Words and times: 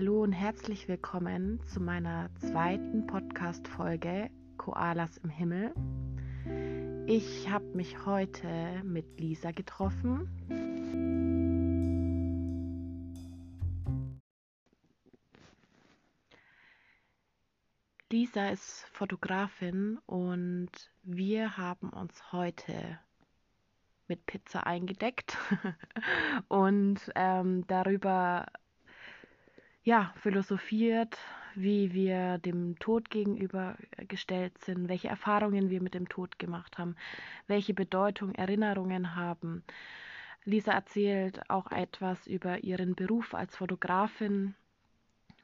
Hallo 0.00 0.22
und 0.22 0.30
herzlich 0.30 0.86
willkommen 0.86 1.58
zu 1.66 1.80
meiner 1.80 2.30
zweiten 2.36 3.08
Podcast-Folge 3.08 4.30
Koalas 4.56 5.16
im 5.16 5.28
Himmel. 5.28 5.74
Ich 7.08 7.50
habe 7.50 7.64
mich 7.74 8.06
heute 8.06 8.80
mit 8.84 9.18
Lisa 9.18 9.50
getroffen. 9.50 10.28
Lisa 18.08 18.50
ist 18.50 18.86
Fotografin 18.92 19.98
und 20.06 20.70
wir 21.02 21.56
haben 21.56 21.90
uns 21.90 22.30
heute 22.30 23.00
mit 24.06 24.24
Pizza 24.26 24.64
eingedeckt 24.64 25.36
und 26.46 27.00
ähm, 27.16 27.66
darüber 27.66 28.46
ja, 29.88 30.12
philosophiert, 30.16 31.16
wie 31.54 31.94
wir 31.94 32.36
dem 32.36 32.78
Tod 32.78 33.08
gegenübergestellt 33.08 34.58
sind, 34.58 34.86
welche 34.90 35.08
Erfahrungen 35.08 35.70
wir 35.70 35.80
mit 35.80 35.94
dem 35.94 36.10
Tod 36.10 36.38
gemacht 36.38 36.76
haben, 36.76 36.94
welche 37.46 37.72
Bedeutung 37.72 38.34
Erinnerungen 38.34 39.16
haben. 39.16 39.64
Lisa 40.44 40.72
erzählt 40.72 41.40
auch 41.48 41.72
etwas 41.72 42.26
über 42.26 42.62
ihren 42.64 42.96
Beruf 42.96 43.32
als 43.32 43.56
Fotografin. 43.56 44.54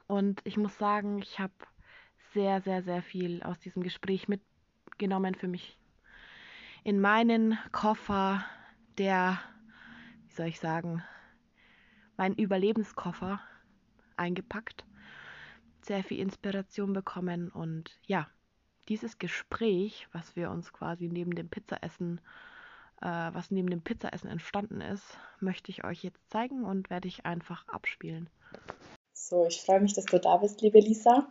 Und 0.09 0.43
ich 0.45 0.59
muss 0.59 0.77
sagen, 0.77 1.21
ich 1.23 1.41
habe 1.41 1.55
sehr, 2.35 2.61
sehr, 2.61 2.83
sehr 2.83 3.01
viel 3.01 3.43
aus 3.43 3.59
diesem 3.61 3.83
Gespräch 3.83 4.29
mitgenommen 4.29 5.35
für 5.35 5.49
mich. 5.49 5.79
In 6.83 7.01
meinen 7.01 7.59
Koffer, 7.73 8.45
der, 8.99 9.41
wie 10.29 10.35
soll 10.35 10.49
ich 10.49 10.61
sagen, 10.61 11.03
mein 12.19 12.35
Überlebenskoffer, 12.35 13.41
eingepackt, 14.17 14.85
sehr 15.83 16.03
viel 16.03 16.21
Inspiration 16.21 16.93
bekommen 16.93 17.51
und 17.51 17.99
ja, 18.07 18.27
dieses 18.89 19.19
Gespräch, 19.19 20.09
was 20.13 20.37
wir 20.37 20.51
uns 20.51 20.73
quasi 20.73 21.09
neben 21.09 21.35
dem 21.35 21.49
Pizzaessen, 21.49 22.21
äh, 23.01 23.07
was 23.07 23.51
neben 23.51 23.71
dem 23.71 23.83
Pizzaessen 23.83 24.29
entstanden 24.29 24.81
ist, 24.81 25.05
möchte 25.41 25.71
ich 25.71 25.85
euch 25.85 26.03
jetzt 26.03 26.31
zeigen 26.31 26.65
und 26.65 26.91
werde 26.91 27.09
ich 27.09 27.25
einfach 27.25 27.67
abspielen. 27.69 28.29
So, 29.13 29.47
ich 29.47 29.63
freue 29.63 29.81
mich, 29.81 29.95
dass 29.95 30.05
du 30.05 30.19
da 30.19 30.37
bist, 30.37 30.61
liebe 30.61 30.81
Lisa. 30.81 31.27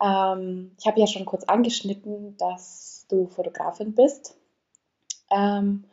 Ähm, 0.00 0.72
ich 0.78 0.86
habe 0.86 1.00
ja 1.00 1.06
schon 1.06 1.24
kurz 1.24 1.44
angeschnitten, 1.44 2.36
dass 2.36 3.06
du 3.08 3.26
Fotografin 3.26 3.94
bist. 3.94 4.36
Ähm, 5.30 5.84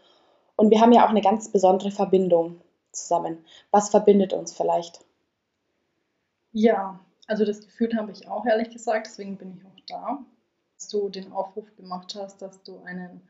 und 0.56 0.72
wir 0.72 0.82
haben 0.82 0.92
ja 0.92 1.06
auch 1.06 1.10
eine 1.10 1.22
ganz 1.22 1.50
besondere 1.52 1.92
Verbindung 1.92 2.62
zusammen. 2.92 3.46
Was 3.72 3.90
verbindet 3.90 4.34
uns 4.34 4.54
vielleicht? 4.54 5.06
Ja, 6.52 7.00
also 7.28 7.46
das 7.46 7.62
Gefühl 7.62 7.96
habe 7.96 8.12
ich 8.12 8.28
auch 8.28 8.46
ehrlich 8.46 8.72
gesagt, 8.72 9.08
deswegen 9.08 9.38
bin 9.38 9.56
ich 9.58 9.66
auch 9.66 9.80
da, 9.88 10.26
dass 10.76 10.88
du 10.88 11.10
den 11.10 11.32
Aufruf 11.32 11.76
gemacht 11.76 12.16
hast, 12.16 12.42
dass 12.42 12.64
du 12.64 12.82
einen 12.84 13.22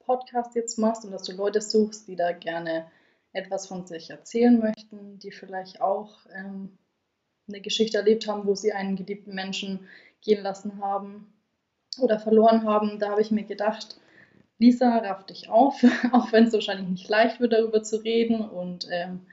Podcast 0.00 0.54
jetzt 0.54 0.78
machst 0.78 1.04
und 1.04 1.12
dass 1.12 1.22
du 1.22 1.32
Leute 1.32 1.60
suchst, 1.60 2.08
die 2.08 2.16
da 2.16 2.32
gerne 2.32 2.90
etwas 3.32 3.66
von 3.66 3.86
sich 3.86 4.10
erzählen 4.10 4.58
möchten, 4.58 5.18
die 5.18 5.30
vielleicht 5.30 5.80
auch 5.80 6.26
ähm, 6.34 6.78
eine 7.48 7.60
Geschichte 7.60 7.98
erlebt 7.98 8.26
haben, 8.26 8.46
wo 8.46 8.54
sie 8.54 8.72
einen 8.72 8.96
geliebten 8.96 9.34
Menschen 9.34 9.88
gehen 10.22 10.42
lassen 10.42 10.80
haben 10.80 11.32
oder 11.98 12.18
verloren 12.18 12.64
haben. 12.64 12.98
Da 12.98 13.10
habe 13.10 13.20
ich 13.20 13.30
mir 13.30 13.44
gedacht, 13.44 14.00
Lisa, 14.58 14.98
raff 14.98 15.26
dich 15.26 15.48
auf, 15.48 15.82
auch 16.12 16.32
wenn 16.32 16.44
es 16.44 16.52
wahrscheinlich 16.52 16.88
nicht 16.88 17.08
leicht 17.08 17.40
wird, 17.40 17.52
darüber 17.52 17.82
zu 17.82 17.96
reden 17.96 18.40
und 18.40 18.86
ähm, 18.90 19.26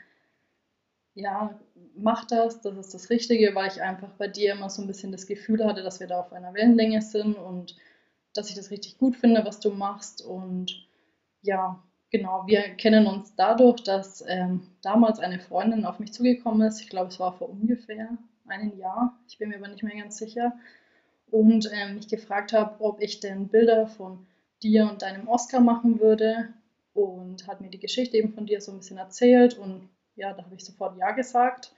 ja, 1.13 1.59
mach 1.95 2.25
das, 2.25 2.61
das 2.61 2.77
ist 2.77 2.93
das 2.93 3.09
Richtige, 3.09 3.53
weil 3.55 3.67
ich 3.69 3.81
einfach 3.81 4.09
bei 4.17 4.27
dir 4.27 4.53
immer 4.53 4.69
so 4.69 4.81
ein 4.81 4.87
bisschen 4.87 5.11
das 5.11 5.27
Gefühl 5.27 5.65
hatte, 5.65 5.83
dass 5.83 5.99
wir 5.99 6.07
da 6.07 6.19
auf 6.19 6.33
einer 6.33 6.53
Wellenlänge 6.53 7.01
sind 7.01 7.35
und 7.35 7.75
dass 8.33 8.49
ich 8.49 8.55
das 8.55 8.71
richtig 8.71 8.97
gut 8.97 9.15
finde, 9.15 9.45
was 9.45 9.59
du 9.59 9.71
machst. 9.71 10.25
Und 10.25 10.87
ja, 11.41 11.83
genau, 12.09 12.43
wir 12.47 12.61
kennen 12.75 13.07
uns 13.07 13.35
dadurch, 13.35 13.83
dass 13.83 14.23
ähm, 14.27 14.67
damals 14.81 15.19
eine 15.19 15.39
Freundin 15.39 15.85
auf 15.85 15.99
mich 15.99 16.13
zugekommen 16.13 16.67
ist. 16.67 16.81
Ich 16.81 16.89
glaube, 16.89 17.09
es 17.09 17.19
war 17.19 17.33
vor 17.33 17.49
ungefähr 17.49 18.17
einem 18.47 18.77
Jahr, 18.77 19.17
ich 19.27 19.37
bin 19.37 19.49
mir 19.49 19.57
aber 19.57 19.67
nicht 19.69 19.83
mehr 19.83 19.95
ganz 19.95 20.17
sicher. 20.17 20.53
Und 21.29 21.71
ähm, 21.73 21.95
mich 21.95 22.09
gefragt 22.09 22.51
habe, 22.51 22.83
ob 22.83 23.01
ich 23.01 23.21
denn 23.21 23.47
Bilder 23.47 23.87
von 23.87 24.27
dir 24.61 24.89
und 24.89 25.01
deinem 25.01 25.27
Oscar 25.29 25.61
machen 25.61 25.99
würde. 25.99 26.49
Und 26.93 27.47
hat 27.47 27.61
mir 27.61 27.69
die 27.69 27.79
Geschichte 27.79 28.17
eben 28.17 28.33
von 28.33 28.45
dir 28.45 28.59
so 28.59 28.73
ein 28.73 28.79
bisschen 28.79 28.97
erzählt 28.97 29.57
und 29.57 29.87
ja, 30.15 30.33
da 30.33 30.43
habe 30.43 30.55
ich 30.55 30.65
sofort 30.65 30.97
Ja 30.97 31.11
gesagt. 31.11 31.73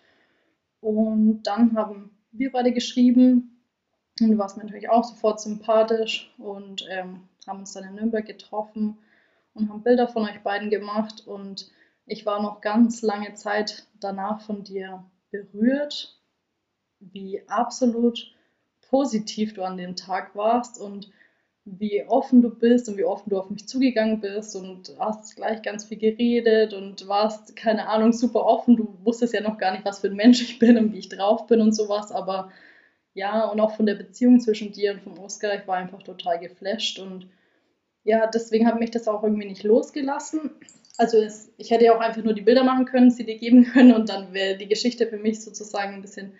Und 0.83 1.43
dann 1.43 1.77
haben 1.77 2.11
wir 2.31 2.51
beide 2.51 2.73
geschrieben. 2.73 3.61
Und 4.19 4.31
du 4.31 4.37
warst 4.37 4.57
mir 4.57 4.63
natürlich 4.63 4.89
auch 4.89 5.05
sofort 5.05 5.39
sympathisch. 5.39 6.33
Und 6.37 6.85
ähm, 6.89 7.21
haben 7.47 7.59
uns 7.59 7.73
dann 7.73 7.85
in 7.85 7.95
Nürnberg 7.95 8.25
getroffen 8.25 8.97
und 9.53 9.69
haben 9.69 9.83
Bilder 9.83 10.07
von 10.07 10.23
euch 10.23 10.41
beiden 10.43 10.69
gemacht. 10.69 11.25
Und 11.25 11.71
ich 12.05 12.25
war 12.25 12.41
noch 12.41 12.61
ganz 12.61 13.01
lange 13.01 13.33
Zeit 13.33 13.87
danach 13.99 14.41
von 14.41 14.63
dir 14.63 15.05
berührt, 15.31 16.19
wie 16.99 17.47
absolut 17.47 18.33
positiv 18.89 19.53
du 19.53 19.63
an 19.63 19.77
dem 19.77 19.95
Tag 19.95 20.35
warst. 20.35 20.79
Und 20.79 21.11
wie 21.65 22.03
offen 22.05 22.41
du 22.41 22.49
bist 22.49 22.89
und 22.89 22.97
wie 22.97 23.05
offen 23.05 23.29
du 23.29 23.37
auf 23.37 23.49
mich 23.49 23.67
zugegangen 23.67 24.19
bist 24.19 24.55
und 24.55 24.93
hast 24.99 25.35
gleich 25.35 25.61
ganz 25.61 25.85
viel 25.85 25.97
geredet 25.97 26.73
und 26.73 27.07
warst, 27.07 27.55
keine 27.55 27.87
Ahnung, 27.87 28.11
super 28.11 28.45
offen. 28.45 28.75
Du 28.75 28.97
wusstest 29.03 29.33
ja 29.33 29.41
noch 29.41 29.57
gar 29.57 29.71
nicht, 29.71 29.85
was 29.85 29.99
für 29.99 30.07
ein 30.07 30.15
Mensch 30.15 30.41
ich 30.41 30.59
bin 30.59 30.77
und 30.77 30.91
wie 30.91 30.99
ich 30.99 31.09
drauf 31.09 31.47
bin 31.47 31.61
und 31.61 31.73
sowas, 31.73 32.11
aber 32.11 32.51
ja, 33.13 33.45
und 33.45 33.59
auch 33.59 33.75
von 33.75 33.85
der 33.85 33.95
Beziehung 33.95 34.39
zwischen 34.39 34.71
dir 34.73 34.93
und 34.93 35.01
vom 35.01 35.17
Oscar, 35.19 35.55
ich 35.55 35.67
war 35.67 35.77
einfach 35.77 36.03
total 36.03 36.39
geflasht 36.39 36.99
und 36.99 37.29
ja, 38.03 38.27
deswegen 38.27 38.67
hat 38.67 38.79
mich 38.79 38.91
das 38.91 39.07
auch 39.07 39.23
irgendwie 39.23 39.47
nicht 39.47 39.63
losgelassen. 39.63 40.51
Also 40.97 41.17
es, 41.17 41.53
ich 41.57 41.71
hätte 41.71 41.85
ja 41.85 41.95
auch 41.95 42.01
einfach 42.01 42.23
nur 42.23 42.33
die 42.33 42.41
Bilder 42.41 42.63
machen 42.63 42.85
können, 42.85 43.09
sie 43.09 43.25
dir 43.25 43.37
geben 43.37 43.63
können 43.65 43.93
und 43.93 44.09
dann 44.09 44.33
wäre 44.33 44.57
die 44.57 44.67
Geschichte 44.67 45.07
für 45.07 45.17
mich 45.17 45.41
sozusagen 45.41 45.93
ein 45.93 46.01
bisschen 46.01 46.33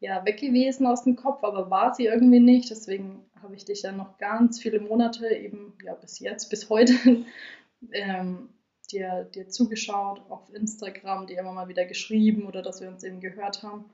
ja, 0.00 0.24
weg 0.24 0.38
gewesen 0.38 0.86
aus 0.86 1.04
dem 1.04 1.16
Kopf, 1.16 1.42
aber 1.44 1.70
war 1.70 1.94
sie 1.94 2.06
irgendwie 2.06 2.40
nicht. 2.40 2.70
Deswegen 2.70 3.24
habe 3.42 3.54
ich 3.54 3.64
dich 3.64 3.82
dann 3.82 3.96
noch 3.96 4.18
ganz 4.18 4.60
viele 4.60 4.80
Monate, 4.80 5.28
eben 5.28 5.74
ja 5.84 5.94
bis 5.94 6.18
jetzt, 6.18 6.48
bis 6.50 6.68
heute, 6.68 6.94
ähm, 7.92 8.50
dir, 8.90 9.28
dir 9.34 9.48
zugeschaut, 9.48 10.20
auf 10.28 10.52
Instagram, 10.52 11.26
dir 11.26 11.38
immer 11.38 11.52
mal 11.52 11.68
wieder 11.68 11.84
geschrieben 11.84 12.46
oder 12.46 12.62
dass 12.62 12.80
wir 12.80 12.88
uns 12.88 13.04
eben 13.04 13.20
gehört 13.20 13.62
haben. 13.62 13.84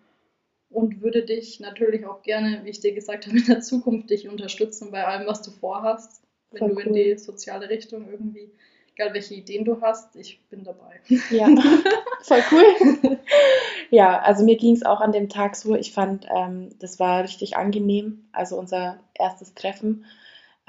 Und 0.69 1.01
würde 1.01 1.25
dich 1.25 1.61
natürlich 1.61 2.07
auch 2.07 2.23
gerne, 2.23 2.65
wie 2.65 2.71
ich 2.71 2.81
dir 2.81 2.93
gesagt 2.93 3.27
habe, 3.27 3.37
in 3.39 3.45
der 3.47 3.61
Zukunft 3.61 4.11
dich 4.11 4.29
unterstützen 4.29 4.91
bei 4.91 5.05
allem, 5.05 5.27
was 5.27 5.43
du 5.43 5.51
vorhast. 5.51 6.23
Wenn 6.51 6.59
Voll 6.59 6.69
du 6.71 6.77
cool. 6.77 6.83
in 6.83 6.93
die 6.93 7.19
soziale 7.19 7.69
Richtung 7.69 8.09
irgendwie 8.09 8.51
egal 8.97 9.13
welche 9.13 9.34
Ideen 9.34 9.65
du 9.65 9.81
hast, 9.81 10.17
ich 10.17 10.41
bin 10.49 10.65
dabei. 10.65 11.01
Ja, 11.31 11.47
voll 12.22 12.43
cool. 12.53 13.19
ja, 13.91 14.21
also 14.21 14.44
mir 14.44 14.56
ging 14.56 14.75
es 14.75 14.84
auch 14.84 15.00
an 15.00 15.12
dem 15.12 15.28
Tag 15.28 15.56
so, 15.56 15.75
ich 15.75 15.93
fand, 15.93 16.27
ähm, 16.34 16.71
das 16.78 16.99
war 16.99 17.22
richtig 17.22 17.56
angenehm, 17.56 18.28
also 18.32 18.59
unser 18.59 18.99
erstes 19.15 19.54
Treffen. 19.54 20.04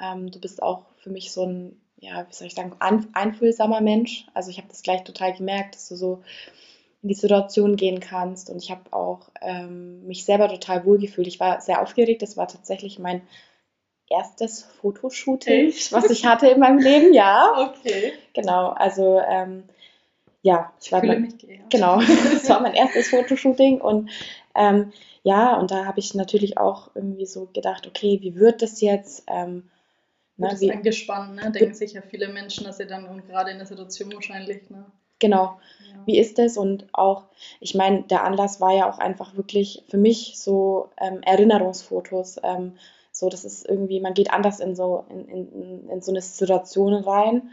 Ähm, 0.02 0.31
du 0.31 0.40
bist 0.40 0.62
auch 0.62 0.85
für 0.97 1.09
mich 1.09 1.31
so 1.31 1.46
ein, 1.46 1.81
ja, 2.00 2.28
wie 2.28 2.34
soll 2.34 2.47
ich 2.47 2.56
sagen, 2.56 2.75
einfühlsamer 2.80 3.81
Mensch. 3.81 4.28
Also 4.34 4.52
ich 4.52 4.58
habe 4.58 4.68
das 4.68 4.84
gleich 4.84 5.03
total 5.03 5.34
gemerkt, 5.34 5.75
dass 5.75 5.90
du 5.90 5.96
so 5.96 6.22
in 7.02 7.09
die 7.09 7.16
Situation 7.16 7.75
gehen 7.75 8.00
kannst 8.00 8.50
und 8.50 8.62
ich 8.62 8.72
habe 8.72 8.91
auch 8.91 9.29
ähm, 9.41 10.06
mich 10.08 10.25
selber 10.25 10.47
total 10.50 10.85
wohlgefühlt. 10.85 11.28
Ich 11.28 11.40
war 11.40 11.62
sehr 11.62 11.81
aufgeregt, 11.81 12.22
das 12.22 12.38
war 12.38 12.47
tatsächlich 12.47 13.00
mein 13.00 13.22
erstes 14.09 14.64
Fotoshooting, 14.64 15.68
Echt? 15.68 15.91
was 15.91 16.09
ich 16.09 16.25
hatte 16.25 16.47
in 16.47 16.59
meinem 16.59 16.79
Leben, 16.79 17.14
ja. 17.14 17.72
Okay. 17.75 18.14
Genau, 18.34 18.69
also 18.69 19.19
ähm, 19.19 19.64
ja, 20.47 20.72
ich 20.82 20.94
war 20.94 21.03
mein, 21.03 21.34
genau, 21.70 21.99
das 22.32 22.47
war 22.47 22.61
mein 22.61 22.73
erstes 22.73 23.09
Fotoshooting 23.09 23.82
und 23.82 24.09
ähm, 24.55 24.94
ja, 25.23 25.59
und 25.59 25.72
da 25.72 25.84
habe 25.84 25.99
ich 25.99 26.14
natürlich 26.14 26.58
auch 26.58 26.91
irgendwie 26.96 27.26
so 27.26 27.49
gedacht, 27.52 27.85
okay, 27.85 28.20
wie 28.22 28.35
wird 28.35 28.61
das 28.61 28.79
jetzt? 28.79 29.23
Ähm, 29.28 29.70
ne, 30.38 30.47
das 30.49 30.61
ist 30.61 30.72
angespannt, 30.72 31.35
ne? 31.35 31.52
Denken 31.52 31.73
sich 31.73 31.91
ja 31.91 32.02
viele 32.02 32.29
Menschen, 32.29 32.64
dass 32.64 32.78
sie 32.78 32.88
dann 32.88 33.08
und 33.08 33.28
gerade 33.28 33.52
in 33.52 33.58
der 33.58 33.67
Situation 33.67 34.14
wahrscheinlich, 34.14 34.70
ne? 34.70 34.85
Genau. 35.20 35.59
Ja. 35.91 36.05
Wie 36.05 36.17
ist 36.17 36.38
das? 36.38 36.55
Und 36.55 36.88
auch, 36.94 37.26
ich 37.59 37.76
meine, 37.76 38.03
der 38.03 38.23
Anlass 38.23 38.61
war 38.61 38.73
ja 38.73 38.90
auch 38.90 38.99
einfach 38.99 39.35
wirklich 39.35 39.84
für 39.90 39.97
mich 39.97 40.35
so 40.38 40.91
ähm, 40.97 41.22
Erinnerungsfotos. 41.23 42.40
Ähm, 42.44 42.78
so, 43.11 43.28
das 43.28 43.44
ist 43.44 43.67
irgendwie, 43.67 43.99
man 43.99 44.14
geht 44.14 44.32
anders 44.32 44.61
in 44.61 44.76
so, 44.76 45.03
in, 45.09 45.28
in, 45.28 45.90
in 45.90 46.02
so 46.02 46.11
eine 46.11 46.22
Situation 46.22 46.94
rein. 46.94 47.49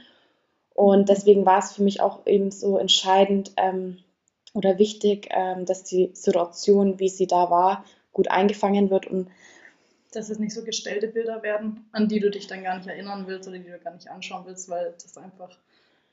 Und 0.75 1.09
deswegen 1.09 1.47
war 1.47 1.61
es 1.61 1.73
für 1.73 1.83
mich 1.83 2.01
auch 2.01 2.27
eben 2.27 2.51
so 2.51 2.79
entscheidend 2.79 3.53
ähm, 3.57 3.99
oder 4.53 4.79
wichtig, 4.79 5.29
ähm, 5.31 5.65
dass 5.65 5.85
die 5.85 6.11
Situation, 6.15 6.99
wie 6.99 7.09
sie 7.09 7.27
da 7.27 7.51
war, 7.51 7.85
gut 8.13 8.29
eingefangen 8.29 8.91
wird 8.91 9.07
und 9.07 9.29
dass 10.13 10.31
es 10.31 10.39
nicht 10.39 10.55
so 10.55 10.63
gestellte 10.63 11.09
Bilder 11.09 11.43
werden, 11.43 11.87
an 11.93 12.09
die 12.09 12.21
du 12.21 12.31
dich 12.31 12.47
dann 12.47 12.63
gar 12.63 12.77
nicht 12.77 12.87
erinnern 12.87 13.25
willst 13.27 13.49
oder 13.49 13.59
die 13.59 13.71
du 13.71 13.79
gar 13.79 13.95
nicht 13.95 14.09
anschauen 14.09 14.45
willst, 14.47 14.69
weil 14.69 14.95
das 15.03 15.17
einfach, 15.17 15.51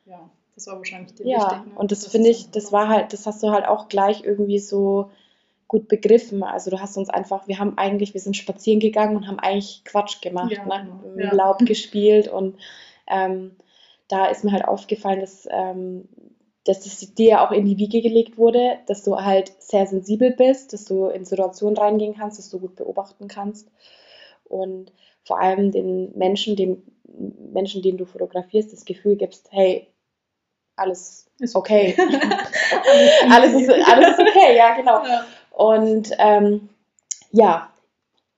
ja, 0.06 0.30
das 0.56 0.68
war 0.68 0.78
wahrscheinlich 0.78 1.14
dir 1.14 1.28
ja, 1.28 1.38
wichtig. 1.38 1.52
Ja, 1.52 1.64
ne? 1.66 1.72
und 1.76 1.92
das, 1.92 2.02
das 2.02 2.12
finde 2.12 2.30
ich, 2.30 2.50
das 2.50 2.72
war 2.72 2.88
halt, 2.88 3.14
das 3.14 3.26
hast 3.26 3.44
du 3.44 3.52
halt 3.52 3.66
auch 3.66 3.90
gleich 3.90 4.24
irgendwie 4.24 4.60
so 4.60 5.12
gut 5.68 5.88
begriffen. 5.88 6.44
Also 6.44 6.70
du 6.70 6.80
hast 6.80 6.98
uns 6.98 7.10
einfach, 7.10 7.48
wir 7.48 7.60
haben 7.60 7.78
eigentlich, 7.78 8.14
wir 8.14 8.22
sind 8.22 8.36
spazieren 8.36 8.80
gegangen 8.80 9.16
und 9.16 9.28
haben 9.28 9.40
eigentlich 9.40 9.84
Quatsch 9.86 10.22
gemacht, 10.22 10.52
ja, 10.52 10.66
ne? 10.66 10.84
Genau. 10.84 11.14
Im 11.14 11.20
ja. 11.20 11.34
Laub 11.34 11.60
gespielt 11.60 12.28
und 12.28 12.58
ähm, 13.08 13.52
da 14.12 14.26
ist 14.28 14.44
mir 14.44 14.52
halt 14.52 14.66
aufgefallen, 14.66 15.22
dass, 15.22 15.48
ähm, 15.50 16.08
dass 16.66 16.84
das 16.84 17.00
dir 17.16 17.42
auch 17.42 17.52
in 17.52 17.66
die 17.66 17.78
Wiege 17.78 18.02
gelegt 18.02 18.38
wurde, 18.38 18.80
dass 18.88 19.04
du 19.04 19.18
halt 19.18 19.52
sehr 19.60 19.88
sensibel 19.88 20.32
bist, 20.32 20.74
dass 20.74 20.86
du 20.86 21.08
in 21.08 21.26
Situationen 21.26 21.78
reingehen 21.78 22.16
kannst, 22.16 22.38
dass 22.38 22.50
du 22.50 22.60
gut 22.60 22.76
beobachten 22.76 23.28
kannst 23.28 23.70
und 24.44 24.92
vor 25.24 25.40
allem 25.40 25.72
den 25.72 26.18
Menschen, 26.18 26.56
den 26.56 26.84
Menschen, 27.54 27.82
denen 27.82 27.98
du 27.98 28.06
fotografierst, 28.06 28.74
das 28.74 28.86
Gefühl 28.86 29.16
gibst, 29.16 29.48
hey, 29.52 29.88
alles 30.76 31.30
ist 31.40 31.56
okay. 31.56 31.96
alles, 33.30 33.54
ist, 33.54 33.70
alles 33.70 34.10
ist 34.10 34.20
okay, 34.20 34.56
ja, 34.56 34.76
genau. 34.76 35.04
Ja. 35.06 35.26
Und 35.52 36.12
ähm, 36.18 36.70
ja, 37.32 37.70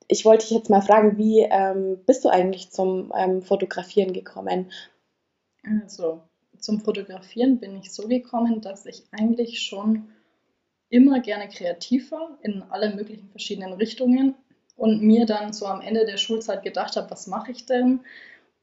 ich 0.07 0.25
wollte 0.25 0.45
dich 0.45 0.55
jetzt 0.55 0.69
mal 0.69 0.81
fragen, 0.81 1.17
wie 1.17 1.41
ähm, 1.41 1.99
bist 2.05 2.25
du 2.25 2.29
eigentlich 2.29 2.71
zum 2.71 3.11
ähm, 3.15 3.41
Fotografieren 3.41 4.13
gekommen? 4.13 4.71
Also, 5.63 6.23
zum 6.59 6.81
Fotografieren 6.81 7.59
bin 7.59 7.77
ich 7.77 7.91
so 7.91 8.07
gekommen, 8.07 8.61
dass 8.61 8.85
ich 8.85 9.03
eigentlich 9.11 9.61
schon 9.61 10.09
immer 10.89 11.19
gerne 11.21 11.49
kreativ 11.49 12.11
war, 12.11 12.37
in 12.41 12.63
alle 12.69 12.93
möglichen 12.93 13.29
verschiedenen 13.29 13.73
Richtungen 13.73 14.35
und 14.75 15.01
mir 15.01 15.25
dann 15.25 15.53
so 15.53 15.65
am 15.65 15.81
Ende 15.81 16.05
der 16.05 16.17
Schulzeit 16.17 16.63
gedacht 16.63 16.95
habe, 16.95 17.09
was 17.11 17.27
mache 17.27 17.51
ich 17.51 17.65
denn? 17.65 18.01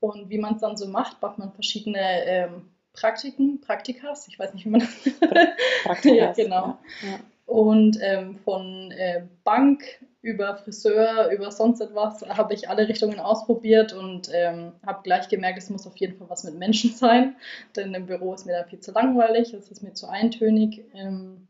Und 0.01 0.31
wie 0.31 0.39
man 0.39 0.55
es 0.55 0.61
dann 0.61 0.77
so 0.77 0.87
macht, 0.87 1.21
macht 1.21 1.39
man 1.39 1.53
verschiedene 1.53 2.25
ähm, 2.25 2.71
Praktiken, 2.93 3.61
Praktikas, 3.61 4.29
ich 4.29 4.39
weiß 4.39 4.55
nicht, 4.55 4.65
wie 4.65 4.71
man 4.71 4.81
das 4.81 5.15
Praktikas, 5.83 6.37
ja, 6.37 6.45
genau. 6.45 6.79
Ja. 7.03 7.21
Und 7.51 7.99
ähm, 8.01 8.39
von 8.45 8.93
äh, 8.93 9.25
Bank 9.43 9.83
über 10.23 10.57
Friseur, 10.57 11.31
über 11.33 11.51
sonst 11.51 11.81
etwas, 11.81 12.23
habe 12.29 12.55
ich 12.55 12.69
alle 12.69 12.87
Richtungen 12.87 13.19
ausprobiert 13.19 13.93
und 13.93 14.31
ähm, 14.33 14.75
habe 14.87 15.03
gleich 15.03 15.29
gemerkt, 15.29 15.59
es 15.59 15.69
muss 15.69 15.85
auf 15.85 15.97
jeden 15.97 16.17
Fall 16.17 16.31
was 16.31 16.45
mit 16.45 16.55
Menschen 16.55 16.91
sein, 16.95 17.35
denn 17.75 17.93
im 17.93 18.07
Büro 18.07 18.35
ist 18.35 18.47
mir 18.47 18.53
da 18.53 18.63
viel 18.63 18.79
zu 18.79 18.93
langweilig, 18.93 19.53
es 19.53 19.69
ist 19.69 19.83
mir 19.83 19.95
zu 19.95 20.09
eintönig. 20.09 20.85
Ähm, 20.95 21.49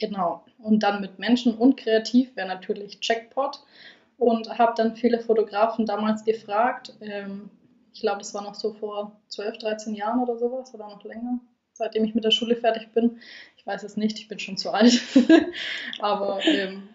genau. 0.00 0.44
Und 0.58 0.82
dann 0.82 1.00
mit 1.00 1.20
Menschen 1.20 1.54
und 1.56 1.76
kreativ 1.76 2.34
wäre 2.34 2.48
natürlich 2.48 2.98
Checkpot 2.98 3.62
und 4.18 4.58
habe 4.58 4.72
dann 4.76 4.96
viele 4.96 5.20
Fotografen 5.20 5.86
damals 5.86 6.24
gefragt, 6.24 6.94
ähm, 7.00 7.50
ich 7.92 8.00
glaube, 8.00 8.18
das 8.18 8.34
war 8.34 8.42
noch 8.42 8.56
so 8.56 8.72
vor 8.72 9.20
12, 9.28 9.58
13 9.58 9.94
Jahren 9.94 10.18
oder 10.18 10.36
sowas 10.36 10.74
oder 10.74 10.88
noch 10.88 11.04
länger, 11.04 11.38
seitdem 11.72 12.04
ich 12.04 12.16
mit 12.16 12.24
der 12.24 12.32
Schule 12.32 12.56
fertig 12.56 12.90
bin. 12.92 13.20
Weiß 13.70 13.84
es 13.84 13.96
nicht, 13.96 14.18
ich 14.18 14.26
bin 14.26 14.40
schon 14.40 14.56
zu 14.56 14.72
alt. 14.72 15.00
Aber 16.00 16.44
ähm, 16.44 16.88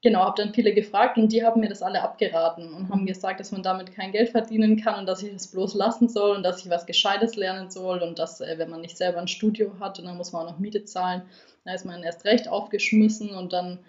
genau, 0.00 0.20
habe 0.20 0.42
dann 0.42 0.54
viele 0.54 0.72
gefragt 0.72 1.18
und 1.18 1.30
die 1.30 1.44
haben 1.44 1.60
mir 1.60 1.68
das 1.68 1.82
alle 1.82 2.00
abgeraten 2.00 2.72
und 2.72 2.88
haben 2.88 3.04
gesagt, 3.04 3.38
dass 3.38 3.52
man 3.52 3.62
damit 3.62 3.92
kein 3.92 4.12
Geld 4.12 4.30
verdienen 4.30 4.80
kann 4.80 4.98
und 4.98 5.04
dass 5.04 5.22
ich 5.22 5.30
es 5.30 5.50
bloß 5.50 5.74
lassen 5.74 6.08
soll 6.08 6.34
und 6.34 6.42
dass 6.42 6.64
ich 6.64 6.70
was 6.70 6.86
Gescheites 6.86 7.36
lernen 7.36 7.68
soll 7.68 7.98
und 8.02 8.18
dass, 8.18 8.40
äh, 8.40 8.54
wenn 8.56 8.70
man 8.70 8.80
nicht 8.80 8.96
selber 8.96 9.20
ein 9.20 9.28
Studio 9.28 9.78
hat 9.78 9.98
und 9.98 10.06
dann 10.06 10.16
muss 10.16 10.32
man 10.32 10.46
auch 10.46 10.52
noch 10.52 10.58
Miete 10.58 10.84
zahlen, 10.84 11.20
dann 11.66 11.74
ist 11.74 11.84
man 11.84 12.02
erst 12.02 12.24
recht 12.24 12.48
aufgeschmissen 12.48 13.34
und 13.34 13.52
dann 13.52 13.80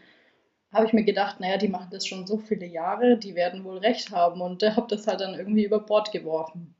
habe 0.73 0.85
ich 0.85 0.91
mir 0.91 1.05
gedacht, 1.05 1.39
naja, 1.39 1.55
die 1.55 1.69
machen 1.69 1.91
das 1.91 2.05
schon 2.05 2.27
so 2.27 2.39
viele 2.39 2.65
Jahre, 2.65 3.15
die 3.17 3.35
werden 3.35 3.63
wohl 3.63 3.77
recht 3.77 4.11
haben 4.11 4.41
und 4.41 4.63
äh, 4.63 4.71
habe 4.71 4.87
das 4.89 5.07
halt 5.07 5.21
dann 5.21 5.35
irgendwie 5.35 5.63
über 5.63 5.79
Bord 5.79 6.11
geworfen. 6.11 6.75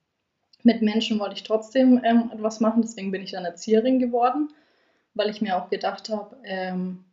Mit 0.62 0.82
Menschen 0.82 1.20
wollte 1.22 1.36
ich 1.36 1.44
trotzdem 1.44 2.02
ähm, 2.04 2.32
etwas 2.34 2.60
machen, 2.60 2.82
deswegen 2.82 3.12
bin 3.12 3.22
ich 3.22 3.32
dann 3.32 3.46
Erzieherin 3.46 4.00
geworden, 4.00 4.50
weil 5.14 5.30
ich 5.30 5.42
mir 5.42 5.58
auch 5.58 5.70
gedacht 5.70 6.10
habe, 6.10 6.38
ähm, 6.44 7.06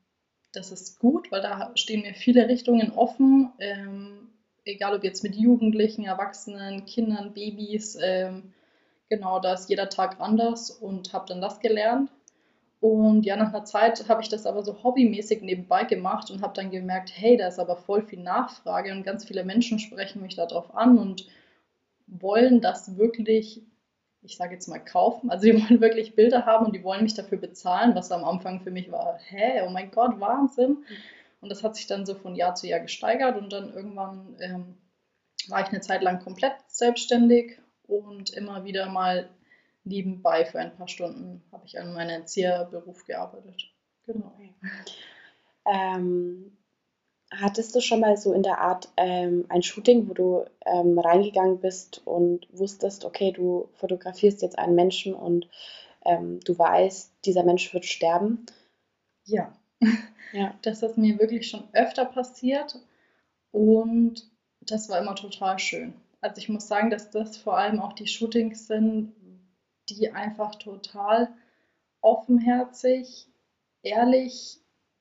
das 0.53 0.73
ist 0.73 0.99
gut, 0.99 1.31
weil 1.31 1.43
da 1.43 1.71
stehen 1.75 2.03
mir 2.03 2.15
viele 2.15 2.49
Richtungen 2.49 2.93
offen, 2.93 3.53
ähm, 3.59 4.31
egal 4.65 4.95
ob 4.95 5.05
jetzt 5.05 5.23
mit 5.23 5.37
Jugendlichen, 5.37 6.05
Erwachsenen, 6.05 6.87
Kindern, 6.87 7.33
Babys, 7.33 7.97
ähm, 8.03 8.53
genau, 9.09 9.41
da 9.41 9.55
ist 9.55 9.69
jeder 9.69 9.89
Tag 9.89 10.21
anders 10.21 10.71
und 10.71 11.13
habe 11.13 11.27
dann 11.29 11.41
das 11.41 11.61
gelernt. 11.61 12.11
Und 12.81 13.27
ja, 13.27 13.37
nach 13.37 13.53
einer 13.53 13.67
Zeit 13.67 14.09
habe 14.09 14.23
ich 14.23 14.31
das 14.31 14.47
aber 14.47 14.63
so 14.63 14.83
hobbymäßig 14.83 15.43
nebenbei 15.43 15.85
gemacht 15.85 16.31
und 16.31 16.41
habe 16.41 16.55
dann 16.55 16.71
gemerkt, 16.71 17.13
hey, 17.15 17.37
da 17.37 17.47
ist 17.47 17.59
aber 17.59 17.77
voll 17.77 18.03
viel 18.03 18.21
Nachfrage 18.21 18.93
und 18.93 19.05
ganz 19.05 19.25
viele 19.27 19.45
Menschen 19.45 19.79
sprechen 19.79 20.23
mich 20.23 20.35
darauf 20.35 20.75
an 20.75 20.99
und 20.99 21.27
wollen 22.07 22.63
das 22.63 22.97
wirklich, 22.97 23.63
ich 24.23 24.37
sage 24.37 24.55
jetzt 24.55 24.69
mal, 24.69 24.79
kaufen. 24.79 25.31
Also 25.31 25.47
die 25.47 25.55
wollen 25.63 25.81
wirklich 25.81 26.15
Bilder 26.15 26.47
haben 26.47 26.67
und 26.67 26.75
die 26.75 26.85
wollen 26.85 27.03
mich 27.03 27.15
dafür 27.15 27.39
bezahlen, 27.39 27.95
was 27.95 28.13
am 28.13 28.25
Anfang 28.25 28.61
für 28.61 28.71
mich 28.71 28.91
war, 28.91 29.19
hä, 29.19 29.63
oh 29.67 29.71
mein 29.71 29.91
Gott, 29.91 30.21
Wahnsinn. 30.21 30.85
Und 31.41 31.49
das 31.49 31.63
hat 31.63 31.77
sich 31.77 31.87
dann 31.87 32.05
so 32.05 32.15
von 32.15 32.35
Jahr 32.35 32.55
zu 32.55 32.67
Jahr 32.67 32.81
gesteigert 32.81 33.39
und 33.39 33.53
dann 33.53 33.73
irgendwann 33.73 34.37
ähm, 34.41 34.77
war 35.49 35.63
ich 35.63 35.69
eine 35.69 35.81
Zeit 35.81 36.03
lang 36.03 36.21
komplett 36.21 36.55
selbstständig 36.69 37.59
und 37.87 38.31
immer 38.31 38.65
wieder 38.65 38.89
mal 38.91 39.31
nebenbei 39.85 40.45
für 40.45 40.59
ein 40.59 40.77
paar 40.77 40.89
Stunden 40.89 41.43
habe 41.51 41.65
ich 41.67 41.79
an 41.81 41.95
meinem 41.95 42.21
Erzieherberuf 42.21 43.07
gearbeitet. 43.07 43.73
Genau. 44.07 44.39
Ähm, 45.65 46.57
hattest 47.31 47.75
du 47.75 47.81
schon 47.81 48.01
mal 48.01 48.17
so 48.17 48.33
in 48.33 48.43
der 48.43 48.59
Art 48.59 48.89
ähm, 48.97 49.47
ein 49.49 49.63
Shooting, 49.63 50.09
wo 50.09 50.15
du 50.15 50.45
ähm, 50.67 50.99
reingegangen 50.99 51.61
bist 51.61 52.03
und 52.05 52.47
wusstest, 52.53 53.05
okay, 53.05 53.33
du 53.33 53.69
fotografierst 53.75 54.43
jetzt 54.43 54.59
einen 54.59 54.75
Menschen 54.75 55.15
und 55.15 55.49
ähm, 56.05 56.41
du 56.41 56.59
weißt, 56.59 57.13
dieser 57.25 57.45
Mensch 57.45 57.73
wird 57.73 57.85
sterben? 57.85 58.47
Ja. 59.25 59.53
ja. 60.33 60.55
Das 60.63 60.83
ist 60.83 60.99
mir 60.99 61.19
wirklich 61.19 61.49
schon 61.49 61.65
öfter 61.73 62.05
passiert 62.05 62.79
und 63.53 64.31
das 64.61 64.89
war 64.89 64.99
immer 64.99 65.15
total 65.15 65.59
schön. 65.59 65.95
Also 66.21 66.39
ich 66.39 66.49
muss 66.49 66.69
sagen, 66.69 66.91
dass 66.91 67.11
das 67.11 67.37
vor 67.37 67.57
allem 67.57 67.81
auch 67.81 67.95
die 67.95 68.07
Shootings 68.07 68.67
sind, 68.67 69.13
die 69.89 70.11
einfach 70.11 70.55
total 70.57 71.29
offenherzig, 72.01 73.27
ehrlich 73.83 74.61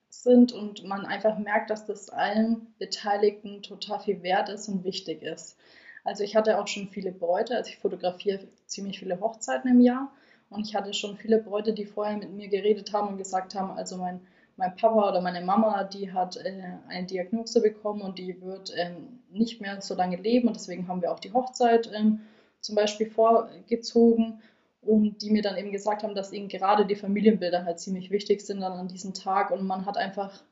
sind 0.10 0.52
und 0.52 0.84
man 0.84 1.06
einfach 1.06 1.38
merkt, 1.38 1.70
dass 1.70 1.86
das 1.86 2.10
allen 2.10 2.68
Beteiligten 2.80 3.62
total 3.62 4.00
viel 4.00 4.24
wert 4.24 4.50
ist 4.50 4.68
und 4.68 4.84
wichtig 4.84 5.22
ist. 5.22 5.58
Also 6.04 6.24
ich 6.24 6.36
hatte 6.36 6.60
auch 6.60 6.68
schon 6.68 6.90
viele 6.90 7.12
Bräute, 7.12 7.56
also 7.56 7.70
ich 7.70 7.78
fotografiere 7.78 8.48
ziemlich 8.66 9.00
viele 9.00 9.20
Hochzeiten 9.20 9.70
im 9.70 9.82
Jahr 9.82 10.12
und 10.50 10.66
ich 10.66 10.76
hatte 10.76 10.94
schon 10.94 11.18
viele 11.18 11.40
Bräute, 11.40 11.74
die 11.74 11.86
vorher 11.86 12.18
mit 12.18 12.32
mir 12.32 12.48
geredet 12.48 12.94
haben 12.94 13.10
und 13.10 13.18
gesagt 13.18 13.54
haben, 13.54 13.72
also 13.72 13.98
mein, 13.98 14.22
mein 14.58 14.76
Papa 14.76 15.10
oder 15.10 15.22
meine 15.22 15.42
Mama, 15.42 15.84
die 15.84 16.12
hat 16.12 16.38
äh, 16.38 16.62
eine 16.88 17.06
Diagnose 17.06 17.62
bekommen 17.62 18.02
und 18.02 18.18
die 18.18 18.42
wird 18.42 18.74
ähm, 18.76 19.20
nicht 19.32 19.62
mehr 19.62 19.82
so 19.82 19.94
lange 19.94 20.18
leben 20.18 20.48
und 20.48 20.56
deswegen 20.56 20.88
haben 20.88 21.02
wir 21.02 21.12
auch 21.12 21.20
die 21.20 21.34
Hochzeit 21.34 21.92
ähm, 21.94 22.22
zum 22.62 22.76
Beispiel 22.76 23.10
vorgezogen 23.10 24.42
und 24.90 25.22
die 25.22 25.30
mir 25.30 25.44
dann 25.44 25.56
eben 25.56 25.72
gesagt 25.72 26.02
haben, 26.02 26.16
dass 26.16 26.34
ihnen 26.34 26.48
gerade 26.48 26.84
die 26.88 26.96
Familienbilder 26.96 27.64
halt 27.64 27.80
ziemlich 27.80 28.10
wichtig 28.10 28.42
sind 28.42 28.62
dann 28.62 28.74
an 28.74 28.88
diesem 28.88 29.14
Tag. 29.14 29.52
Und 29.52 29.68
man 29.68 29.86
hat 29.86 29.98
einfach 29.98 30.44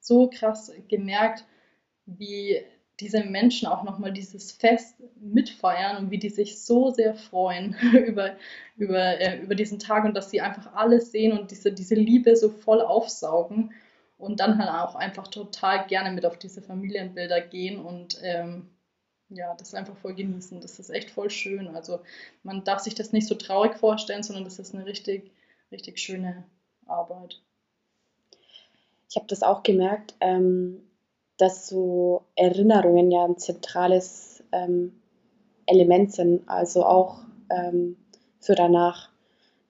so 0.00 0.30
krass 0.30 0.72
gemerkt, 0.88 1.44
wie 2.06 2.62
diese 3.00 3.22
Menschen 3.22 3.68
auch 3.68 3.82
nochmal 3.82 4.12
dieses 4.12 4.50
Fest 4.50 4.96
mitfeiern 5.20 5.98
und 5.98 6.10
wie 6.10 6.18
die 6.18 6.30
sich 6.30 6.64
so 6.64 6.88
sehr 6.88 7.14
freuen 7.14 7.76
über, 8.06 8.36
über, 8.78 9.20
äh, 9.20 9.40
über 9.42 9.54
diesen 9.54 9.78
Tag 9.78 10.06
und 10.06 10.16
dass 10.16 10.30
sie 10.30 10.40
einfach 10.40 10.72
alles 10.74 11.12
sehen 11.12 11.38
und 11.38 11.50
diese, 11.50 11.70
diese 11.70 11.96
Liebe 11.96 12.34
so 12.34 12.48
voll 12.48 12.80
aufsaugen 12.80 13.74
und 14.16 14.40
dann 14.40 14.56
halt 14.58 14.70
auch 14.70 14.94
einfach 14.94 15.28
total 15.28 15.86
gerne 15.86 16.12
mit 16.12 16.24
auf 16.24 16.38
diese 16.38 16.62
Familienbilder 16.62 17.42
gehen 17.42 17.78
und 17.78 18.18
ähm, 18.22 18.70
ja, 19.28 19.54
das 19.54 19.74
einfach 19.74 19.96
voll 19.96 20.14
genießen. 20.14 20.60
Das 20.60 20.78
ist 20.78 20.90
echt 20.90 21.10
voll 21.10 21.30
schön. 21.30 21.68
Also 21.68 22.00
man 22.42 22.64
darf 22.64 22.80
sich 22.80 22.94
das 22.94 23.12
nicht 23.12 23.26
so 23.26 23.34
traurig 23.34 23.76
vorstellen, 23.76 24.22
sondern 24.22 24.44
das 24.44 24.58
ist 24.58 24.74
eine 24.74 24.86
richtig, 24.86 25.30
richtig 25.72 25.98
schöne 25.98 26.44
Arbeit. 26.86 27.40
Ich 29.08 29.16
habe 29.16 29.26
das 29.26 29.42
auch 29.42 29.62
gemerkt, 29.62 30.14
ähm, 30.20 30.82
dass 31.38 31.68
so 31.68 32.24
Erinnerungen 32.34 33.10
ja 33.10 33.24
ein 33.24 33.38
zentrales 33.38 34.42
ähm, 34.52 35.00
Element 35.66 36.12
sind, 36.12 36.48
also 36.48 36.84
auch 36.84 37.20
ähm, 37.50 37.96
für 38.40 38.54
danach. 38.54 39.10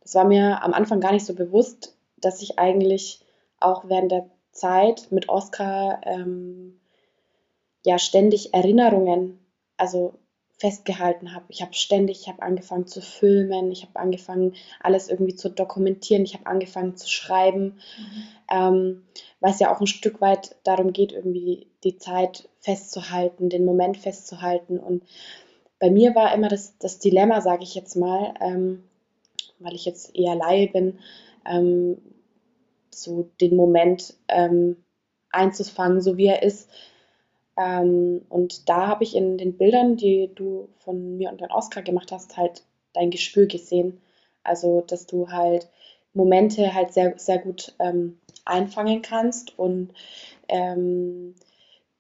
Das 0.03 0.15
war 0.15 0.25
mir 0.25 0.63
am 0.63 0.75
Anfang 0.75 1.01
gar 1.01 1.13
nicht 1.13 1.27
so 1.27 1.35
bewusst, 1.35 1.97
dass 2.19 2.43
ich 2.43 2.59
eigentlich 2.59 3.25
auch 3.59 3.89
während 3.89 4.13
der 4.13 4.31
Zeit 4.53 5.09
mit 5.11 5.29
Oscar 5.29 6.01
ähm, 6.05 6.79
ja 7.85 7.99
ständig 7.99 8.55
Erinnerungen 8.55 9.39
also 9.77 10.19
festgehalten 10.59 11.35
habe. 11.35 11.45
Ich 11.49 11.61
habe 11.61 11.75
ständig, 11.75 12.23
ich 12.23 12.29
habe 12.29 12.43
angefangen 12.43 12.87
zu 12.87 13.03
filmen, 13.03 13.71
ich 13.71 13.83
habe 13.83 13.97
angefangen, 13.97 14.55
alles 14.81 15.09
irgendwie 15.09 15.35
zu 15.35 15.51
dokumentieren, 15.51 16.25
ich 16.25 16.35
habe 16.35 16.47
angefangen 16.47 16.97
zu 16.97 17.09
schreiben, 17.09 17.79
mhm. 17.99 18.23
ähm, 18.51 19.03
weil 19.41 19.53
es 19.53 19.61
ja 19.61 19.75
auch 19.75 19.81
ein 19.81 19.87
Stück 19.87 20.21
weit 20.23 20.57
darum 20.65 20.93
geht, 20.95 21.13
irgendwie 21.13 21.67
die 21.85 21.99
Zeit 21.99 22.49
festzuhalten, 22.61 23.51
den 23.51 23.67
Moment 23.67 23.99
festzuhalten. 23.99 24.79
Und 24.79 25.05
bei 25.79 25.91
mir 25.91 26.15
war 26.15 26.35
immer 26.35 26.49
das, 26.49 26.79
das 26.79 26.99
Dilemma, 26.99 27.43
sage 27.43 27.63
ich 27.63 27.75
jetzt 27.75 27.95
mal, 27.95 28.33
ähm, 28.41 28.85
weil 29.59 29.75
ich 29.75 29.85
jetzt 29.85 30.17
eher 30.17 30.35
Laie 30.37 30.69
bin, 30.69 30.99
ähm, 31.45 31.99
so 32.91 33.31
den 33.43 33.57
Moment 33.57 34.15
ähm, 34.29 34.77
einzufangen, 35.31 36.01
so 36.01 36.17
wie 36.17 36.27
er 36.27 36.43
ist. 36.43 36.71
Ähm, 37.57 38.23
und 38.29 38.69
da 38.69 38.87
habe 38.87 39.05
ich 39.05 39.17
in 39.17 39.39
den 39.39 39.57
Bildern, 39.57 39.97
die 39.97 40.31
du 40.35 40.69
von 40.79 41.17
mir 41.17 41.31
und 41.31 41.41
den 41.41 41.51
Oscar 41.51 41.83
gemacht 41.83 42.13
hast, 42.13 42.37
halt 42.37 42.65
dein 42.93 43.11
Gespür 43.11 43.47
gesehen. 43.47 44.01
Also, 44.43 44.83
dass 44.87 45.07
du 45.07 45.29
halt 45.29 45.69
Momente 46.13 46.75
halt 46.75 46.93
sehr, 46.93 47.19
sehr 47.19 47.39
gut 47.39 47.75
ähm, 47.79 48.19
einfangen 48.45 49.03
kannst 49.03 49.59
und 49.59 49.91
ähm, 50.49 51.35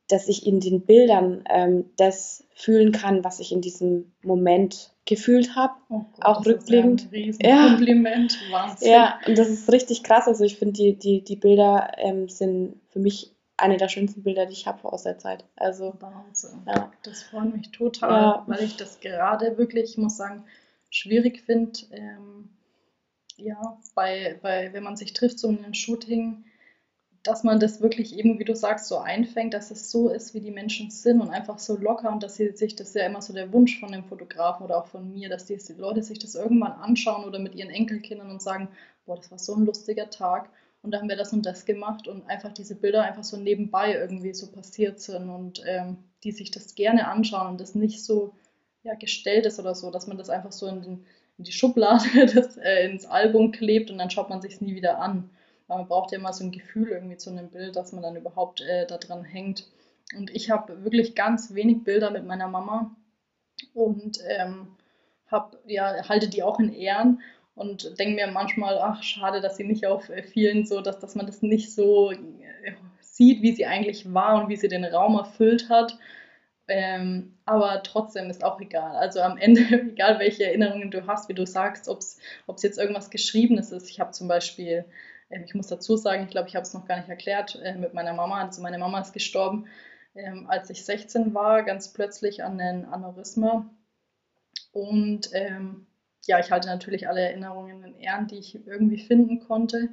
dass 0.08 0.28
ich 0.28 0.46
in 0.46 0.60
den 0.60 0.82
Bildern 0.82 1.44
ähm, 1.48 1.90
das 1.96 2.44
fühlen 2.54 2.92
kann, 2.92 3.24
was 3.24 3.40
ich 3.40 3.52
in 3.52 3.60
diesem 3.60 4.12
Moment 4.22 4.92
gefühlt 5.04 5.56
habe, 5.56 5.74
oh 5.88 6.02
auch 6.20 6.44
rückblickend. 6.46 7.08
Ja, 7.42 7.68
Kompliment, 7.68 8.38
Wahnsinn. 8.50 8.90
Ja, 8.90 9.18
und 9.26 9.36
das 9.36 9.48
ist 9.48 9.70
richtig 9.70 10.02
krass. 10.04 10.28
Also 10.28 10.44
ich 10.44 10.56
finde, 10.56 10.74
die, 10.74 10.96
die, 10.96 11.24
die 11.24 11.36
Bilder 11.36 11.92
ähm, 11.98 12.28
sind 12.28 12.80
für 12.88 13.00
mich 13.00 13.35
eine 13.56 13.76
der 13.76 13.88
schönsten 13.88 14.22
Bilder, 14.22 14.46
die 14.46 14.52
ich 14.52 14.66
habe 14.66 14.84
aus 14.84 15.04
der 15.04 15.18
Zeit. 15.18 15.44
Also, 15.56 15.94
Wahnsinn. 16.00 16.62
Ja. 16.66 16.92
Das 17.02 17.22
freut 17.22 17.54
mich 17.54 17.70
total, 17.70 18.10
ja. 18.10 18.44
weil 18.46 18.62
ich 18.62 18.76
das 18.76 19.00
gerade 19.00 19.56
wirklich, 19.56 19.90
ich 19.90 19.98
muss 19.98 20.16
sagen, 20.16 20.44
schwierig 20.90 21.40
finde. 21.40 21.78
Ähm, 21.90 22.50
ja, 23.36 23.78
bei, 23.94 24.38
bei, 24.42 24.72
wenn 24.72 24.82
man 24.82 24.96
sich 24.96 25.12
trifft, 25.12 25.38
so 25.38 25.48
ein 25.48 25.74
Shooting, 25.74 26.44
dass 27.22 27.42
man 27.42 27.58
das 27.58 27.80
wirklich 27.80 28.16
eben, 28.16 28.38
wie 28.38 28.44
du 28.44 28.54
sagst, 28.54 28.86
so 28.86 28.98
einfängt, 28.98 29.52
dass 29.52 29.70
es 29.70 29.90
so 29.90 30.08
ist, 30.08 30.32
wie 30.32 30.40
die 30.40 30.50
Menschen 30.50 30.90
sind 30.90 31.20
und 31.20 31.30
einfach 31.30 31.58
so 31.58 31.76
locker 31.76 32.12
und 32.12 32.22
dass 32.22 32.36
sie 32.36 32.50
sich, 32.52 32.76
das 32.76 32.88
ist 32.88 32.94
ja 32.94 33.06
immer 33.06 33.20
so 33.20 33.32
der 33.32 33.52
Wunsch 33.52 33.80
von 33.80 33.90
dem 33.90 34.04
Fotografen 34.04 34.64
oder 34.64 34.78
auch 34.78 34.86
von 34.86 35.12
mir, 35.12 35.28
dass 35.28 35.46
die, 35.46 35.56
die 35.56 35.72
Leute 35.72 36.02
sich 36.02 36.18
das 36.18 36.34
irgendwann 36.34 36.72
anschauen 36.72 37.24
oder 37.24 37.38
mit 37.38 37.54
ihren 37.54 37.70
Enkelkindern 37.70 38.30
und 38.30 38.42
sagen, 38.42 38.68
boah, 39.06 39.16
das 39.16 39.30
war 39.30 39.38
so 39.38 39.54
ein 39.54 39.66
lustiger 39.66 40.08
Tag 40.08 40.48
und 40.86 40.92
da 40.92 41.00
haben 41.00 41.08
wir 41.08 41.16
das 41.16 41.32
und 41.32 41.44
das 41.44 41.64
gemacht 41.64 42.06
und 42.06 42.28
einfach 42.28 42.52
diese 42.52 42.76
Bilder 42.76 43.02
einfach 43.02 43.24
so 43.24 43.36
nebenbei 43.36 43.92
irgendwie 43.94 44.32
so 44.32 44.52
passiert 44.52 45.00
sind 45.00 45.28
und 45.28 45.60
ähm, 45.66 45.98
die 46.22 46.30
sich 46.30 46.52
das 46.52 46.76
gerne 46.76 47.08
anschauen 47.08 47.48
und 47.48 47.60
das 47.60 47.74
nicht 47.74 48.04
so 48.04 48.34
ja, 48.84 48.94
gestellt 48.94 49.46
ist 49.46 49.58
oder 49.58 49.74
so, 49.74 49.90
dass 49.90 50.06
man 50.06 50.16
das 50.16 50.30
einfach 50.30 50.52
so 50.52 50.68
in, 50.68 50.82
den, 50.82 51.06
in 51.38 51.44
die 51.44 51.50
Schublade, 51.50 52.04
das, 52.34 52.56
äh, 52.56 52.88
ins 52.88 53.04
Album 53.04 53.50
klebt 53.50 53.90
und 53.90 53.98
dann 53.98 54.10
schaut 54.10 54.30
man 54.30 54.40
sich 54.40 54.54
es 54.54 54.60
nie 54.60 54.76
wieder 54.76 55.00
an. 55.00 55.28
Weil 55.66 55.78
man 55.78 55.88
braucht 55.88 56.12
ja 56.12 56.18
immer 56.18 56.32
so 56.32 56.44
ein 56.44 56.52
Gefühl 56.52 56.90
irgendwie 56.90 57.16
zu 57.16 57.30
einem 57.30 57.48
Bild, 57.50 57.74
dass 57.74 57.92
man 57.92 58.04
dann 58.04 58.14
überhaupt 58.14 58.60
äh, 58.60 58.86
da 58.86 59.00
hängt. 59.24 59.66
Und 60.16 60.30
ich 60.30 60.52
habe 60.52 60.84
wirklich 60.84 61.16
ganz 61.16 61.52
wenig 61.52 61.82
Bilder 61.82 62.12
mit 62.12 62.24
meiner 62.24 62.46
Mama 62.46 62.94
und 63.74 64.20
ähm, 64.28 64.68
hab, 65.28 65.58
ja, 65.66 66.08
halte 66.08 66.28
die 66.28 66.44
auch 66.44 66.60
in 66.60 66.72
Ehren 66.72 67.20
und 67.56 67.98
denke 67.98 68.14
mir 68.14 68.30
manchmal, 68.30 68.78
ach, 68.78 69.02
schade, 69.02 69.40
dass 69.40 69.56
sie 69.56 69.64
nicht 69.64 69.86
auf 69.86 70.08
äh, 70.10 70.22
vielen 70.22 70.66
so, 70.66 70.82
dass, 70.82 71.00
dass 71.00 71.14
man 71.16 71.26
das 71.26 71.42
nicht 71.42 71.74
so 71.74 72.12
äh, 72.12 72.16
sieht, 73.00 73.42
wie 73.42 73.52
sie 73.52 73.66
eigentlich 73.66 74.12
war 74.12 74.42
und 74.42 74.48
wie 74.50 74.56
sie 74.56 74.68
den 74.68 74.84
Raum 74.84 75.16
erfüllt 75.16 75.68
hat. 75.70 75.98
Ähm, 76.68 77.38
aber 77.46 77.82
trotzdem 77.82 78.28
ist 78.28 78.44
auch 78.44 78.60
egal. 78.60 78.96
Also 78.96 79.20
am 79.20 79.38
Ende, 79.38 79.62
egal 79.92 80.18
welche 80.18 80.44
Erinnerungen 80.44 80.90
du 80.90 81.06
hast, 81.06 81.28
wie 81.30 81.34
du 81.34 81.46
sagst, 81.46 81.88
ob 81.88 82.00
es 82.00 82.62
jetzt 82.62 82.78
irgendwas 82.78 83.10
Geschriebenes 83.10 83.72
ist. 83.72 83.88
Ich 83.88 84.00
habe 84.00 84.10
zum 84.10 84.28
Beispiel, 84.28 84.84
ähm, 85.30 85.44
ich 85.46 85.54
muss 85.54 85.68
dazu 85.68 85.96
sagen, 85.96 86.24
ich 86.24 86.30
glaube, 86.30 86.48
ich 86.48 86.56
habe 86.56 86.64
es 86.64 86.74
noch 86.74 86.86
gar 86.86 86.98
nicht 86.98 87.08
erklärt, 87.08 87.58
äh, 87.62 87.74
mit 87.74 87.94
meiner 87.94 88.12
Mama. 88.12 88.42
Also 88.42 88.60
meine 88.60 88.78
Mama 88.78 89.00
ist 89.00 89.14
gestorben, 89.14 89.66
ähm, 90.14 90.46
als 90.50 90.68
ich 90.68 90.84
16 90.84 91.32
war, 91.32 91.62
ganz 91.62 91.92
plötzlich 91.92 92.44
an 92.44 92.58
den 92.58 92.84
Aneurysma. 92.84 93.70
Und 94.72 95.30
ähm, 95.32 95.86
ja, 96.26 96.38
ich 96.38 96.50
halte 96.50 96.68
natürlich 96.68 97.08
alle 97.08 97.20
Erinnerungen 97.20 97.84
in 97.84 97.94
Ehren, 98.00 98.26
die 98.26 98.38
ich 98.38 98.66
irgendwie 98.66 98.98
finden 98.98 99.40
konnte. 99.40 99.88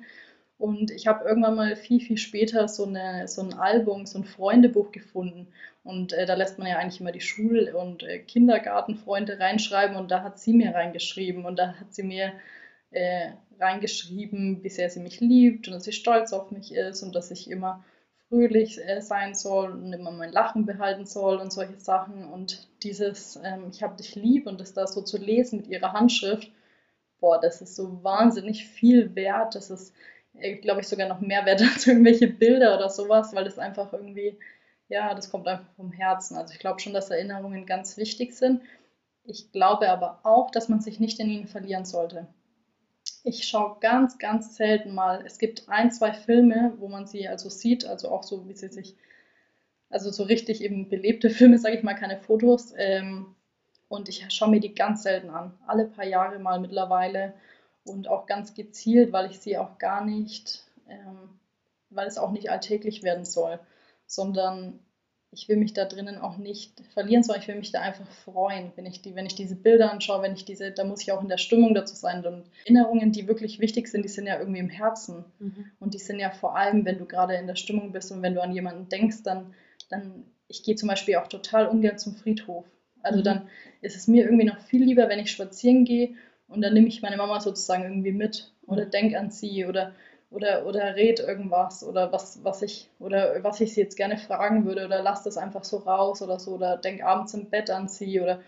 Und 0.57 0.91
ich 0.91 1.07
habe 1.07 1.25
irgendwann 1.27 1.55
mal 1.55 1.75
viel, 1.75 1.99
viel 1.99 2.17
später 2.17 2.67
so, 2.67 2.85
eine, 2.85 3.27
so 3.27 3.41
ein 3.41 3.53
Album, 3.53 4.05
so 4.05 4.19
ein 4.19 4.23
Freundebuch 4.23 4.91
gefunden. 4.91 5.47
Und 5.83 6.13
äh, 6.13 6.25
da 6.25 6.35
lässt 6.35 6.57
man 6.59 6.67
ja 6.67 6.77
eigentlich 6.77 7.01
immer 7.01 7.11
die 7.11 7.21
Schul- 7.21 7.73
und 7.75 8.03
äh, 8.03 8.19
Kindergartenfreunde 8.19 9.39
reinschreiben. 9.39 9.97
Und 9.97 10.11
da 10.11 10.23
hat 10.23 10.39
sie 10.39 10.53
mir 10.53 10.73
reingeschrieben. 10.73 11.45
Und 11.45 11.57
da 11.57 11.73
hat 11.79 11.93
sie 11.93 12.03
mir 12.03 12.33
äh, 12.91 13.31
reingeschrieben, 13.59 14.63
wie 14.63 14.69
sehr 14.69 14.89
sie 14.89 14.99
mich 14.99 15.19
liebt 15.19 15.67
und 15.67 15.73
dass 15.73 15.83
sie 15.83 15.91
stolz 15.91 16.33
auf 16.33 16.51
mich 16.51 16.73
ist 16.73 17.03
und 17.03 17.15
dass 17.15 17.31
ich 17.31 17.49
immer 17.49 17.83
fröhlich 18.33 18.79
äh, 18.83 19.01
sein 19.01 19.35
soll 19.35 19.71
und 19.71 19.93
immer 19.93 20.11
mein 20.11 20.31
Lachen 20.31 20.65
behalten 20.65 21.05
soll 21.05 21.37
und 21.37 21.53
solche 21.53 21.79
Sachen. 21.79 22.25
Und 22.25 22.67
dieses 22.81 23.39
ähm, 23.43 23.69
Ich 23.71 23.83
habe 23.83 23.95
dich 23.95 24.15
lieb 24.15 24.47
und 24.47 24.59
das 24.59 24.73
da 24.73 24.87
so 24.87 25.01
zu 25.01 25.17
lesen 25.17 25.57
mit 25.57 25.67
ihrer 25.67 25.93
Handschrift, 25.93 26.51
boah, 27.19 27.39
das 27.39 27.61
ist 27.61 27.75
so 27.75 28.03
wahnsinnig 28.03 28.65
viel 28.65 29.15
wert. 29.15 29.55
Das 29.55 29.69
ist, 29.69 29.93
äh, 30.33 30.55
glaube 30.55 30.81
ich, 30.81 30.87
sogar 30.87 31.07
noch 31.07 31.19
mehr 31.21 31.45
wert 31.45 31.61
als 31.73 31.85
irgendwelche 31.85 32.27
Bilder 32.27 32.75
oder 32.75 32.89
sowas, 32.89 33.35
weil 33.35 33.43
das 33.45 33.59
einfach 33.59 33.93
irgendwie, 33.93 34.37
ja, 34.89 35.13
das 35.13 35.29
kommt 35.29 35.47
einfach 35.47 35.71
vom 35.75 35.91
Herzen. 35.91 36.35
Also 36.35 36.53
ich 36.53 36.59
glaube 36.59 36.79
schon, 36.79 36.93
dass 36.93 37.11
Erinnerungen 37.11 37.65
ganz 37.65 37.97
wichtig 37.97 38.33
sind. 38.33 38.61
Ich 39.25 39.51
glaube 39.51 39.89
aber 39.89 40.19
auch, 40.23 40.51
dass 40.51 40.69
man 40.69 40.81
sich 40.81 40.99
nicht 40.99 41.19
in 41.19 41.29
ihnen 41.29 41.47
verlieren 41.47 41.85
sollte. 41.85 42.27
Ich 43.23 43.47
schaue 43.47 43.77
ganz, 43.79 44.17
ganz 44.17 44.55
selten 44.55 44.93
mal. 44.93 45.23
Es 45.25 45.37
gibt 45.37 45.69
ein, 45.69 45.91
zwei 45.91 46.13
Filme, 46.13 46.73
wo 46.77 46.87
man 46.87 47.07
sie 47.07 47.27
also 47.27 47.49
sieht, 47.49 47.85
also 47.85 48.09
auch 48.09 48.23
so, 48.23 48.47
wie 48.47 48.53
sie 48.53 48.67
sich, 48.67 48.95
also 49.89 50.11
so 50.11 50.23
richtig 50.23 50.61
eben 50.61 50.89
belebte 50.89 51.29
Filme, 51.29 51.57
sage 51.59 51.77
ich 51.77 51.83
mal, 51.83 51.93
keine 51.93 52.17
Fotos. 52.17 52.73
Ähm, 52.77 53.35
und 53.87 54.09
ich 54.09 54.25
schaue 54.29 54.49
mir 54.49 54.59
die 54.59 54.73
ganz 54.73 55.03
selten 55.03 55.29
an. 55.29 55.57
Alle 55.67 55.85
paar 55.85 56.05
Jahre 56.05 56.39
mal 56.39 56.59
mittlerweile 56.59 57.33
und 57.85 58.07
auch 58.07 58.25
ganz 58.25 58.53
gezielt, 58.53 59.13
weil 59.13 59.29
ich 59.29 59.39
sie 59.39 59.57
auch 59.57 59.77
gar 59.77 60.03
nicht, 60.03 60.63
ähm, 60.89 61.29
weil 61.89 62.07
es 62.07 62.17
auch 62.17 62.31
nicht 62.31 62.49
alltäglich 62.49 63.03
werden 63.03 63.25
soll, 63.25 63.59
sondern 64.05 64.79
ich 65.33 65.49
will 65.49 65.57
mich 65.57 65.73
da 65.73 65.85
drinnen 65.85 66.17
auch 66.17 66.37
nicht 66.37 66.81
verlieren, 66.93 67.23
sondern 67.23 67.41
ich 67.41 67.47
will 67.47 67.55
mich 67.55 67.71
da 67.71 67.81
einfach 67.81 68.09
freuen, 68.23 68.71
wenn 68.75 68.85
ich, 68.85 69.01
die, 69.01 69.15
wenn 69.15 69.25
ich 69.25 69.35
diese 69.35 69.55
Bilder 69.55 69.91
anschaue, 69.91 70.21
wenn 70.21 70.33
ich 70.33 70.45
diese, 70.45 70.71
da 70.71 70.83
muss 70.83 71.01
ich 71.01 71.11
auch 71.11 71.21
in 71.21 71.29
der 71.29 71.37
Stimmung 71.37 71.73
dazu 71.73 71.95
sein. 71.95 72.25
Und 72.25 72.45
Erinnerungen, 72.65 73.11
die 73.11 73.27
wirklich 73.27 73.59
wichtig 73.59 73.87
sind, 73.87 74.03
die 74.03 74.09
sind 74.09 74.27
ja 74.27 74.39
irgendwie 74.39 74.59
im 74.59 74.69
Herzen. 74.69 75.25
Mhm. 75.39 75.65
Und 75.79 75.93
die 75.93 75.99
sind 75.99 76.19
ja 76.19 76.29
vor 76.29 76.55
allem, 76.55 76.85
wenn 76.85 76.99
du 76.99 77.05
gerade 77.05 77.35
in 77.35 77.47
der 77.47 77.55
Stimmung 77.55 77.91
bist 77.91 78.11
und 78.11 78.21
wenn 78.21 78.35
du 78.35 78.41
an 78.41 78.53
jemanden 78.53 78.89
denkst, 78.89 79.23
dann, 79.23 79.53
dann 79.89 80.25
ich 80.47 80.63
gehe 80.63 80.75
zum 80.75 80.87
Beispiel 80.87 81.15
auch 81.15 81.27
total 81.27 81.67
ungern 81.67 81.97
zum 81.97 82.15
Friedhof. 82.15 82.65
Also 83.01 83.19
mhm. 83.19 83.23
dann 83.23 83.49
ist 83.81 83.95
es 83.95 84.07
mir 84.07 84.25
irgendwie 84.25 84.45
noch 84.45 84.59
viel 84.59 84.83
lieber, 84.83 85.09
wenn 85.09 85.19
ich 85.19 85.31
spazieren 85.31 85.85
gehe 85.85 86.15
und 86.47 86.61
dann 86.61 86.73
nehme 86.73 86.87
ich 86.87 87.01
meine 87.01 87.17
Mama 87.17 87.39
sozusagen 87.39 87.83
irgendwie 87.83 88.11
mit 88.11 88.51
oder 88.67 88.85
mhm. 88.85 88.91
denke 88.91 89.19
an 89.19 89.31
sie 89.31 89.65
oder 89.65 89.93
oder, 90.33 90.65
oder 90.65 90.95
red 90.95 91.19
irgendwas 91.19 91.83
oder 91.83 92.11
was, 92.11 92.43
was 92.43 92.61
ich, 92.61 92.89
oder 92.99 93.43
was 93.43 93.61
ich 93.61 93.73
sie 93.73 93.81
jetzt 93.81 93.97
gerne 93.97 94.17
fragen 94.17 94.65
würde 94.65 94.85
oder 94.85 95.01
lass 95.01 95.23
das 95.23 95.37
einfach 95.37 95.63
so 95.63 95.77
raus 95.77 96.21
oder 96.21 96.39
so 96.39 96.55
oder 96.55 96.77
denk 96.77 97.03
abends 97.03 97.33
im 97.33 97.49
Bett 97.49 97.69
an 97.69 97.87
sie 97.87 98.19
oder 98.19 98.41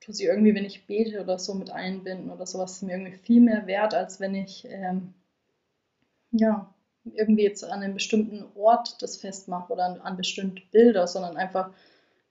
tu 0.00 0.12
sie 0.12 0.24
irgendwie, 0.24 0.54
wenn 0.54 0.64
ich 0.64 0.86
bete 0.86 1.20
oder 1.20 1.38
so 1.38 1.54
mit 1.54 1.70
einbinden 1.70 2.30
oder 2.30 2.46
sowas 2.46 2.72
ist 2.72 2.82
mir 2.82 2.92
irgendwie 2.92 3.18
viel 3.18 3.40
mehr 3.40 3.66
wert, 3.66 3.94
als 3.94 4.18
wenn 4.20 4.34
ich 4.34 4.66
ähm, 4.68 5.14
ja, 6.32 6.72
irgendwie 7.04 7.44
jetzt 7.44 7.64
an 7.64 7.82
einem 7.82 7.94
bestimmten 7.94 8.44
Ort 8.56 9.00
das 9.02 9.16
festmache 9.16 9.72
oder 9.72 9.84
an, 9.84 10.00
an 10.00 10.16
bestimmte 10.16 10.62
Bilder, 10.72 11.06
sondern 11.06 11.36
einfach 11.36 11.70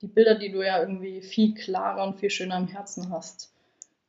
die 0.02 0.08
Bilder, 0.08 0.36
die 0.36 0.52
du 0.52 0.62
ja 0.62 0.80
irgendwie 0.80 1.22
viel 1.22 1.54
klarer 1.54 2.04
und 2.04 2.20
viel 2.20 2.30
schöner 2.30 2.58
im 2.58 2.68
Herzen 2.68 3.10
hast. 3.10 3.54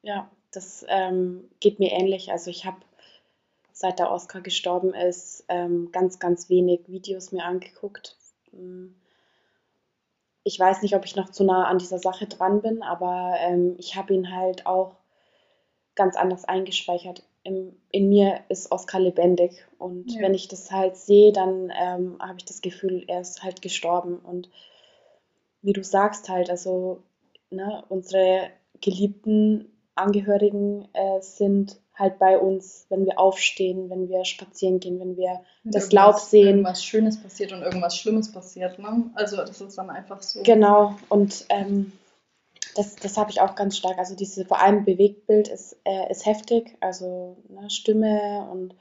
Ja, 0.02 0.30
das 0.52 0.84
ähm, 0.88 1.44
geht 1.60 1.78
mir 1.78 1.92
ähnlich. 1.92 2.30
Also 2.30 2.50
ich 2.50 2.64
habe 2.64 2.78
seit 3.76 3.98
der 3.98 4.10
Oscar 4.10 4.40
gestorben 4.40 4.94
ist, 4.94 5.44
ähm, 5.48 5.90
ganz, 5.92 6.18
ganz 6.18 6.48
wenig 6.48 6.88
Videos 6.88 7.30
mir 7.30 7.44
angeguckt. 7.44 8.16
Mm. 8.50 8.86
Ich 10.44 10.58
weiß 10.58 10.80
nicht, 10.80 10.96
ob 10.96 11.04
ich 11.04 11.14
noch 11.14 11.28
zu 11.28 11.44
nah 11.44 11.66
an 11.66 11.76
dieser 11.76 11.98
Sache 11.98 12.26
dran 12.26 12.62
bin, 12.62 12.82
aber 12.82 13.34
ähm, 13.38 13.74
ich 13.76 13.94
habe 13.94 14.14
ihn 14.14 14.34
halt 14.34 14.64
auch 14.64 14.96
ganz 15.94 16.16
anders 16.16 16.46
eingespeichert. 16.46 17.22
Im, 17.42 17.76
in 17.90 18.08
mir 18.08 18.40
ist 18.48 18.72
Oscar 18.72 18.98
lebendig 18.98 19.66
und 19.76 20.10
ja. 20.10 20.22
wenn 20.22 20.32
ich 20.32 20.48
das 20.48 20.70
halt 20.72 20.96
sehe, 20.96 21.32
dann 21.32 21.70
ähm, 21.78 22.16
habe 22.18 22.38
ich 22.38 22.46
das 22.46 22.62
Gefühl, 22.62 23.04
er 23.08 23.20
ist 23.20 23.42
halt 23.42 23.60
gestorben. 23.60 24.20
Und 24.20 24.48
wie 25.60 25.74
du 25.74 25.84
sagst 25.84 26.30
halt, 26.30 26.48
also 26.48 27.02
ne, 27.50 27.84
unsere 27.90 28.48
geliebten 28.80 29.70
Angehörigen 29.94 30.88
äh, 30.94 31.20
sind 31.20 31.78
halt 31.96 32.18
bei 32.18 32.38
uns, 32.38 32.86
wenn 32.90 33.06
wir 33.06 33.18
aufstehen, 33.18 33.88
wenn 33.88 34.08
wir 34.08 34.24
spazieren 34.24 34.80
gehen, 34.80 35.00
wenn 35.00 35.16
wir 35.16 35.40
wenn 35.64 35.72
das 35.72 35.92
Laub 35.92 36.18
sehen. 36.18 36.46
Irgendwas 36.46 36.84
Schönes 36.84 37.20
passiert 37.20 37.52
und 37.52 37.62
irgendwas 37.62 37.96
Schlimmes 37.96 38.30
passiert. 38.30 38.78
Ne? 38.78 39.10
Also 39.14 39.36
das 39.38 39.60
ist 39.60 39.78
dann 39.78 39.90
einfach 39.90 40.22
so. 40.22 40.42
Genau, 40.42 40.94
und 41.08 41.46
ähm, 41.48 41.92
das, 42.74 42.96
das 42.96 43.16
habe 43.16 43.30
ich 43.30 43.40
auch 43.40 43.54
ganz 43.54 43.78
stark. 43.78 43.98
Also 43.98 44.14
diese 44.14 44.44
vor 44.44 44.60
allem 44.60 44.84
Bewegtbild 44.84 45.48
ist, 45.48 45.78
äh, 45.84 46.10
ist 46.10 46.26
heftig, 46.26 46.76
also 46.80 47.38
ne, 47.48 47.70
Stimme 47.70 48.46
und 48.52 48.74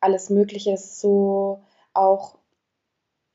alles 0.00 0.28
Mögliche 0.28 0.72
ist 0.72 1.00
so 1.00 1.62
auch, 1.94 2.36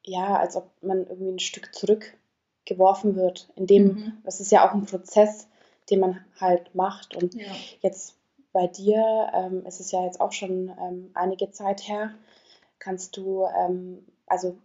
ja, 0.04 0.38
als 0.38 0.58
ob 0.58 0.70
man 0.82 1.08
irgendwie 1.08 1.32
ein 1.32 1.40
Stück 1.40 1.74
zurückgeworfen 1.74 3.16
wird. 3.16 3.50
In 3.56 3.66
dem, 3.66 3.86
mhm. 3.86 4.18
das 4.26 4.42
ist 4.42 4.52
ja 4.52 4.68
auch 4.68 4.74
ein 4.74 4.86
Prozess, 4.86 5.48
den 5.90 6.02
man 6.02 6.20
halt 6.40 6.76
macht. 6.76 7.16
Und 7.16 7.36
ja. 7.36 7.48
jetzt 7.82 8.19
bei 8.52 8.68
dir, 8.68 9.32
ähm, 9.34 9.64
es 9.66 9.80
ist 9.80 9.92
ja 9.92 10.04
jetzt 10.06 10.20
auch 10.20 10.32
schon 10.32 10.70
ähm, 10.80 11.12
einige 11.14 11.52
Zeit 11.52 11.88
her, 11.88 12.14
kannst 12.80 13.18
du, 13.18 13.46
ähm, 13.46 14.06
also 14.26 14.58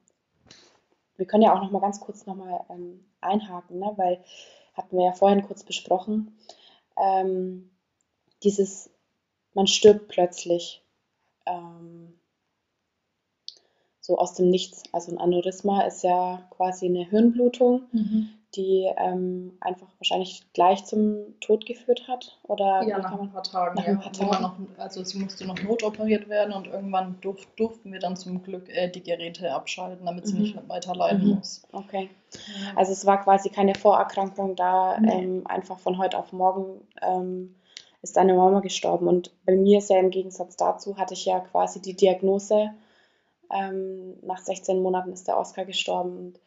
wir 1.17 1.27
können 1.27 1.43
ja 1.43 1.55
auch 1.55 1.63
noch 1.63 1.71
mal 1.71 1.81
ganz 1.81 2.01
kurz 2.01 2.27
noch 2.27 2.35
mal 2.35 2.65
ähm, 2.71 3.05
einhaken, 3.21 3.79
ne? 3.79 3.93
weil 3.97 4.25
hatten 4.75 4.97
wir 4.97 5.07
ja 5.07 5.13
vorhin 5.13 5.47
kurz 5.47 5.63
besprochen, 5.63 6.37
ähm, 6.97 7.71
dieses, 8.43 8.91
man 9.53 9.67
stirbt 9.67 10.09
plötzlich 10.09 10.83
ähm, 11.47 12.15
so 14.01 14.19
aus 14.19 14.35
dem 14.35 14.51
Nichts. 14.51 14.83
Also 14.93 15.13
ein 15.13 15.19
Aneurysma 15.19 15.83
ist 15.83 16.03
ja 16.03 16.47
quasi 16.51 16.87
eine 16.87 17.05
Hirnblutung, 17.09 17.89
Mhm. 17.93 18.29
Die 18.57 18.89
ähm, 18.97 19.57
einfach 19.61 19.87
wahrscheinlich 19.99 20.43
gleich 20.53 20.85
zum 20.85 21.39
Tod 21.41 21.67
geführt 21.67 22.07
hat. 22.09 22.39
Oder 22.45 22.83
Ja, 22.87 22.99
nach 22.99 23.19
ein 23.21 23.31
paar 23.33 23.43
Tagen. 23.43 23.75
nach 23.77 23.85
ja. 23.87 23.93
ein 23.93 24.01
paar 24.01 24.13
Tagen. 24.13 24.43
noch, 24.43 24.55
also 24.79 25.03
sie 25.05 25.19
musste 25.19 25.47
noch 25.47 25.61
notoperiert 25.63 26.29
werden 26.29 26.53
und 26.55 26.67
irgendwann 26.67 27.19
durf, 27.21 27.45
durften 27.57 27.93
wir 27.93 28.01
dann 28.01 28.17
zum 28.17 28.43
Glück 28.43 28.69
äh, 28.69 28.89
die 28.89 29.03
Geräte 29.03 29.53
abschalten, 29.53 30.07
damit 30.07 30.27
sie 30.27 30.35
Mhm. 30.35 30.41
nicht 30.43 30.69
weiter 30.69 30.95
leiden 30.95 31.29
Mhm. 31.29 31.35
muss. 31.37 31.63
Okay. 31.73 32.11
Also 32.77 32.93
es 32.93 33.05
war 33.07 33.23
quasi 33.23 33.49
keine 33.51 33.75
Vorerkrankung 33.75 34.57
da, 34.57 34.99
Nee. 35.01 35.13
ähm, 35.23 35.47
einfach 35.47 35.79
von 35.79 35.99
heute 35.99 36.19
auf 36.19 36.33
morgen 36.33 36.81
ähm, 37.03 37.55
ist 38.03 38.17
deine 38.17 38.35
Mama 38.35 38.61
gestorben. 38.61 39.09
Und 39.09 39.31
bei 39.47 39.57
mir 39.57 39.79
ist 39.79 39.89
ja 39.91 39.99
im 39.99 40.11
Gegensatz 40.11 40.57
dazu, 40.57 40.97
hatte 40.99 41.15
ich 41.15 41.25
ja 41.25 41.41
quasi 41.41 41.81
die 41.81 41.95
Diagnose, 41.97 42.71
ähm, 43.51 44.15
nach 44.23 44.39
16 44.39 44.81
Monaten 44.83 45.13
ist 45.13 45.29
der 45.29 45.39
Oscar 45.39 45.65
gestorben. 45.65 46.17
Und 46.19 46.41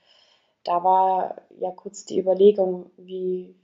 da 0.68 0.84
war 0.84 1.42
ja 1.60 1.72
kurz 1.72 2.06
die 2.06 2.20
Überlegung, 2.20 2.92
wie, 2.98 3.56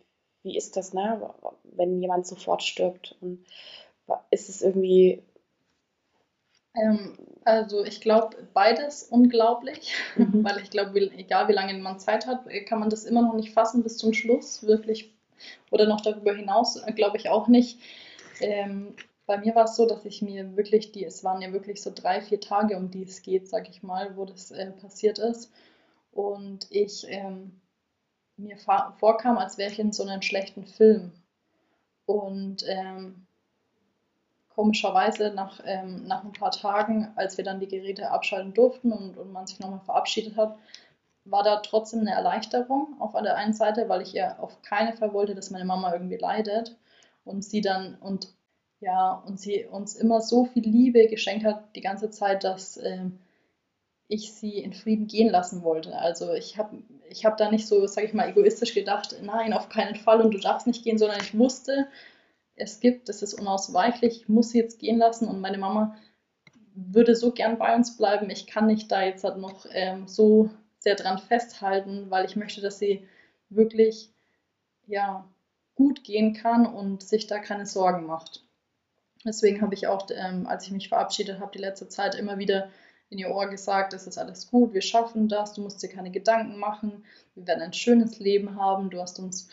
wie 0.43 0.57
ist 0.57 0.77
das, 0.77 0.93
ne, 0.93 1.33
wenn 1.63 2.01
jemand 2.01 2.27
sofort 2.27 2.63
stirbt? 2.63 3.17
Und 3.21 3.45
ist 4.31 4.49
es 4.49 4.61
irgendwie, 4.61 5.23
Ähm, 6.75 7.17
also 7.45 7.83
ich 7.83 8.01
glaube 8.01 8.37
beides 8.53 9.03
unglaublich, 9.03 9.93
Mhm. 10.17 10.43
weil 10.43 10.59
ich 10.59 10.69
glaube, 10.71 10.99
egal 11.17 11.47
wie 11.47 11.53
lange 11.53 11.73
man 11.75 11.99
Zeit 11.99 12.25
hat, 12.27 12.45
kann 12.67 12.79
man 12.79 12.89
das 12.89 13.05
immer 13.05 13.21
noch 13.21 13.33
nicht 13.35 13.51
fassen 13.53 13.83
bis 13.83 13.97
zum 13.97 14.13
Schluss, 14.13 14.63
wirklich. 14.65 15.11
Oder 15.71 15.87
noch 15.87 16.01
darüber 16.01 16.33
hinaus, 16.33 16.81
glaube 16.95 17.17
ich 17.17 17.29
auch 17.29 17.47
nicht. 17.47 17.79
Ähm, 18.41 18.95
bei 19.25 19.37
mir 19.39 19.55
war 19.55 19.65
es 19.65 19.75
so, 19.75 19.85
dass 19.85 20.05
ich 20.05 20.21
mir 20.21 20.57
wirklich 20.57 20.91
die, 20.91 21.05
es 21.05 21.23
waren 21.23 21.41
ja 21.41 21.53
wirklich 21.53 21.81
so 21.81 21.91
drei, 21.93 22.21
vier 22.21 22.39
Tage, 22.41 22.77
um 22.77 22.91
die 22.91 23.03
es 23.03 23.21
geht, 23.21 23.47
sag 23.49 23.69
ich 23.69 23.83
mal, 23.83 24.17
wo 24.17 24.25
das 24.25 24.51
äh, 24.51 24.71
passiert 24.71 25.19
ist. 25.19 25.51
Und 26.13 26.67
ich 26.69 27.05
ähm, 27.07 27.59
mir 28.37 28.57
vorkam, 28.57 29.37
als 29.37 29.57
wäre 29.57 29.71
ich 29.71 29.79
in 29.79 29.91
so 29.91 30.03
einem 30.03 30.21
schlechten 30.21 30.65
Film. 30.65 31.11
Und 32.05 32.63
ähm, 32.67 33.25
komischerweise 34.49 35.33
nach, 35.33 35.59
ähm, 35.65 36.05
nach 36.05 36.23
ein 36.23 36.33
paar 36.33 36.51
Tagen, 36.51 37.11
als 37.15 37.37
wir 37.37 37.43
dann 37.43 37.59
die 37.59 37.67
Geräte 37.67 38.11
abschalten 38.11 38.53
durften 38.53 38.91
und, 38.91 39.17
und 39.17 39.31
man 39.31 39.47
sich 39.47 39.59
nochmal 39.59 39.81
verabschiedet 39.81 40.35
hat, 40.37 40.57
war 41.25 41.43
da 41.43 41.57
trotzdem 41.57 42.01
eine 42.01 42.11
Erleichterung 42.11 42.99
auf 42.99 43.13
der 43.13 43.35
einen 43.37 43.53
Seite, 43.53 43.87
weil 43.87 44.01
ich 44.01 44.13
ihr 44.13 44.41
auf 44.41 44.61
keinen 44.61 44.95
Fall 44.97 45.13
wollte, 45.13 45.35
dass 45.35 45.51
meine 45.51 45.65
Mama 45.65 45.93
irgendwie 45.93 46.17
leidet 46.17 46.75
und 47.23 47.43
sie 47.43 47.61
dann 47.61 47.95
und 47.95 48.33
ja 48.81 49.13
und 49.25 49.39
sie 49.39 49.65
uns 49.65 49.95
immer 49.95 50.19
so 50.19 50.45
viel 50.45 50.63
Liebe 50.63 51.07
geschenkt 51.07 51.45
hat 51.45 51.75
die 51.75 51.81
ganze 51.81 52.09
Zeit, 52.09 52.43
dass 52.43 52.75
ähm, 52.77 53.19
ich 54.07 54.33
sie 54.33 54.59
in 54.59 54.73
Frieden 54.73 55.07
gehen 55.07 55.29
lassen 55.29 55.63
wollte. 55.63 55.97
Also 55.97 56.33
ich 56.33 56.57
habe 56.57 56.83
ich 57.09 57.25
hab 57.25 57.37
da 57.37 57.49
nicht 57.49 57.67
so, 57.67 57.85
sage 57.87 58.07
ich 58.07 58.13
mal, 58.13 58.29
egoistisch 58.29 58.73
gedacht, 58.73 59.15
nein, 59.21 59.53
auf 59.53 59.69
keinen 59.69 59.95
Fall 59.95 60.21
und 60.21 60.33
du 60.33 60.39
darfst 60.39 60.67
nicht 60.67 60.83
gehen, 60.83 60.97
sondern 60.97 61.19
ich 61.21 61.37
wusste, 61.37 61.87
es 62.55 62.79
gibt, 62.79 63.09
das 63.09 63.21
ist 63.21 63.33
unausweichlich, 63.33 64.21
ich 64.21 64.29
muss 64.29 64.49
sie 64.49 64.59
jetzt 64.59 64.79
gehen 64.79 64.97
lassen 64.97 65.27
und 65.27 65.41
meine 65.41 65.57
Mama 65.57 65.95
würde 66.75 67.15
so 67.15 67.31
gern 67.31 67.57
bei 67.57 67.75
uns 67.75 67.97
bleiben. 67.97 68.29
Ich 68.29 68.47
kann 68.47 68.67
nicht 68.67 68.91
da 68.91 69.03
jetzt 69.03 69.23
halt 69.23 69.37
noch 69.37 69.65
ähm, 69.71 70.07
so 70.07 70.49
sehr 70.79 70.95
dran 70.95 71.19
festhalten, 71.19 72.09
weil 72.09 72.25
ich 72.25 72.35
möchte, 72.35 72.61
dass 72.61 72.79
sie 72.79 73.07
wirklich 73.49 74.11
ja, 74.87 75.27
gut 75.75 76.03
gehen 76.03 76.33
kann 76.33 76.65
und 76.65 77.03
sich 77.03 77.27
da 77.27 77.39
keine 77.39 77.65
Sorgen 77.65 78.05
macht. 78.05 78.45
Deswegen 79.25 79.61
habe 79.61 79.73
ich 79.73 79.87
auch, 79.87 80.07
ähm, 80.13 80.47
als 80.47 80.65
ich 80.65 80.71
mich 80.71 80.89
verabschiedet 80.89 81.39
habe, 81.39 81.51
die 81.51 81.59
letzte 81.59 81.87
Zeit 81.87 82.15
immer 82.15 82.37
wieder 82.37 82.69
in 83.13 83.19
ihr 83.19 83.29
Ohr 83.29 83.47
gesagt, 83.47 83.93
es 83.93 84.07
ist 84.07 84.17
alles 84.17 84.49
gut, 84.49 84.73
wir 84.73 84.81
schaffen 84.81 85.29
das, 85.29 85.53
du 85.53 85.61
musst 85.61 85.81
dir 85.83 85.87
keine 85.87 86.11
Gedanken 86.11 86.57
machen, 86.57 87.05
wir 87.35 87.45
werden 87.47 87.61
ein 87.61 87.73
schönes 87.73 88.19
Leben 88.19 88.55
haben, 88.59 88.89
du 88.89 88.99
hast 88.99 89.19
uns 89.19 89.49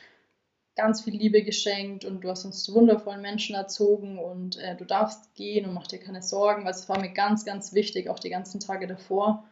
ganz 0.77 1.03
viel 1.03 1.15
Liebe 1.15 1.43
geschenkt 1.43 2.07
und 2.07 2.23
du 2.23 2.31
hast 2.31 2.47
uns 2.47 2.65
zu 2.65 2.75
wundervollen 2.75 3.21
Menschen 3.21 3.55
erzogen 3.55 4.19
und 4.19 4.57
äh, 4.57 4.77
du 4.77 4.87
darfst 4.87 5.35
gehen 5.35 5.67
und 5.67 5.75
mach 5.75 5.87
dir 5.87 5.99
keine 5.99 6.23
Sorgen, 6.23 6.65
weil 6.65 6.73
es 6.73 6.89
war 6.89 6.99
mir 6.99 7.13
ganz, 7.13 7.45
ganz 7.45 7.75
wichtig, 7.75 8.09
auch 8.09 8.19
die 8.19 8.31
ganzen 8.31 8.61
Tage 8.61 8.87
davor. 8.87 9.45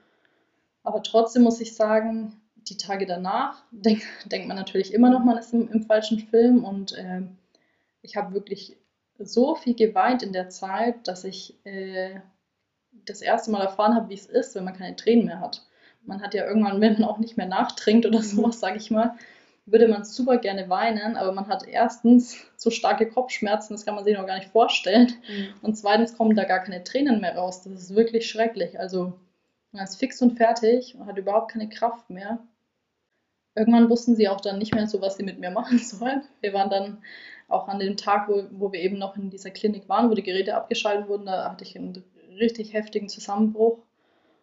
Aber 0.84 1.02
trotzdem 1.02 1.42
muss 1.42 1.60
ich 1.60 1.74
sagen, 1.74 2.40
die 2.56 2.78
Tage 2.78 3.04
danach 3.04 3.62
denk, 3.72 4.02
denkt 4.24 4.48
man 4.48 4.56
natürlich 4.56 4.94
immer 4.94 5.10
noch, 5.10 5.22
man 5.22 5.36
ist 5.36 5.52
im, 5.52 5.68
im 5.70 5.82
falschen 5.82 6.18
Film 6.18 6.64
und 6.64 6.92
äh, 6.92 7.22
ich 8.00 8.16
habe 8.16 8.32
wirklich 8.32 8.78
so 9.18 9.54
viel 9.54 9.74
geweint 9.74 10.22
in 10.22 10.32
der 10.32 10.48
Zeit, 10.48 11.08
dass 11.08 11.24
ich 11.24 11.58
äh, 11.66 12.20
das 13.06 13.22
erste 13.22 13.50
Mal 13.50 13.62
erfahren 13.62 13.94
habe, 13.94 14.08
wie 14.08 14.14
es 14.14 14.26
ist, 14.26 14.54
wenn 14.54 14.64
man 14.64 14.76
keine 14.76 14.96
Tränen 14.96 15.26
mehr 15.26 15.40
hat. 15.40 15.64
Man 16.02 16.22
hat 16.22 16.34
ja 16.34 16.46
irgendwann, 16.46 16.80
wenn 16.80 16.94
man 16.94 17.04
auch 17.04 17.18
nicht 17.18 17.36
mehr 17.36 17.46
nachtrinkt 17.46 18.06
oder 18.06 18.22
sowas, 18.22 18.60
sage 18.60 18.78
ich 18.78 18.90
mal, 18.90 19.14
würde 19.70 19.88
man 19.88 20.04
super 20.04 20.38
gerne 20.38 20.68
weinen, 20.68 21.16
aber 21.16 21.32
man 21.32 21.48
hat 21.48 21.66
erstens 21.66 22.38
so 22.56 22.70
starke 22.70 23.08
Kopfschmerzen, 23.08 23.74
das 23.74 23.84
kann 23.84 23.94
man 23.94 24.04
sich 24.04 24.16
noch 24.16 24.26
gar 24.26 24.38
nicht 24.38 24.50
vorstellen. 24.50 25.12
Mhm. 25.28 25.48
Und 25.62 25.76
zweitens 25.76 26.16
kommen 26.16 26.34
da 26.34 26.44
gar 26.44 26.60
keine 26.60 26.82
Tränen 26.84 27.20
mehr 27.20 27.36
raus. 27.36 27.62
Das 27.62 27.74
ist 27.74 27.94
wirklich 27.94 28.28
schrecklich. 28.28 28.78
Also 28.80 29.12
man 29.72 29.84
ist 29.84 29.96
fix 29.96 30.22
und 30.22 30.36
fertig 30.36 30.94
und 30.98 31.06
hat 31.06 31.18
überhaupt 31.18 31.52
keine 31.52 31.68
Kraft 31.68 32.08
mehr. 32.08 32.38
Irgendwann 33.54 33.90
wussten 33.90 34.16
sie 34.16 34.28
auch 34.28 34.40
dann 34.40 34.58
nicht 34.58 34.74
mehr 34.74 34.86
so, 34.86 35.02
was 35.02 35.16
sie 35.16 35.24
mit 35.24 35.38
mir 35.38 35.50
machen 35.50 35.78
sollen. 35.78 36.22
Wir 36.40 36.54
waren 36.54 36.70
dann 36.70 37.02
auch 37.48 37.68
an 37.68 37.78
dem 37.78 37.96
Tag, 37.96 38.28
wo, 38.28 38.44
wo 38.52 38.72
wir 38.72 38.80
eben 38.80 38.98
noch 38.98 39.16
in 39.16 39.30
dieser 39.30 39.50
Klinik 39.50 39.88
waren, 39.88 40.10
wo 40.10 40.14
die 40.14 40.22
Geräte 40.22 40.54
abgeschaltet 40.54 41.08
wurden, 41.08 41.26
da 41.26 41.50
hatte 41.50 41.64
ich 41.64 41.76
einen 41.76 42.04
richtig 42.40 42.72
heftigen 42.72 43.08
Zusammenbruch. 43.08 43.78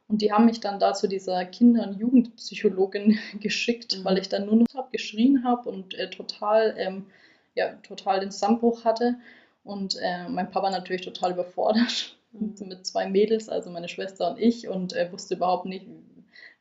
Und 0.08 0.22
die 0.22 0.32
haben 0.32 0.46
mich 0.46 0.60
dann 0.60 0.80
da 0.80 0.94
zu 0.94 1.08
dieser 1.08 1.46
Kinder- 1.46 1.88
und 1.88 2.00
Jugendpsychologin 2.00 3.18
geschickt, 3.42 3.98
Mhm. 4.00 4.06
weil 4.06 4.18
ich 4.20 4.30
dann 4.30 4.46
nur 4.46 4.56
noch 4.58 4.68
hab, 4.76 4.92
geschrien 4.92 5.44
habe 5.44 5.70
und 5.70 5.96
äh, 5.96 6.10
total, 6.10 6.76
ähm, 6.78 7.08
ja, 7.56 7.74
total 7.88 8.20
den 8.20 8.32
Zusammenbruch 8.32 8.86
hatte. 8.86 9.16
Und 9.64 9.98
äh, 10.02 10.30
mein 10.30 10.52
Papa 10.52 10.70
natürlich 10.70 11.02
total 11.04 11.32
überfordert 11.34 12.18
Mhm. 12.34 12.56
mit 12.68 12.86
zwei 12.86 13.08
Mädels, 13.10 13.50
also 13.50 13.70
meine 13.72 13.88
Schwester 13.90 14.30
und 14.32 14.40
ich, 14.40 14.68
und 14.68 14.94
er 14.94 15.12
wusste 15.14 15.36
überhaupt 15.36 15.66
nicht, 15.66 15.88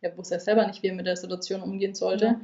er 0.01 0.16
wusste 0.16 0.37
ja 0.37 0.40
selber 0.40 0.66
nicht, 0.66 0.83
wie 0.83 0.88
er 0.88 0.94
mit 0.94 1.07
der 1.07 1.16
Situation 1.16 1.62
umgehen 1.62 1.94
sollte. 1.94 2.25
Ja. 2.27 2.40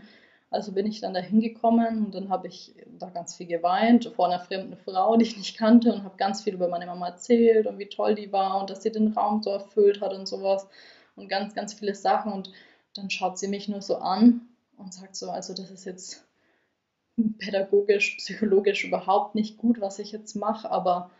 Also 0.50 0.72
bin 0.72 0.86
ich 0.86 1.00
dann 1.00 1.14
da 1.14 1.20
hingekommen 1.20 2.06
und 2.06 2.14
dann 2.14 2.28
habe 2.28 2.48
ich 2.48 2.74
da 2.98 3.08
ganz 3.08 3.36
viel 3.36 3.46
geweint 3.46 4.12
vor 4.16 4.26
einer 4.26 4.40
fremden 4.40 4.76
Frau, 4.76 5.16
die 5.16 5.24
ich 5.24 5.36
nicht 5.36 5.56
kannte 5.56 5.92
und 5.92 6.02
habe 6.02 6.16
ganz 6.16 6.42
viel 6.42 6.54
über 6.54 6.66
meine 6.66 6.86
Mama 6.86 7.06
erzählt 7.06 7.68
und 7.68 7.78
wie 7.78 7.88
toll 7.88 8.16
die 8.16 8.32
war 8.32 8.60
und 8.60 8.68
dass 8.68 8.82
sie 8.82 8.90
den 8.90 9.12
Raum 9.12 9.42
so 9.42 9.50
erfüllt 9.50 10.00
hat 10.00 10.12
und 10.12 10.26
sowas 10.26 10.66
und 11.14 11.28
ganz, 11.28 11.54
ganz 11.54 11.74
viele 11.74 11.94
Sachen 11.94 12.32
und 12.32 12.50
dann 12.94 13.10
schaut 13.10 13.38
sie 13.38 13.46
mich 13.46 13.68
nur 13.68 13.80
so 13.80 13.98
an 13.98 14.48
und 14.76 14.92
sagt 14.92 15.14
so, 15.14 15.30
also 15.30 15.54
das 15.54 15.70
ist 15.70 15.84
jetzt 15.84 16.26
pädagogisch, 17.38 18.16
psychologisch 18.16 18.84
überhaupt 18.84 19.36
nicht 19.36 19.56
gut, 19.56 19.80
was 19.80 20.00
ich 20.00 20.10
jetzt 20.10 20.34
mache, 20.34 20.68
aber 20.68 21.10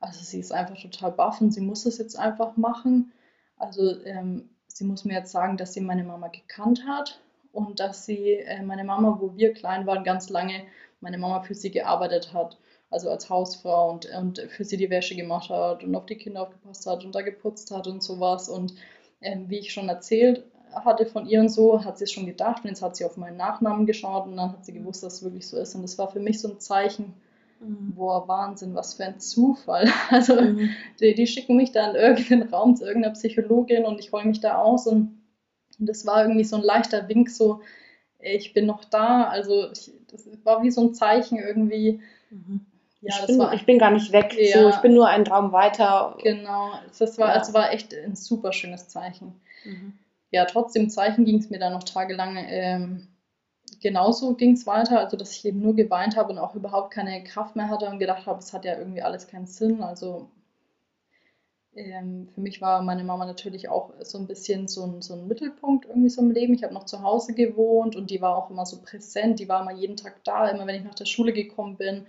also 0.00 0.22
sie 0.22 0.40
ist 0.40 0.52
einfach 0.52 0.80
total 0.80 1.12
baff 1.12 1.42
und 1.42 1.52
sie 1.52 1.60
muss 1.60 1.84
es 1.84 1.98
jetzt 1.98 2.18
einfach 2.18 2.56
machen. 2.56 3.12
Also 3.58 4.02
ähm, 4.04 4.48
sie 4.66 4.84
muss 4.84 5.04
mir 5.04 5.14
jetzt 5.14 5.32
sagen, 5.32 5.58
dass 5.58 5.74
sie 5.74 5.80
meine 5.80 6.04
Mama 6.04 6.28
gekannt 6.28 6.84
hat 6.86 7.20
und 7.52 7.80
dass 7.80 8.04
sie 8.06 8.34
äh, 8.34 8.62
meine 8.62 8.84
Mama, 8.84 9.18
wo 9.20 9.34
wir 9.36 9.52
klein 9.52 9.86
waren, 9.86 10.04
ganz 10.04 10.28
lange 10.30 10.62
meine 11.00 11.18
Mama 11.18 11.40
für 11.42 11.54
sie 11.54 11.70
gearbeitet 11.70 12.32
hat. 12.32 12.58
Also 12.90 13.10
als 13.10 13.28
Hausfrau 13.28 13.90
und, 13.90 14.06
und 14.06 14.38
für 14.48 14.64
sie 14.64 14.76
die 14.78 14.90
Wäsche 14.90 15.14
gemacht 15.14 15.50
hat 15.50 15.84
und 15.84 15.94
auf 15.94 16.06
die 16.06 16.16
Kinder 16.16 16.42
aufgepasst 16.42 16.86
hat 16.86 17.04
und 17.04 17.14
da 17.14 17.20
geputzt 17.22 17.70
hat 17.70 17.86
und 17.86 18.02
sowas. 18.02 18.48
Und 18.48 18.74
ähm, 19.20 19.48
wie 19.50 19.58
ich 19.58 19.72
schon 19.72 19.88
erzählt 19.88 20.44
hatte 20.72 21.06
von 21.06 21.26
ihr 21.26 21.40
und 21.40 21.48
so, 21.50 21.84
hat 21.84 21.98
sie 21.98 22.04
es 22.04 22.12
schon 22.12 22.26
gedacht 22.26 22.62
und 22.64 22.70
jetzt 22.70 22.82
hat 22.82 22.96
sie 22.96 23.04
auf 23.04 23.16
meinen 23.16 23.36
Nachnamen 23.36 23.86
geschaut 23.86 24.26
und 24.26 24.36
dann 24.36 24.52
hat 24.52 24.64
sie 24.64 24.72
gewusst, 24.72 25.02
dass 25.02 25.14
es 25.14 25.22
wirklich 25.22 25.46
so 25.46 25.58
ist. 25.58 25.74
Und 25.74 25.82
das 25.82 25.98
war 25.98 26.08
für 26.10 26.20
mich 26.20 26.40
so 26.40 26.48
ein 26.48 26.60
Zeichen, 26.60 27.14
Mhm. 27.60 27.94
boah, 27.96 28.28
Wahnsinn, 28.28 28.74
was 28.74 28.94
für 28.94 29.04
ein 29.04 29.18
Zufall. 29.20 29.86
Also 30.10 30.40
Mhm. 30.40 30.70
die, 31.00 31.14
die 31.14 31.26
schicken 31.26 31.56
mich 31.56 31.72
da 31.72 31.90
in 31.90 31.96
irgendeinen 31.96 32.48
Raum 32.50 32.76
zu 32.76 32.84
irgendeiner 32.86 33.14
Psychologin 33.14 33.84
und 33.84 33.98
ich 34.00 34.12
heule 34.12 34.26
mich 34.28 34.40
da 34.40 34.58
aus 34.58 34.86
und, 34.86 35.17
und 35.78 35.86
das 35.88 36.06
war 36.06 36.22
irgendwie 36.22 36.44
so 36.44 36.56
ein 36.56 36.62
leichter 36.62 37.08
Wink, 37.08 37.30
so 37.30 37.60
ich 38.20 38.52
bin 38.52 38.66
noch 38.66 38.84
da. 38.84 39.24
Also 39.28 39.70
ich, 39.70 39.92
das 40.10 40.26
war 40.44 40.62
wie 40.62 40.70
so 40.70 40.80
ein 40.82 40.94
Zeichen 40.94 41.38
irgendwie. 41.38 42.00
Mhm. 42.30 42.66
Ja, 43.00 43.14
ich, 43.20 43.26
bin, 43.26 43.38
war 43.38 43.54
ich 43.54 43.64
bin 43.64 43.78
gar 43.78 43.92
nicht 43.92 44.10
weg, 44.12 44.34
Ja. 44.36 44.60
so, 44.62 44.68
ich 44.70 44.76
bin 44.78 44.94
nur 44.94 45.06
einen 45.06 45.24
Traum 45.24 45.52
weiter. 45.52 46.16
genau. 46.20 46.72
Das 46.98 47.16
war, 47.18 47.28
Ja. 47.28 47.34
also 47.34 47.54
war 47.54 47.72
echt 47.72 47.94
ein 47.94 48.16
super 48.16 48.52
schönes 48.52 48.88
Zeichen. 48.88 49.40
Mhm. 49.64 49.92
Ja, 50.32 50.44
trotzdem 50.46 50.90
Zeichen 50.90 51.24
ging 51.24 51.38
es 51.38 51.48
mir 51.48 51.58
dann 51.60 51.72
noch 51.72 51.84
tagelang 51.84 52.36
ähm, 52.48 53.06
genauso 53.80 54.34
ging 54.34 54.52
es 54.54 54.66
weiter, 54.66 54.98
also 54.98 55.16
dass 55.16 55.32
ich 55.32 55.44
eben 55.44 55.60
nur 55.60 55.74
geweint 55.76 56.16
habe 56.16 56.32
und 56.32 56.38
auch 56.38 56.54
überhaupt 56.54 56.90
keine 56.92 57.22
Kraft 57.22 57.54
mehr 57.54 57.68
hatte 57.68 57.86
und 57.86 57.98
gedacht 57.98 58.26
habe, 58.26 58.40
es 58.40 58.52
hat 58.52 58.64
ja 58.64 58.76
irgendwie 58.76 59.02
alles 59.02 59.28
keinen 59.28 59.46
Sinn. 59.46 59.82
Also 59.82 60.28
ähm, 61.74 62.28
für 62.34 62.40
mich 62.40 62.60
war 62.60 62.82
meine 62.82 63.04
Mama 63.04 63.26
natürlich 63.26 63.68
auch 63.68 63.92
so 64.00 64.18
ein 64.18 64.26
bisschen 64.26 64.68
so 64.68 64.84
ein, 64.84 65.02
so 65.02 65.14
ein 65.14 65.28
Mittelpunkt 65.28 65.86
irgendwie 65.86 66.08
so 66.08 66.22
im 66.22 66.30
Leben. 66.30 66.54
Ich 66.54 66.64
habe 66.64 66.74
noch 66.74 66.84
zu 66.84 67.02
Hause 67.02 67.34
gewohnt 67.34 67.96
und 67.96 68.10
die 68.10 68.20
war 68.20 68.36
auch 68.36 68.50
immer 68.50 68.66
so 68.66 68.82
präsent. 68.82 69.38
Die 69.40 69.48
war 69.48 69.62
immer 69.62 69.72
jeden 69.72 69.96
Tag 69.96 70.24
da, 70.24 70.48
immer 70.48 70.66
wenn 70.66 70.76
ich 70.76 70.84
nach 70.84 70.94
der 70.94 71.04
Schule 71.06 71.32
gekommen 71.32 71.76
bin. 71.76 72.06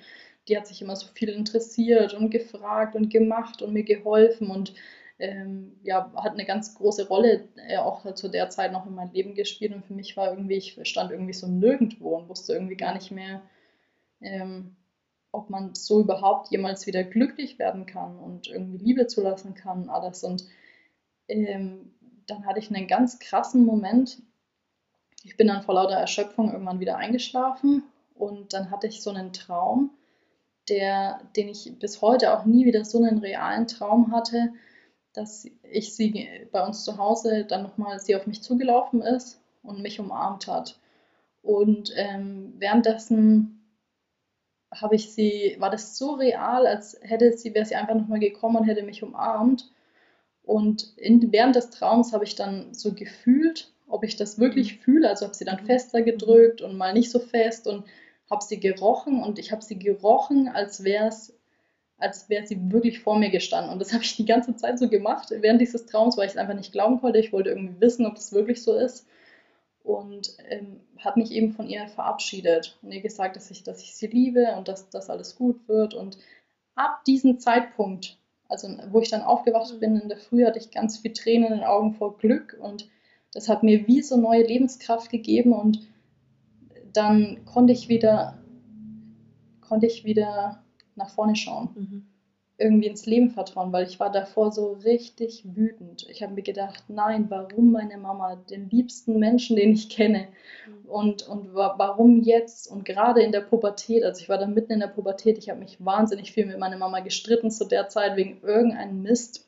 Die 0.47 0.57
hat 0.57 0.67
sich 0.67 0.81
immer 0.81 0.95
so 0.95 1.07
viel 1.13 1.29
interessiert 1.29 2.13
und 2.13 2.31
gefragt 2.31 2.95
und 2.95 3.09
gemacht 3.09 3.61
und 3.61 3.73
mir 3.73 3.83
geholfen 3.83 4.49
und 4.49 4.73
ähm, 5.19 5.77
ja, 5.83 6.11
hat 6.15 6.33
eine 6.33 6.45
ganz 6.45 6.75
große 6.75 7.07
Rolle 7.07 7.49
äh, 7.67 7.77
auch 7.77 8.11
zu 8.13 8.29
der 8.29 8.49
Zeit 8.49 8.71
noch 8.71 8.85
in 8.85 8.95
meinem 8.95 9.11
Leben 9.11 9.35
gespielt. 9.35 9.73
Und 9.73 9.85
für 9.85 9.93
mich 9.93 10.15
war 10.17 10.31
irgendwie, 10.31 10.55
ich 10.55 10.79
stand 10.83 11.11
irgendwie 11.11 11.33
so 11.33 11.47
nirgendwo 11.47 12.17
und 12.17 12.29
wusste 12.29 12.53
irgendwie 12.53 12.77
gar 12.77 12.93
nicht 12.93 13.11
mehr, 13.11 13.41
ähm, 14.21 14.75
ob 15.31 15.49
man 15.49 15.75
so 15.75 15.99
überhaupt 16.01 16.49
jemals 16.51 16.87
wieder 16.87 17.03
glücklich 17.03 17.59
werden 17.59 17.85
kann 17.85 18.17
und 18.17 18.47
irgendwie 18.47 18.83
Liebe 18.83 19.07
zulassen 19.07 19.53
kann, 19.53 19.89
alles. 19.89 20.23
Und 20.23 20.45
ähm, 21.27 21.93
dann 22.25 22.45
hatte 22.45 22.59
ich 22.59 22.73
einen 22.73 22.87
ganz 22.87 23.19
krassen 23.19 23.65
Moment. 23.65 24.21
Ich 25.23 25.37
bin 25.37 25.47
dann 25.47 25.63
vor 25.63 25.75
lauter 25.75 25.95
Erschöpfung 25.95 26.51
irgendwann 26.51 26.79
wieder 26.79 26.97
eingeschlafen 26.97 27.83
und 28.15 28.53
dann 28.53 28.71
hatte 28.71 28.87
ich 28.87 29.01
so 29.01 29.09
einen 29.11 29.33
Traum, 29.33 29.91
der, 30.67 31.21
den 31.35 31.49
ich 31.49 31.77
bis 31.79 32.01
heute 32.01 32.37
auch 32.37 32.45
nie 32.45 32.65
wieder 32.65 32.85
so 32.85 33.03
einen 33.03 33.19
realen 33.19 33.67
Traum 33.67 34.11
hatte, 34.11 34.53
dass 35.13 35.45
ich 35.63 35.95
sie 35.95 36.27
bei 36.51 36.65
uns 36.65 36.83
zu 36.83 36.97
Hause 36.97 37.45
dann 37.45 37.63
nochmal 37.63 37.99
sie 37.99 38.15
auf 38.15 38.27
mich 38.27 38.41
zugelaufen 38.43 39.01
ist 39.01 39.41
und 39.63 39.81
mich 39.81 39.99
umarmt 39.99 40.47
hat. 40.47 40.79
Und 41.41 41.91
ähm, 41.95 42.53
währenddessen 42.57 43.58
habe 44.71 44.95
ich 44.95 45.13
sie, 45.13 45.55
war 45.59 45.69
das 45.69 45.97
so 45.97 46.13
real, 46.13 46.67
als 46.67 46.97
hätte 47.01 47.35
sie, 47.37 47.53
wäre 47.53 47.65
sie 47.65 47.75
einfach 47.75 47.95
nochmal 47.95 48.19
gekommen 48.19 48.57
und 48.57 48.65
hätte 48.65 48.83
mich 48.83 49.03
umarmt. 49.03 49.71
Und 50.43 50.93
in, 50.97 51.31
während 51.31 51.55
des 51.55 51.69
Traums 51.69 52.13
habe 52.13 52.23
ich 52.23 52.35
dann 52.35 52.73
so 52.73 52.93
gefühlt, 52.93 53.71
ob 53.87 54.03
ich 54.03 54.15
das 54.15 54.39
wirklich 54.39 54.77
mhm. 54.77 54.81
fühle. 54.81 55.09
Also 55.09 55.25
habe 55.25 55.35
sie 55.35 55.45
dann 55.45 55.65
fester 55.65 56.01
gedrückt 56.01 56.61
und 56.61 56.77
mal 56.77 56.93
nicht 56.93 57.11
so 57.11 57.19
fest 57.19 57.67
und 57.67 57.85
habe 58.29 58.43
sie 58.43 58.59
gerochen 58.59 59.23
und 59.23 59.39
ich 59.39 59.51
habe 59.51 59.63
sie 59.63 59.79
gerochen, 59.79 60.47
als 60.47 60.83
wäre 60.83 61.07
es 61.07 61.35
als 62.01 62.29
wäre 62.29 62.47
sie 62.47 62.71
wirklich 62.71 63.01
vor 63.01 63.19
mir 63.19 63.29
gestanden. 63.29 63.73
Und 63.73 63.79
das 63.79 63.91
habe 63.91 64.03
ich 64.03 64.15
die 64.15 64.25
ganze 64.25 64.55
Zeit 64.55 64.79
so 64.79 64.87
gemacht 64.87 65.31
während 65.31 65.59
dieses 65.59 65.85
Traums, 65.85 66.15
weil 66.15 66.27
ich 66.27 66.31
es 66.31 66.37
einfach 66.37 66.53
nicht 66.53 66.71
glauben 66.71 67.01
konnte. 67.01 67.19
Ich 67.19 67.33
wollte 67.33 67.49
irgendwie 67.49 67.81
wissen, 67.81 68.05
ob 68.05 68.15
das 68.15 68.31
wirklich 68.31 68.63
so 68.63 68.73
ist 68.73 69.05
und 69.83 70.35
ähm, 70.49 70.81
habe 70.99 71.19
mich 71.19 71.31
eben 71.31 71.51
von 71.51 71.67
ihr 71.67 71.87
verabschiedet 71.87 72.77
und 72.81 72.91
ihr 72.91 73.01
gesagt, 73.01 73.35
dass 73.35 73.49
ich, 73.51 73.63
dass 73.63 73.81
ich 73.81 73.95
sie 73.95 74.07
liebe 74.07 74.55
und 74.57 74.67
dass 74.67 74.89
das 74.89 75.09
alles 75.09 75.35
gut 75.35 75.67
wird. 75.67 75.93
Und 75.93 76.17
ab 76.75 77.03
diesem 77.05 77.39
Zeitpunkt, 77.39 78.17
also 78.47 78.67
wo 78.91 78.99
ich 78.99 79.09
dann 79.09 79.21
aufgewacht 79.21 79.79
bin 79.79 79.99
in 79.99 80.09
der 80.09 80.17
Früh, 80.17 80.45
hatte 80.45 80.59
ich 80.59 80.71
ganz 80.71 80.97
viel 80.97 81.13
Tränen 81.13 81.47
in 81.47 81.59
den 81.59 81.63
Augen 81.63 81.93
vor 81.93 82.17
Glück 82.17 82.57
und 82.59 82.89
das 83.33 83.47
hat 83.47 83.63
mir 83.63 83.87
wie 83.87 84.01
so 84.01 84.17
neue 84.17 84.43
Lebenskraft 84.43 85.09
gegeben 85.09 85.53
und 85.53 85.87
dann 86.93 87.45
konnte 87.45 87.73
ich 87.73 87.89
wieder, 87.89 88.43
konnte 89.61 89.85
ich 89.85 90.03
wieder 90.03 90.63
nach 90.95 91.09
vorne 91.09 91.35
schauen. 91.35 91.69
Mhm 91.75 92.08
irgendwie 92.59 92.87
ins 92.87 93.05
Leben 93.05 93.29
vertrauen, 93.29 93.71
weil 93.71 93.87
ich 93.87 93.99
war 93.99 94.11
davor 94.11 94.51
so 94.51 94.73
richtig 94.83 95.43
wütend. 95.55 96.05
Ich 96.09 96.21
habe 96.21 96.33
mir 96.33 96.41
gedacht, 96.41 96.83
nein, 96.89 97.25
warum 97.29 97.71
meine 97.71 97.97
Mama, 97.97 98.35
den 98.35 98.69
liebsten 98.69 99.17
Menschen, 99.17 99.55
den 99.55 99.73
ich 99.73 99.89
kenne, 99.89 100.27
mhm. 100.67 100.89
und, 100.89 101.27
und 101.27 101.53
warum 101.53 102.21
jetzt 102.21 102.69
und 102.69 102.83
gerade 102.83 103.21
in 103.21 103.31
der 103.31 103.41
Pubertät, 103.41 104.03
also 104.03 104.21
ich 104.21 104.29
war 104.29 104.37
da 104.37 104.45
mitten 104.45 104.73
in 104.73 104.81
der 104.81 104.87
Pubertät, 104.87 105.37
ich 105.37 105.49
habe 105.49 105.59
mich 105.59 105.83
wahnsinnig 105.83 106.33
viel 106.33 106.45
mit 106.45 106.59
meiner 106.59 106.77
Mama 106.77 106.99
gestritten 106.99 107.49
zu 107.49 107.65
der 107.65 107.87
Zeit 107.87 108.17
wegen 108.17 108.41
irgendeinem 108.43 109.01
Mist. 109.01 109.45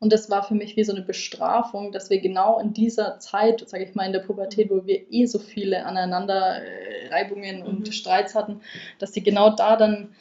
Und 0.00 0.12
das 0.12 0.28
war 0.28 0.42
für 0.42 0.54
mich 0.54 0.76
wie 0.76 0.84
so 0.84 0.92
eine 0.92 1.04
Bestrafung, 1.04 1.92
dass 1.92 2.10
wir 2.10 2.20
genau 2.20 2.58
in 2.58 2.72
dieser 2.72 3.18
Zeit, 3.20 3.66
sage 3.68 3.84
ich 3.84 3.94
mal, 3.94 4.04
in 4.04 4.12
der 4.12 4.20
Pubertät, 4.20 4.70
wo 4.70 4.84
wir 4.84 5.10
eh 5.10 5.26
so 5.26 5.38
viele 5.38 5.86
Aneinanderreibungen 5.86 7.62
und 7.62 7.86
mhm. 7.86 7.92
Streits 7.92 8.34
hatten, 8.34 8.60
dass 8.98 9.12
sie 9.12 9.22
genau 9.22 9.50
da 9.50 9.76
dann 9.76 10.14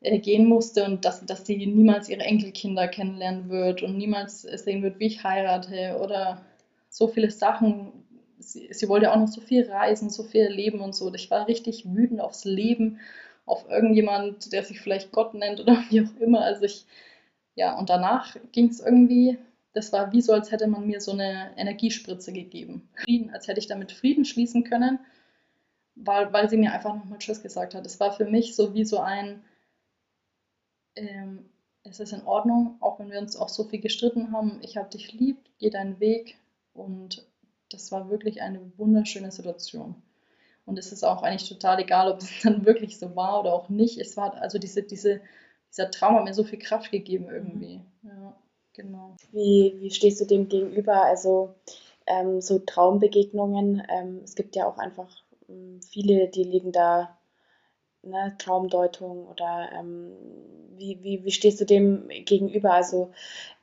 äh, 0.00 0.18
gehen 0.18 0.46
musste 0.46 0.84
und 0.84 1.04
dass, 1.04 1.24
dass 1.26 1.46
sie 1.46 1.66
niemals 1.66 2.08
ihre 2.08 2.22
Enkelkinder 2.22 2.88
kennenlernen 2.88 3.48
wird 3.48 3.82
und 3.82 3.96
niemals 3.98 4.42
sehen 4.42 4.82
wird, 4.82 5.00
wie 5.00 5.06
ich 5.06 5.24
heirate 5.24 5.98
oder 6.00 6.44
so 6.88 7.08
viele 7.08 7.30
Sachen. 7.30 7.92
Sie, 8.38 8.68
sie 8.72 8.88
wollte 8.88 9.12
auch 9.12 9.16
noch 9.16 9.28
so 9.28 9.40
viel 9.40 9.68
reisen, 9.68 10.10
so 10.10 10.22
viel 10.22 10.42
erleben 10.42 10.80
und 10.80 10.94
so. 10.94 11.12
Ich 11.14 11.30
war 11.30 11.48
richtig 11.48 11.84
wütend 11.86 12.20
aufs 12.20 12.44
Leben, 12.44 13.00
auf 13.44 13.68
irgendjemand, 13.68 14.52
der 14.52 14.62
sich 14.62 14.80
vielleicht 14.80 15.10
Gott 15.12 15.34
nennt 15.34 15.60
oder 15.60 15.82
wie 15.90 16.02
auch 16.02 16.20
immer. 16.20 16.42
Also 16.42 16.64
ich, 16.64 16.84
ja, 17.56 17.76
und 17.76 17.90
danach 17.90 18.36
ging 18.52 18.68
es 18.68 18.80
irgendwie, 18.80 19.38
das 19.72 19.92
war 19.92 20.12
wie 20.12 20.22
so, 20.22 20.32
als 20.32 20.52
hätte 20.52 20.68
man 20.68 20.86
mir 20.86 21.00
so 21.00 21.12
eine 21.12 21.50
Energiespritze 21.56 22.32
gegeben. 22.32 22.88
Frieden, 22.94 23.30
als 23.30 23.48
hätte 23.48 23.58
ich 23.58 23.66
damit 23.66 23.92
Frieden 23.92 24.24
schließen 24.24 24.64
können, 24.64 25.00
weil, 25.96 26.32
weil 26.32 26.48
sie 26.48 26.56
mir 26.56 26.72
einfach 26.72 26.94
nochmal 26.94 27.18
Tschüss 27.18 27.42
gesagt 27.42 27.74
hat. 27.74 27.84
Es 27.84 27.98
war 27.98 28.12
für 28.12 28.26
mich 28.26 28.54
so 28.54 28.74
wie 28.74 28.84
so 28.84 29.00
ein, 29.00 29.42
ähm, 30.98 31.48
es 31.84 32.00
ist 32.00 32.12
in 32.12 32.26
Ordnung, 32.26 32.76
auch 32.80 32.98
wenn 32.98 33.10
wir 33.10 33.18
uns 33.18 33.36
auch 33.36 33.48
so 33.48 33.64
viel 33.64 33.80
gestritten 33.80 34.32
haben. 34.32 34.60
Ich 34.62 34.76
habe 34.76 34.90
dich 34.90 35.12
lieb, 35.12 35.38
geh 35.58 35.70
deinen 35.70 36.00
Weg. 36.00 36.36
Und 36.74 37.26
das 37.70 37.90
war 37.92 38.10
wirklich 38.10 38.42
eine 38.42 38.60
wunderschöne 38.76 39.30
Situation. 39.30 39.94
Und 40.66 40.78
es 40.78 40.92
ist 40.92 41.04
auch 41.04 41.22
eigentlich 41.22 41.48
total 41.48 41.80
egal, 41.80 42.10
ob 42.10 42.18
es 42.20 42.30
dann 42.42 42.64
wirklich 42.64 42.98
so 42.98 43.16
war 43.16 43.40
oder 43.40 43.54
auch 43.54 43.68
nicht. 43.68 43.98
Es 43.98 44.16
war 44.16 44.34
also 44.34 44.58
diese, 44.58 44.82
diese, 44.82 45.20
dieser 45.72 45.90
Traum 45.90 46.16
hat 46.16 46.24
mir 46.24 46.34
so 46.34 46.44
viel 46.44 46.58
Kraft 46.58 46.90
gegeben 46.90 47.28
irgendwie. 47.30 47.80
Mhm. 48.02 48.10
Ja, 48.10 48.36
genau. 48.74 49.16
Wie, 49.32 49.76
wie 49.78 49.90
stehst 49.90 50.20
du 50.20 50.24
dem 50.24 50.48
gegenüber? 50.48 51.04
Also 51.04 51.54
ähm, 52.06 52.40
so 52.40 52.58
Traumbegegnungen. 52.58 53.82
Ähm, 53.88 54.20
es 54.24 54.34
gibt 54.34 54.56
ja 54.56 54.66
auch 54.66 54.78
einfach 54.78 55.08
ähm, 55.48 55.80
viele, 55.82 56.28
die 56.28 56.44
liegen 56.44 56.72
da 56.72 57.17
ne, 58.02 58.34
Traumdeutung 58.38 59.26
oder 59.28 59.70
ähm, 59.72 60.12
wie, 60.76 61.02
wie, 61.02 61.24
wie 61.24 61.30
stehst 61.30 61.60
du 61.60 61.64
dem 61.66 62.08
gegenüber? 62.08 62.72
Also 62.72 63.10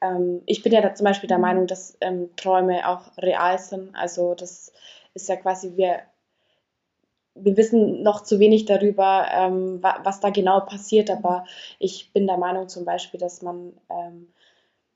ähm, 0.02 0.42
ich 0.46 0.64
bin 0.64 0.74
ja 0.74 0.82
da 0.82 0.94
zum 0.96 1.06
Beispiel 1.06 1.30
der 1.30 1.40
Meinung, 1.40 1.68
dass 1.68 1.98
ähm, 2.02 2.30
Träume 2.38 2.88
auch 2.90 3.18
real 3.18 3.60
sind. 3.60 3.96
Also 3.96 4.36
das 4.36 4.74
ist 5.14 5.30
ja 5.30 5.36
quasi, 5.38 5.78
wir, 5.78 6.02
wir 7.36 7.58
wissen 7.58 8.02
noch 8.04 8.24
zu 8.24 8.40
wenig 8.40 8.66
darüber, 8.66 9.28
ähm, 9.32 9.82
wa 9.84 10.00
was 10.04 10.20
da 10.22 10.30
genau 10.30 10.62
passiert, 10.62 11.10
aber 11.10 11.46
ich 11.80 12.12
bin 12.14 12.28
der 12.28 12.38
Meinung 12.38 12.70
zum 12.70 12.86
Beispiel, 12.86 13.20
dass 13.20 13.42
man 13.42 13.74
ähm, 13.90 14.34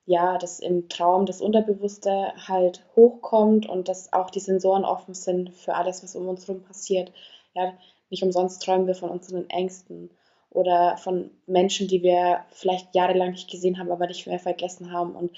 ja, 0.06 0.38
dass 0.39 0.60
im 0.60 0.89
Traum 0.89 1.25
das 1.28 1.41
Unterbewusste 1.41 2.34
halt 2.47 2.84
hochkommt 2.95 3.69
und 3.69 3.89
dass 3.89 4.13
auch 4.13 4.32
die 4.32 4.39
Sensoren 4.41 4.86
offen 4.86 5.13
sind 5.15 5.52
für 5.56 5.75
alles, 5.75 6.04
was 6.04 6.15
um 6.15 6.28
uns 6.30 6.47
herum 6.47 6.63
passiert. 6.63 7.12
Ja, 7.54 7.73
nicht 8.10 8.24
umsonst 8.24 8.62
träumen 8.62 8.88
wir 8.88 8.95
von 8.95 9.10
unseren 9.10 9.50
Ängsten 9.50 10.10
oder 10.50 10.98
von 10.98 11.30
Menschen, 11.45 11.88
die 11.88 12.02
wir 12.02 12.45
vielleicht 12.52 12.95
jahrelang 12.95 13.32
nicht 13.32 13.50
gesehen 13.50 13.78
haben, 13.78 13.91
aber 13.91 14.08
nicht 14.08 14.26
mehr 14.26 14.39
vergessen 14.39 14.91
haben. 14.91 15.15
Und 15.15 15.32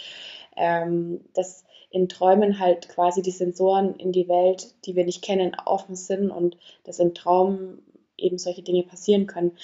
ähm, 0.56 1.26
dass 1.34 1.66
in 1.90 2.08
Träumen 2.08 2.60
halt 2.60 2.88
quasi 2.88 3.22
die 3.22 3.32
Sensoren 3.32 3.96
in 3.96 4.14
die 4.14 4.30
Welt, 4.30 4.74
die 4.86 4.96
wir 4.96 5.04
nicht 5.04 5.22
kennen, 5.22 5.56
offen 5.66 5.96
sind 5.96 6.32
und 6.32 6.58
dass 6.86 7.00
im 7.00 7.14
Traum 7.14 7.80
eben 8.18 8.38
solche 8.38 8.64
Dinge 8.64 8.84
passieren 8.84 9.28
können. 9.28 9.58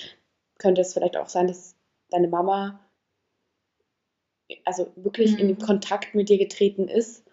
Könnte 0.58 0.82
es 0.82 0.94
vielleicht 0.94 1.16
auch 1.16 1.30
sein, 1.30 1.48
dass 1.48 1.76
deine 2.10 2.28
Mama 2.28 2.80
also 4.66 4.92
wirklich 4.96 5.34
mhm. 5.34 5.40
in 5.40 5.58
Kontakt 5.58 6.16
mit 6.16 6.30
dir 6.30 6.38
getreten 6.38 6.88
ist 6.88 7.27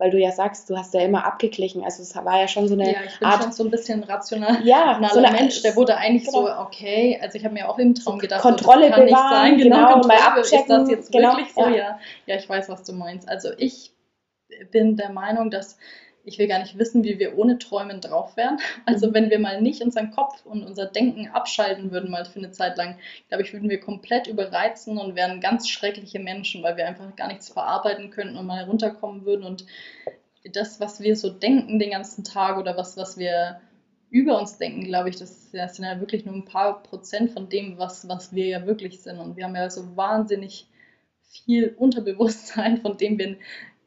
weil 0.00 0.10
du 0.10 0.18
ja 0.18 0.32
sagst, 0.32 0.70
du 0.70 0.78
hast 0.78 0.94
ja 0.94 1.02
immer 1.02 1.26
abgeglichen. 1.26 1.84
Also 1.84 2.02
es 2.02 2.16
war 2.16 2.40
ja 2.40 2.48
schon 2.48 2.66
so 2.66 2.74
eine 2.74 2.90
ja, 2.90 3.00
ich 3.06 3.18
bin 3.18 3.28
Art, 3.28 3.42
schon 3.42 3.52
so 3.52 3.64
ein 3.64 3.70
bisschen 3.70 4.02
rational. 4.02 4.60
Ja, 4.64 4.98
so 5.12 5.20
ein 5.20 5.32
Mensch, 5.32 5.60
der 5.60 5.76
wurde 5.76 5.98
eigentlich 5.98 6.24
genau. 6.24 6.46
so, 6.46 6.52
okay, 6.52 7.18
also 7.20 7.36
ich 7.36 7.44
habe 7.44 7.52
mir 7.52 7.68
auch 7.68 7.78
im 7.78 7.94
Traum 7.94 8.18
gedacht, 8.18 8.40
Kontrolle 8.40 8.84
so, 8.84 8.88
das 8.88 8.96
kann 8.96 9.06
bewahren, 9.06 9.56
nicht 9.56 9.62
sein, 9.62 9.70
genau, 9.70 9.94
genau 9.94 10.08
mal 10.08 10.16
abchecken. 10.16 10.58
Ist 10.58 10.68
das 10.70 10.90
jetzt 10.90 11.12
genau, 11.12 11.36
wirklich 11.36 11.52
so? 11.52 11.68
Ja. 11.68 11.98
ja, 12.24 12.36
ich 12.36 12.48
weiß, 12.48 12.70
was 12.70 12.82
du 12.82 12.94
meinst. 12.94 13.28
Also 13.28 13.50
ich 13.58 13.92
bin 14.70 14.96
der 14.96 15.10
Meinung, 15.10 15.50
dass 15.50 15.76
ich 16.24 16.38
will 16.38 16.48
gar 16.48 16.58
nicht 16.58 16.78
wissen, 16.78 17.04
wie 17.04 17.18
wir 17.18 17.38
ohne 17.38 17.58
Träumen 17.58 18.00
drauf 18.00 18.36
wären. 18.36 18.58
Also 18.86 19.08
mhm. 19.08 19.14
wenn 19.14 19.30
wir 19.30 19.38
mal 19.38 19.60
nicht 19.60 19.82
unseren 19.82 20.10
Kopf 20.10 20.44
und 20.44 20.62
unser 20.64 20.86
Denken 20.86 21.28
abschalten 21.28 21.90
würden, 21.90 22.10
mal 22.10 22.24
für 22.24 22.38
eine 22.38 22.50
Zeit 22.50 22.76
lang, 22.76 22.98
glaube 23.28 23.42
ich, 23.42 23.52
würden 23.52 23.70
wir 23.70 23.80
komplett 23.80 24.26
überreizen 24.26 24.98
und 24.98 25.16
wären 25.16 25.40
ganz 25.40 25.68
schreckliche 25.68 26.18
Menschen, 26.18 26.62
weil 26.62 26.76
wir 26.76 26.86
einfach 26.86 27.14
gar 27.16 27.28
nichts 27.28 27.48
verarbeiten 27.48 28.10
könnten 28.10 28.36
und 28.36 28.46
mal 28.46 28.64
runterkommen 28.64 29.24
würden. 29.24 29.44
Und 29.44 29.66
das, 30.52 30.80
was 30.80 31.00
wir 31.00 31.16
so 31.16 31.30
denken 31.30 31.78
den 31.78 31.90
ganzen 31.90 32.24
Tag 32.24 32.58
oder 32.58 32.76
was, 32.76 32.96
was 32.96 33.18
wir 33.18 33.60
über 34.10 34.38
uns 34.40 34.58
denken, 34.58 34.84
glaube 34.84 35.08
ich, 35.08 35.16
das, 35.16 35.50
das 35.52 35.76
sind 35.76 35.84
ja 35.84 36.00
wirklich 36.00 36.24
nur 36.24 36.34
ein 36.34 36.44
paar 36.44 36.82
Prozent 36.82 37.30
von 37.30 37.48
dem, 37.48 37.78
was, 37.78 38.08
was 38.08 38.34
wir 38.34 38.46
ja 38.46 38.66
wirklich 38.66 39.00
sind. 39.00 39.18
Und 39.18 39.36
wir 39.36 39.44
haben 39.44 39.54
ja 39.54 39.70
so 39.70 39.96
wahnsinnig 39.96 40.66
viel 41.30 41.74
Unterbewusstsein, 41.78 42.78
von 42.78 42.96
dem 42.96 43.18
wir 43.18 43.36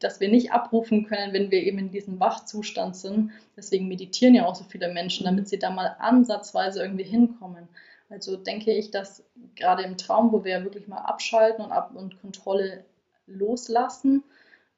das 0.04 0.20
wir 0.20 0.28
nicht 0.28 0.52
abrufen 0.52 1.06
können, 1.06 1.32
wenn 1.32 1.50
wir 1.50 1.62
eben 1.62 1.78
in 1.78 1.90
diesem 1.90 2.20
Wachzustand 2.20 2.94
sind. 2.94 3.32
Deswegen 3.56 3.88
meditieren 3.88 4.34
ja 4.34 4.44
auch 4.44 4.54
so 4.54 4.64
viele 4.64 4.92
Menschen, 4.92 5.24
damit 5.24 5.48
sie 5.48 5.58
da 5.58 5.70
mal 5.70 5.96
ansatzweise 5.98 6.82
irgendwie 6.82 7.04
hinkommen. 7.04 7.68
Also 8.10 8.36
denke 8.36 8.72
ich, 8.72 8.90
dass 8.90 9.24
gerade 9.56 9.82
im 9.82 9.96
Traum, 9.96 10.30
wo 10.30 10.44
wir 10.44 10.62
wirklich 10.62 10.88
mal 10.88 10.98
abschalten 10.98 11.64
und, 11.64 11.72
ab 11.72 11.92
und 11.94 12.20
Kontrolle 12.20 12.84
loslassen, 13.26 14.22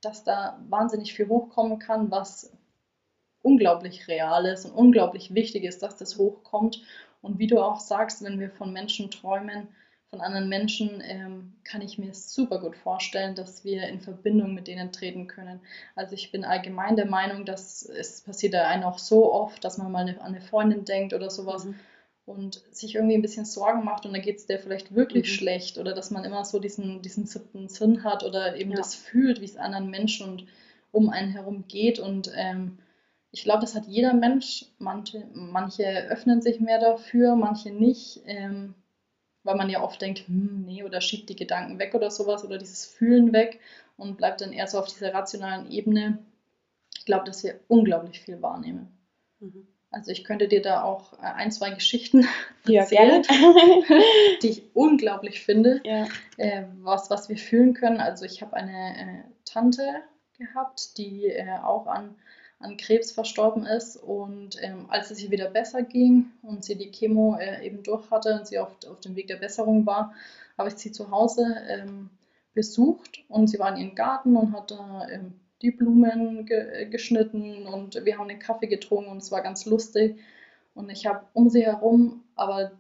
dass 0.00 0.22
da 0.22 0.60
wahnsinnig 0.68 1.14
viel 1.14 1.28
hochkommen 1.28 1.78
kann, 1.78 2.10
was 2.10 2.52
unglaublich 3.42 4.06
real 4.08 4.46
ist 4.46 4.64
und 4.64 4.72
unglaublich 4.72 5.34
wichtig 5.34 5.64
ist, 5.64 5.82
dass 5.82 5.96
das 5.96 6.18
hochkommt. 6.18 6.82
Und 7.20 7.38
wie 7.38 7.48
du 7.48 7.58
auch 7.58 7.80
sagst, 7.80 8.22
wenn 8.22 8.38
wir 8.38 8.50
von 8.50 8.72
Menschen 8.72 9.10
träumen, 9.10 9.68
von 10.10 10.20
anderen 10.20 10.48
Menschen, 10.48 11.02
ähm, 11.04 11.54
kann 11.64 11.82
ich 11.82 11.98
mir 11.98 12.14
super 12.14 12.60
gut 12.60 12.76
vorstellen, 12.76 13.34
dass 13.34 13.64
wir 13.64 13.88
in 13.88 14.00
Verbindung 14.00 14.54
mit 14.54 14.66
denen 14.68 14.92
treten 14.92 15.26
können. 15.26 15.60
Also 15.94 16.14
ich 16.14 16.30
bin 16.30 16.44
allgemein 16.44 16.96
der 16.96 17.06
Meinung, 17.06 17.44
dass 17.44 17.82
es 17.82 18.20
passiert 18.20 18.54
einem 18.54 18.84
auch 18.84 18.98
so 18.98 19.32
oft, 19.32 19.64
dass 19.64 19.78
man 19.78 19.90
mal 19.90 20.06
eine, 20.06 20.20
an 20.20 20.34
eine 20.34 20.40
Freundin 20.40 20.84
denkt 20.84 21.12
oder 21.12 21.30
sowas. 21.30 21.64
Mhm 21.64 21.74
und 22.26 22.60
sich 22.72 22.96
irgendwie 22.96 23.14
ein 23.14 23.22
bisschen 23.22 23.44
Sorgen 23.44 23.84
macht 23.84 24.04
und 24.04 24.12
dann 24.12 24.20
geht 24.20 24.38
es 24.38 24.46
der 24.46 24.58
vielleicht 24.58 24.94
wirklich 24.94 25.28
mhm. 25.28 25.34
schlecht 25.34 25.78
oder 25.78 25.94
dass 25.94 26.10
man 26.10 26.24
immer 26.24 26.44
so 26.44 26.58
diesen, 26.58 27.00
diesen 27.00 27.24
siebten 27.24 27.68
Sinn 27.68 28.02
hat 28.02 28.24
oder 28.24 28.56
eben 28.56 28.72
ja. 28.72 28.76
das 28.76 28.96
fühlt, 28.96 29.40
wie 29.40 29.44
es 29.44 29.56
anderen 29.56 29.90
Menschen 29.90 30.28
und 30.28 30.46
um 30.90 31.08
einen 31.08 31.30
herum 31.30 31.64
geht 31.68 31.98
und 31.98 32.30
ähm, 32.34 32.78
ich 33.32 33.44
glaube, 33.44 33.60
das 33.60 33.74
hat 33.74 33.86
jeder 33.86 34.14
Mensch. 34.14 34.64
Manche, 34.78 35.24
manche 35.34 35.84
öffnen 36.08 36.40
sich 36.40 36.58
mehr 36.58 36.80
dafür, 36.80 37.36
manche 37.36 37.70
nicht, 37.70 38.22
ähm, 38.24 38.74
weil 39.46 39.56
man 39.56 39.70
ja 39.70 39.82
oft 39.82 40.00
denkt, 40.00 40.26
hm, 40.26 40.64
nee, 40.66 40.82
oder 40.82 41.00
schiebt 41.00 41.28
die 41.28 41.36
Gedanken 41.36 41.78
weg 41.78 41.94
oder 41.94 42.10
sowas 42.10 42.44
oder 42.44 42.58
dieses 42.58 42.84
Fühlen 42.84 43.32
weg 43.32 43.60
und 43.96 44.16
bleibt 44.16 44.40
dann 44.40 44.52
eher 44.52 44.66
so 44.66 44.78
auf 44.78 44.88
dieser 44.88 45.14
rationalen 45.14 45.70
Ebene. 45.70 46.18
Ich 46.98 47.04
glaube, 47.04 47.24
dass 47.24 47.44
wir 47.44 47.60
unglaublich 47.68 48.20
viel 48.20 48.42
wahrnehmen. 48.42 48.88
Mhm. 49.40 49.66
Also 49.90 50.10
ich 50.10 50.24
könnte 50.24 50.48
dir 50.48 50.60
da 50.60 50.82
auch 50.82 51.14
äh, 51.14 51.26
ein, 51.26 51.50
zwei 51.50 51.70
Geschichten 51.70 52.26
ja, 52.66 52.82
erzählen, 52.82 53.22
die 54.42 54.48
ich 54.48 54.62
unglaublich 54.74 55.42
finde, 55.42 55.80
ja. 55.84 56.06
äh, 56.36 56.64
was, 56.80 57.08
was 57.08 57.28
wir 57.28 57.38
fühlen 57.38 57.72
können. 57.74 58.00
Also 58.00 58.24
ich 58.24 58.42
habe 58.42 58.54
eine 58.54 58.98
äh, 58.98 59.22
Tante 59.44 60.02
gehabt, 60.36 60.98
die 60.98 61.26
äh, 61.26 61.58
auch 61.62 61.86
an, 61.86 62.16
an 62.58 62.76
Krebs 62.76 63.12
verstorben 63.12 63.66
ist. 63.66 63.96
Und 63.96 64.62
ähm, 64.62 64.86
als 64.88 65.10
es 65.10 65.22
ihr 65.22 65.30
wieder 65.30 65.50
besser 65.50 65.82
ging 65.82 66.32
und 66.42 66.64
sie 66.64 66.76
die 66.76 66.90
Chemo 66.90 67.36
äh, 67.38 67.66
eben 67.66 67.82
durch 67.82 68.10
hatte 68.10 68.34
und 68.34 68.46
sie 68.46 68.58
auf, 68.58 68.76
auf 68.88 69.00
dem 69.00 69.16
Weg 69.16 69.26
der 69.28 69.36
Besserung 69.36 69.86
war, 69.86 70.14
habe 70.56 70.68
ich 70.68 70.76
sie 70.76 70.92
zu 70.92 71.10
Hause 71.10 71.56
ähm, 71.68 72.10
besucht 72.54 73.24
und 73.28 73.48
sie 73.48 73.58
war 73.58 73.70
in 73.74 73.76
ihrem 73.76 73.94
Garten 73.94 74.36
und 74.36 74.52
hat 74.52 74.70
da 74.70 75.06
ähm, 75.10 75.34
die 75.62 75.70
Blumen 75.70 76.46
ge 76.46 76.86
geschnitten 76.90 77.66
und 77.66 78.04
wir 78.04 78.18
haben 78.18 78.28
den 78.28 78.38
Kaffee 78.38 78.66
getrunken 78.66 79.10
und 79.10 79.18
es 79.18 79.30
war 79.30 79.42
ganz 79.42 79.66
lustig. 79.66 80.18
Und 80.74 80.90
ich 80.90 81.06
habe 81.06 81.24
um 81.32 81.48
sie 81.48 81.64
herum, 81.64 82.24
aber 82.34 82.72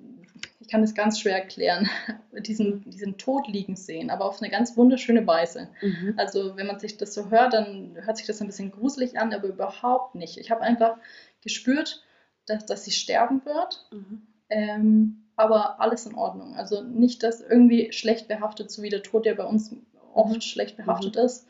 ich 0.66 0.72
kann 0.72 0.82
es 0.82 0.94
ganz 0.94 1.20
schwer 1.20 1.36
erklären, 1.36 1.88
diesen, 2.32 2.82
diesen 2.90 3.18
Tod 3.18 3.46
liegen 3.46 3.76
sehen, 3.76 4.10
aber 4.10 4.24
auf 4.24 4.42
eine 4.42 4.50
ganz 4.50 4.76
wunderschöne 4.76 5.26
Weise. 5.26 5.68
Mhm. 5.80 6.14
Also 6.16 6.56
wenn 6.56 6.66
man 6.66 6.80
sich 6.80 6.96
das 6.96 7.14
so 7.14 7.30
hört, 7.30 7.52
dann 7.52 7.96
hört 8.04 8.16
sich 8.16 8.26
das 8.26 8.40
ein 8.40 8.48
bisschen 8.48 8.72
gruselig 8.72 9.18
an, 9.18 9.32
aber 9.32 9.46
überhaupt 9.48 10.16
nicht. 10.16 10.38
Ich 10.38 10.50
habe 10.50 10.62
einfach 10.62 10.96
gespürt, 11.40 12.02
dass, 12.46 12.66
dass 12.66 12.84
sie 12.84 12.90
sterben 12.90 13.44
wird, 13.44 13.86
mhm. 13.92 14.26
ähm, 14.50 15.22
aber 15.36 15.80
alles 15.80 16.06
in 16.06 16.14
Ordnung. 16.14 16.54
Also 16.56 16.82
nicht, 16.82 17.22
dass 17.22 17.40
irgendwie 17.40 17.92
schlecht 17.92 18.26
behaftet, 18.26 18.70
so 18.70 18.82
wie 18.82 18.90
der 18.90 19.02
Tod 19.02 19.24
ja 19.24 19.34
bei 19.34 19.44
uns 19.44 19.74
oft 20.14 20.34
mhm. 20.34 20.40
schlecht 20.40 20.76
behaftet 20.76 21.14
mhm. 21.14 21.22
ist, 21.22 21.46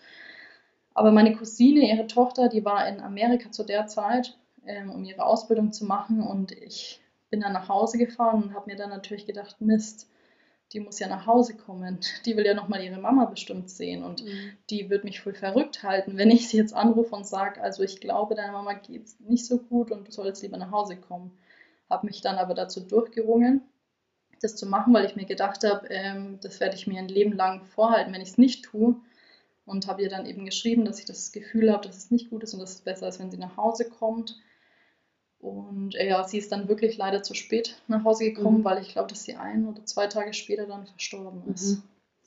aber 0.93 1.13
meine 1.13 1.37
Cousine, 1.37 1.91
ihre 1.91 2.07
Tochter, 2.07 2.49
die 2.49 2.65
war 2.65 2.89
in 2.89 3.01
Amerika 3.01 3.51
zu 3.51 3.65
der 3.65 3.87
Zeit, 3.87 4.37
ähm, 4.67 4.91
um 4.91 5.05
ihre 5.05 5.25
Ausbildung 5.25 5.71
zu 5.71 5.85
machen. 5.85 6.23
Und 6.23 6.53
ich 6.53 7.03
bin 7.31 7.41
dann 7.41 7.53
nach 7.53 7.69
Hause 7.69 7.99
gefahren 7.99 8.43
und 8.43 8.55
habe 8.55 8.71
mir 8.71 8.77
dann 8.77 8.91
natürlich 8.91 9.27
gedacht, 9.27 9.61
Mist, 9.61 10.09
die 10.73 10.81
muss 10.81 10.99
ja 10.99 11.09
nach 11.09 11.27
Hause 11.27 11.57
kommen. 11.57 12.01
Die 12.25 12.37
will 12.37 12.45
ja 12.45 12.55
nochmal 12.55 12.83
ihre 12.83 13.01
Mama 13.01 13.25
bestimmt 13.27 13.71
sehen. 13.71 14.03
Und 14.03 14.25
mhm. 14.25 14.53
die 14.69 14.91
wird 14.91 15.05
mich 15.05 15.21
voll 15.21 15.35
verrückt 15.35 15.83
halten, 15.83 16.17
wenn 16.17 16.31
ich 16.31 16.49
sie 16.49 16.57
jetzt 16.57 16.75
anrufe 16.75 17.15
und 17.15 17.27
sage, 17.27 17.61
also 17.63 17.83
ich 17.83 18.01
glaube, 18.01 18.35
deiner 18.35 18.53
Mama 18.53 18.75
geht 18.75 19.05
es 19.05 19.21
nicht 19.21 19.47
so 19.47 19.59
gut 19.59 19.91
und 19.93 20.09
du 20.09 20.13
sollst 20.13 20.43
lieber 20.43 20.57
nach 20.57 20.73
Hause 20.73 20.97
kommen. 20.97 21.39
Habe 21.89 22.07
mich 22.07 22.21
dann 22.21 22.37
aber 22.37 22.55
dazu 22.55 22.81
durchgerungen, 22.81 23.63
das 24.43 24.57
zu 24.57 24.67
machen, 24.67 24.93
weil 24.93 25.07
ich 25.07 25.15
mir 25.15 25.25
gedacht 25.25 25.63
habe, 25.63 25.87
ähm, 25.89 26.39
das 26.43 26.59
werde 26.59 26.75
ich 26.75 26.87
mir 26.87 26.99
ein 26.99 27.09
Leben 27.09 27.33
lang 27.33 27.65
vorhalten, 27.65 28.13
wenn 28.13 28.21
ich 28.21 28.31
es 28.31 28.39
nicht 28.39 28.65
tue 28.65 28.97
und 29.67 29.87
habe 29.87 30.03
ihr 30.03 30.09
dann 30.09 30.27
eben 30.27 30.45
geschrieben, 30.45 30.85
dass 30.85 30.99
ich 30.99 31.05
das 31.05 31.33
Gefühl 31.33 31.73
habe, 31.73 31.87
dass 31.87 31.97
es 31.97 32.11
nicht 32.11 32.31
gut 32.31 32.43
ist 32.43 32.55
und 32.55 32.61
dass 32.61 32.75
es 32.75 32.81
besser 32.81 33.09
ist, 33.09 33.19
wenn 33.19 33.31
sie 33.31 33.39
nach 33.39 33.57
Hause 33.57 33.89
kommt. 33.89 34.39
Und 35.39 35.95
äh, 35.95 36.09
ja, 36.09 36.25
sie 36.25 36.39
ist 36.39 36.51
dann 36.51 36.69
wirklich 36.69 36.97
leider 36.97 37.23
zu 37.23 37.35
spät 37.35 37.81
nach 37.89 38.05
Hause 38.05 38.25
gekommen, 38.25 38.59
mhm. 38.59 38.65
weil 38.65 38.83
ich 38.83 38.89
glaube, 38.89 39.09
dass 39.09 39.25
sie 39.25 39.37
ein 39.37 39.67
oder 39.67 39.85
zwei 39.85 40.07
Tage 40.07 40.33
später 40.33 40.67
dann 40.67 40.87
verstorben 40.87 41.43
ist. 41.53 41.77
Mhm. 41.77 41.83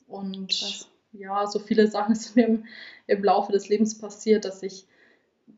Und 0.08 0.50
Krass. 0.50 0.88
ja, 1.12 1.48
so 1.48 1.60
viele 1.60 1.88
Sachen 1.88 2.16
sind 2.16 2.36
mir 2.36 2.48
im, 2.48 2.66
im, 3.08 3.24
Laufe 3.24 3.52
des 3.52 3.68
Lebens 3.70 3.98
passiert, 3.98 4.46
dass 4.46 4.64
ich, 4.64 4.88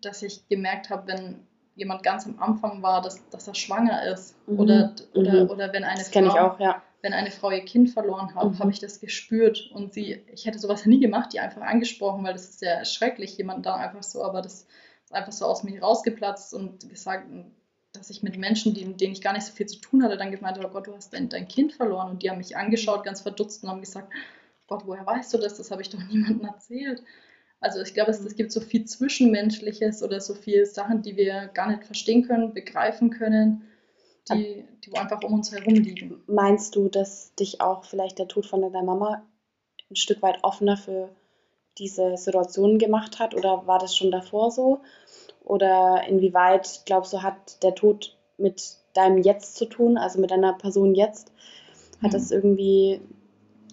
dass 0.01 0.21
ich 0.21 0.47
gemerkt 0.47 0.89
habe, 0.89 1.07
wenn 1.07 1.39
jemand 1.75 2.03
ganz 2.03 2.25
am 2.25 2.39
Anfang 2.39 2.81
war, 2.81 3.01
dass, 3.01 3.27
dass 3.29 3.47
er 3.47 3.55
schwanger 3.55 4.11
ist. 4.11 4.35
Mhm. 4.47 4.59
Oder, 4.59 4.95
oder, 5.13 5.43
mhm. 5.43 5.49
oder 5.49 5.73
wenn 5.73 5.83
eine 5.83 5.99
das 5.99 6.09
Frau. 6.09 6.25
ich 6.25 6.31
auch, 6.31 6.59
ja 6.59 6.81
wenn 7.01 7.13
eine 7.13 7.31
Frau 7.31 7.51
ihr 7.51 7.65
Kind 7.65 7.89
verloren 7.89 8.33
hat, 8.35 8.45
mhm. 8.45 8.59
habe 8.59 8.71
ich 8.71 8.79
das 8.79 8.99
gespürt. 8.99 9.71
Und 9.73 9.93
sie, 9.93 10.23
ich 10.31 10.45
hätte 10.45 10.59
sowas 10.59 10.85
nie 10.85 10.99
gemacht, 10.99 11.33
die 11.33 11.39
einfach 11.39 11.61
angesprochen, 11.61 12.23
weil 12.23 12.33
das 12.33 12.49
ist 12.49 12.61
ja 12.61 12.85
schrecklich, 12.85 13.37
jemand 13.37 13.65
da 13.65 13.75
einfach 13.75 14.03
so, 14.03 14.23
aber 14.23 14.41
das 14.41 14.67
einfach 15.11 15.31
so 15.31 15.45
aus 15.45 15.63
mir 15.63 15.81
rausgeplatzt 15.81 16.53
und 16.53 16.89
gesagt, 16.89 17.27
dass 17.93 18.09
ich 18.09 18.23
mit 18.23 18.37
Menschen, 18.37 18.73
die, 18.73 18.93
denen 18.93 19.13
ich 19.13 19.21
gar 19.21 19.33
nicht 19.33 19.45
so 19.45 19.53
viel 19.53 19.65
zu 19.65 19.79
tun 19.79 20.03
hatte, 20.03 20.17
dann 20.17 20.31
gemeint 20.31 20.57
habe, 20.57 20.67
oh 20.67 20.71
Gott, 20.71 20.87
du 20.87 20.95
hast 20.95 21.13
dein, 21.13 21.29
dein 21.29 21.47
Kind 21.47 21.73
verloren. 21.73 22.11
Und 22.11 22.23
die 22.23 22.29
haben 22.29 22.37
mich 22.37 22.55
angeschaut, 22.55 23.03
ganz 23.03 23.21
verdutzt 23.21 23.63
und 23.63 23.69
haben 23.69 23.81
gesagt, 23.81 24.11
Gott, 24.67 24.83
woher 24.85 25.05
weißt 25.05 25.33
du 25.33 25.37
das? 25.37 25.57
Das 25.57 25.71
habe 25.71 25.81
ich 25.81 25.89
doch 25.89 25.99
niemandem 26.09 26.47
erzählt. 26.47 27.03
Also 27.59 27.81
ich 27.81 27.93
glaube, 27.93 28.11
es, 28.11 28.19
es 28.21 28.35
gibt 28.35 28.51
so 28.51 28.61
viel 28.61 28.85
Zwischenmenschliches 28.85 30.01
oder 30.01 30.19
so 30.19 30.33
viele 30.33 30.65
Sachen, 30.65 31.01
die 31.01 31.15
wir 31.15 31.47
gar 31.53 31.69
nicht 31.69 31.83
verstehen 31.83 32.25
können, 32.25 32.53
begreifen 32.53 33.11
können 33.11 33.63
die, 34.29 34.65
die 34.85 34.93
einfach 34.95 35.21
um 35.23 35.33
uns 35.33 35.51
herum 35.51 35.73
liegen. 35.73 36.23
Meinst 36.27 36.75
du, 36.75 36.89
dass 36.89 37.33
dich 37.35 37.61
auch 37.61 37.85
vielleicht 37.85 38.19
der 38.19 38.27
Tod 38.27 38.45
von 38.45 38.61
deiner 38.61 38.83
Mama 38.83 39.25
ein 39.89 39.95
Stück 39.95 40.21
weit 40.21 40.43
offener 40.43 40.77
für 40.77 41.09
diese 41.77 42.17
Situation 42.17 42.77
gemacht 42.77 43.19
hat? 43.19 43.33
Oder 43.35 43.65
war 43.67 43.79
das 43.79 43.95
schon 43.95 44.11
davor 44.11 44.51
so? 44.51 44.81
Oder 45.43 46.03
inwieweit, 46.07 46.81
glaubst 46.85 47.13
du, 47.13 47.21
hat 47.21 47.63
der 47.63 47.75
Tod 47.75 48.17
mit 48.37 48.77
deinem 48.93 49.17
Jetzt 49.19 49.55
zu 49.55 49.65
tun, 49.65 49.97
also 49.97 50.19
mit 50.19 50.31
deiner 50.31 50.53
Person 50.53 50.95
jetzt? 50.95 51.31
Hat 52.01 52.09
mhm. 52.09 52.13
das 52.13 52.31
irgendwie 52.31 53.01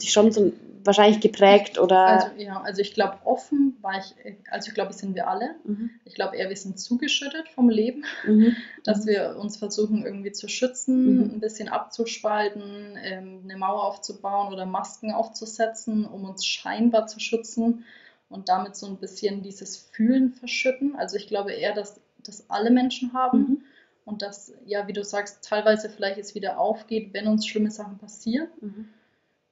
dich 0.00 0.12
schon 0.12 0.32
so 0.32 0.52
wahrscheinlich 0.88 1.20
geprägt 1.20 1.78
oder. 1.78 2.06
Also, 2.06 2.26
ja, 2.38 2.60
also 2.62 2.80
ich 2.82 2.94
glaube, 2.94 3.18
offen 3.24 3.76
war 3.80 3.98
ich, 3.98 4.14
also 4.50 4.68
ich 4.68 4.74
glaube, 4.74 4.92
sind 4.92 5.14
wir 5.14 5.28
alle. 5.28 5.54
Mhm. 5.64 5.90
Ich 6.04 6.14
glaube 6.14 6.36
eher, 6.36 6.48
wir 6.48 6.56
sind 6.56 6.80
zugeschüttet 6.80 7.48
vom 7.48 7.68
Leben, 7.68 8.04
mhm. 8.26 8.56
dass 8.84 9.06
wir 9.06 9.36
uns 9.38 9.56
versuchen 9.56 10.04
irgendwie 10.04 10.32
zu 10.32 10.48
schützen, 10.48 11.16
mhm. 11.16 11.34
ein 11.34 11.40
bisschen 11.40 11.68
abzuspalten, 11.68 12.98
ähm, 13.02 13.40
eine 13.44 13.56
Mauer 13.56 13.84
aufzubauen 13.84 14.52
oder 14.52 14.66
Masken 14.66 15.12
aufzusetzen, 15.12 16.04
um 16.06 16.24
uns 16.24 16.44
scheinbar 16.44 17.06
zu 17.06 17.20
schützen 17.20 17.84
und 18.28 18.48
damit 18.48 18.74
so 18.74 18.86
ein 18.86 18.96
bisschen 18.96 19.42
dieses 19.42 19.76
Fühlen 19.76 20.32
verschütten. 20.32 20.96
Also 20.96 21.16
ich 21.16 21.28
glaube 21.28 21.52
eher, 21.52 21.74
dass 21.74 22.00
das 22.24 22.50
alle 22.50 22.70
Menschen 22.70 23.12
haben. 23.12 23.38
Mhm. 23.38 23.62
Und 24.04 24.22
dass, 24.22 24.54
ja, 24.64 24.88
wie 24.88 24.94
du 24.94 25.04
sagst, 25.04 25.44
teilweise 25.44 25.90
vielleicht 25.90 26.18
es 26.18 26.34
wieder 26.34 26.58
aufgeht, 26.58 27.12
wenn 27.12 27.26
uns 27.26 27.46
schlimme 27.46 27.70
Sachen 27.70 27.98
passieren. 27.98 28.48
Mhm 28.62 28.88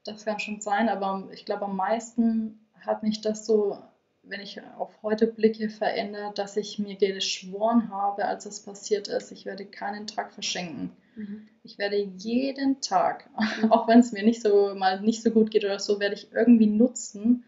das 0.07 0.25
kann 0.25 0.39
schon 0.39 0.61
sein, 0.61 0.89
aber 0.89 1.29
ich 1.33 1.45
glaube, 1.45 1.65
am 1.65 1.77
meisten 1.77 2.61
hat 2.81 3.03
mich 3.03 3.21
das 3.21 3.47
so, 3.47 3.79
wenn 4.23 4.41
ich 4.41 4.61
auf 4.79 4.91
heute 5.03 5.27
blicke, 5.27 5.69
verändert, 5.69 6.39
dass 6.39 6.57
ich 6.57 6.79
mir 6.79 6.97
geschworen 6.97 7.91
habe, 7.91 8.25
als 8.25 8.47
es 8.47 8.61
passiert 8.61 9.09
ist, 9.09 9.33
ich 9.33 9.45
werde 9.45 9.67
keinen 9.67 10.07
Tag 10.07 10.33
verschenken. 10.33 10.93
Mhm. 11.17 11.49
Ich 11.63 11.79
werde 11.79 11.97
jeden 11.97 12.81
Tag, 12.81 13.29
mhm. 13.61 13.73
auch 13.73 13.89
wenn 13.89 14.01
es 14.01 14.13
mir 14.13 14.23
nicht 14.23 14.43
so 14.43 14.75
mal 14.75 15.01
nicht 15.01 15.23
so 15.23 15.31
gut 15.31 15.51
geht 15.51 15.65
oder 15.65 15.79
so, 15.79 16.01
werde 16.01 16.15
ich 16.15 16.33
irgendwie 16.33 16.67
nutzen, 16.67 17.45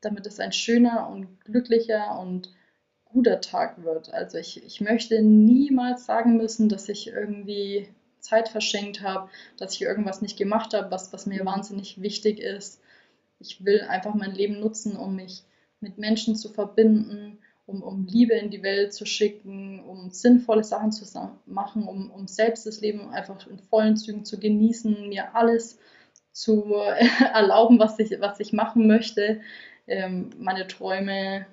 damit 0.00 0.26
es 0.26 0.38
ein 0.38 0.52
schöner 0.52 1.08
und 1.08 1.40
glücklicher 1.44 2.18
und 2.20 2.54
guter 3.04 3.40
Tag 3.40 3.82
wird. 3.82 4.12
Also 4.12 4.38
ich, 4.38 4.62
ich 4.64 4.80
möchte 4.80 5.22
niemals 5.22 6.04
sagen 6.04 6.36
müssen, 6.36 6.68
dass 6.68 6.88
ich 6.88 7.08
irgendwie 7.08 7.88
Zeit 8.26 8.48
verschenkt 8.48 9.02
habe, 9.02 9.28
dass 9.56 9.74
ich 9.74 9.82
irgendwas 9.82 10.20
nicht 10.20 10.36
gemacht 10.36 10.74
habe, 10.74 10.90
was, 10.90 11.12
was 11.12 11.26
mir 11.26 11.44
wahnsinnig 11.44 12.00
wichtig 12.02 12.40
ist. 12.40 12.80
Ich 13.38 13.64
will 13.64 13.82
einfach 13.82 14.14
mein 14.14 14.34
Leben 14.34 14.60
nutzen, 14.60 14.96
um 14.96 15.16
mich 15.16 15.44
mit 15.80 15.98
Menschen 15.98 16.36
zu 16.36 16.48
verbinden, 16.48 17.38
um, 17.66 17.82
um 17.82 18.06
Liebe 18.06 18.34
in 18.34 18.50
die 18.50 18.62
Welt 18.62 18.92
zu 18.94 19.06
schicken, 19.06 19.80
um 19.84 20.10
sinnvolle 20.10 20.64
Sachen 20.64 20.92
zu 20.92 21.04
machen, 21.46 21.86
um, 21.86 22.10
um 22.10 22.26
selbst 22.26 22.66
das 22.66 22.80
Leben 22.80 23.10
einfach 23.10 23.46
in 23.46 23.58
vollen 23.58 23.96
Zügen 23.96 24.24
zu 24.24 24.38
genießen, 24.38 25.08
mir 25.08 25.34
alles 25.34 25.78
zu 26.32 26.74
erlauben, 27.32 27.78
was 27.78 27.98
ich, 27.98 28.20
was 28.20 28.40
ich 28.40 28.52
machen 28.52 28.86
möchte, 28.86 29.40
ähm, 29.86 30.30
meine 30.38 30.66
Träume 30.66 31.46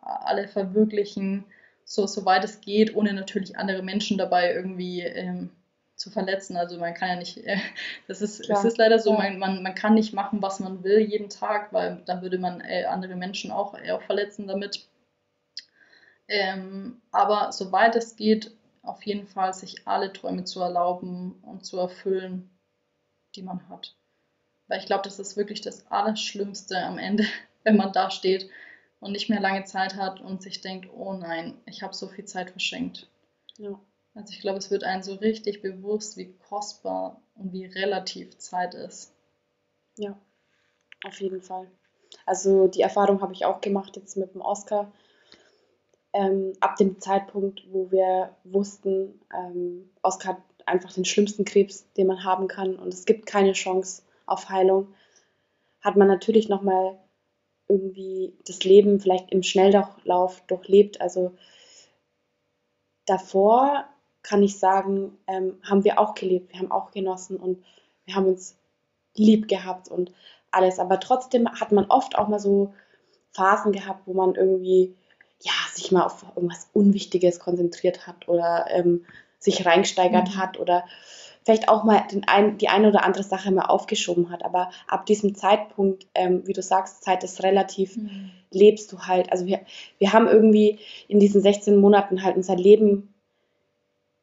alle 0.00 0.48
verwirklichen, 0.48 1.44
so 1.84 2.06
soweit 2.06 2.44
es 2.44 2.60
geht, 2.60 2.94
ohne 2.94 3.12
natürlich 3.12 3.56
andere 3.56 3.82
Menschen 3.82 4.18
dabei 4.18 4.52
irgendwie 4.52 5.00
ähm, 5.02 5.50
zu 5.98 6.10
verletzen. 6.10 6.56
Also 6.56 6.78
man 6.78 6.94
kann 6.94 7.08
ja 7.10 7.16
nicht, 7.16 7.38
äh, 7.46 7.58
das 8.06 8.22
ist, 8.22 8.48
es 8.48 8.64
ist 8.64 8.78
leider 8.78 8.98
so, 8.98 9.12
man, 9.12 9.38
man, 9.38 9.62
man 9.62 9.74
kann 9.74 9.94
nicht 9.94 10.14
machen, 10.14 10.40
was 10.40 10.60
man 10.60 10.82
will 10.82 11.00
jeden 11.00 11.28
Tag, 11.28 11.72
weil 11.72 12.02
dann 12.06 12.22
würde 12.22 12.38
man 12.38 12.60
äh, 12.62 12.84
andere 12.84 13.16
Menschen 13.16 13.50
auch, 13.50 13.74
auch 13.74 14.02
verletzen 14.02 14.46
damit. 14.46 14.88
Ähm, 16.28 17.00
aber 17.10 17.52
soweit 17.52 17.96
es 17.96 18.16
geht, 18.16 18.54
auf 18.82 19.02
jeden 19.04 19.26
Fall 19.26 19.52
sich 19.52 19.86
alle 19.86 20.12
Träume 20.12 20.44
zu 20.44 20.60
erlauben 20.60 21.32
und 21.42 21.64
zu 21.64 21.78
erfüllen, 21.78 22.50
die 23.34 23.42
man 23.42 23.68
hat. 23.68 23.94
Weil 24.66 24.80
ich 24.80 24.86
glaube, 24.86 25.02
das 25.02 25.18
ist 25.18 25.36
wirklich 25.36 25.60
das 25.60 25.86
Allerschlimmste 25.90 26.78
am 26.78 26.98
Ende, 26.98 27.24
wenn 27.64 27.76
man 27.76 27.92
da 27.92 28.10
steht 28.10 28.48
und 29.00 29.12
nicht 29.12 29.28
mehr 29.28 29.40
lange 29.40 29.64
Zeit 29.64 29.96
hat 29.96 30.20
und 30.20 30.42
sich 30.42 30.60
denkt, 30.60 30.88
oh 30.94 31.12
nein, 31.14 31.54
ich 31.66 31.82
habe 31.82 31.94
so 31.94 32.08
viel 32.08 32.24
Zeit 32.24 32.50
verschenkt. 32.50 33.08
Ja. 33.56 33.78
Also 34.18 34.32
ich 34.32 34.40
glaube, 34.40 34.58
es 34.58 34.68
wird 34.72 34.82
einem 34.82 35.04
so 35.04 35.14
richtig 35.14 35.62
bewusst, 35.62 36.16
wie 36.16 36.34
kostbar 36.48 37.22
und 37.36 37.52
wie 37.52 37.66
relativ 37.66 38.36
Zeit 38.38 38.74
ist. 38.74 39.14
Ja, 39.96 40.18
auf 41.06 41.20
jeden 41.20 41.40
Fall. 41.40 41.70
Also 42.26 42.66
die 42.66 42.80
Erfahrung 42.80 43.20
habe 43.20 43.32
ich 43.32 43.44
auch 43.44 43.60
gemacht 43.60 43.94
jetzt 43.94 44.16
mit 44.16 44.34
dem 44.34 44.40
Oscar. 44.40 44.92
Ähm, 46.12 46.52
ab 46.58 46.74
dem 46.74 47.00
Zeitpunkt, 47.00 47.62
wo 47.70 47.92
wir 47.92 48.34
wussten, 48.42 49.20
ähm, 49.32 49.88
Oscar 50.02 50.30
hat 50.30 50.42
einfach 50.66 50.92
den 50.92 51.04
schlimmsten 51.04 51.44
Krebs, 51.44 51.86
den 51.92 52.08
man 52.08 52.24
haben 52.24 52.48
kann 52.48 52.74
und 52.74 52.92
es 52.92 53.04
gibt 53.04 53.26
keine 53.26 53.52
Chance 53.52 54.02
auf 54.26 54.48
Heilung, 54.48 54.92
hat 55.80 55.94
man 55.94 56.08
natürlich 56.08 56.48
nochmal 56.48 56.98
irgendwie 57.68 58.36
das 58.48 58.64
Leben 58.64 58.98
vielleicht 58.98 59.30
im 59.30 59.44
Schnelldurchlauf 59.44 60.40
durchlebt. 60.48 61.00
Also 61.00 61.36
davor 63.06 63.88
kann 64.28 64.42
ich 64.42 64.58
sagen, 64.58 65.16
ähm, 65.26 65.54
haben 65.62 65.84
wir 65.84 65.98
auch 65.98 66.14
gelebt, 66.14 66.52
wir 66.52 66.60
haben 66.60 66.70
auch 66.70 66.90
genossen 66.90 67.38
und 67.38 67.64
wir 68.04 68.14
haben 68.14 68.26
uns 68.26 68.58
lieb 69.14 69.48
gehabt 69.48 69.88
und 69.88 70.12
alles. 70.50 70.78
Aber 70.78 71.00
trotzdem 71.00 71.48
hat 71.48 71.72
man 71.72 71.86
oft 71.86 72.18
auch 72.18 72.28
mal 72.28 72.38
so 72.38 72.74
Phasen 73.32 73.72
gehabt, 73.72 74.02
wo 74.06 74.12
man 74.12 74.34
irgendwie 74.34 74.94
ja, 75.40 75.52
sich 75.72 75.92
mal 75.92 76.02
auf 76.02 76.24
irgendwas 76.36 76.68
Unwichtiges 76.74 77.40
konzentriert 77.40 78.06
hat 78.06 78.28
oder 78.28 78.66
ähm, 78.70 79.06
sich 79.38 79.64
reingesteigert 79.64 80.34
mhm. 80.34 80.36
hat 80.36 80.58
oder 80.58 80.84
vielleicht 81.44 81.70
auch 81.70 81.84
mal 81.84 82.02
ein, 82.26 82.58
die 82.58 82.68
eine 82.68 82.88
oder 82.88 83.04
andere 83.04 83.22
Sache 83.22 83.50
mal 83.50 83.66
aufgeschoben 83.66 84.30
hat. 84.30 84.44
Aber 84.44 84.70
ab 84.88 85.06
diesem 85.06 85.34
Zeitpunkt, 85.34 86.06
ähm, 86.14 86.46
wie 86.46 86.52
du 86.52 86.60
sagst, 86.60 87.02
Zeit 87.02 87.24
ist 87.24 87.42
relativ, 87.42 87.96
mhm. 87.96 88.30
lebst 88.50 88.92
du 88.92 89.00
halt. 89.00 89.32
Also 89.32 89.46
wir, 89.46 89.60
wir 89.98 90.12
haben 90.12 90.26
irgendwie 90.26 90.80
in 91.06 91.20
diesen 91.20 91.40
16 91.40 91.76
Monaten 91.76 92.22
halt 92.22 92.36
unser 92.36 92.56
Leben 92.56 93.14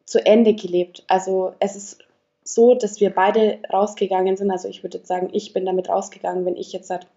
zu 0.06 0.26
Ende 0.26 0.54
gelebt. 0.54 1.04
Also 1.08 1.54
es 1.60 1.76
ist 1.76 2.00
so, 2.44 2.76
dass 2.76 3.00
wir 3.00 3.10
beide 3.10 3.60
rausgegangen 3.72 4.38
sind. 4.38 4.52
Also 4.52 4.70
ich 4.70 4.84
würde 4.84 5.00
jetzt 5.00 5.08
sagen, 5.08 5.30
ich 5.34 5.52
bin 5.52 5.66
damit 5.66 5.90
rausgegangen, 5.90 6.46
wenn 6.46 6.56
ich 6.56 6.72
jetzt 6.72 6.88
seit, 6.88 7.08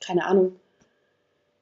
keine 0.00 0.24
Ahnung, 0.24 0.56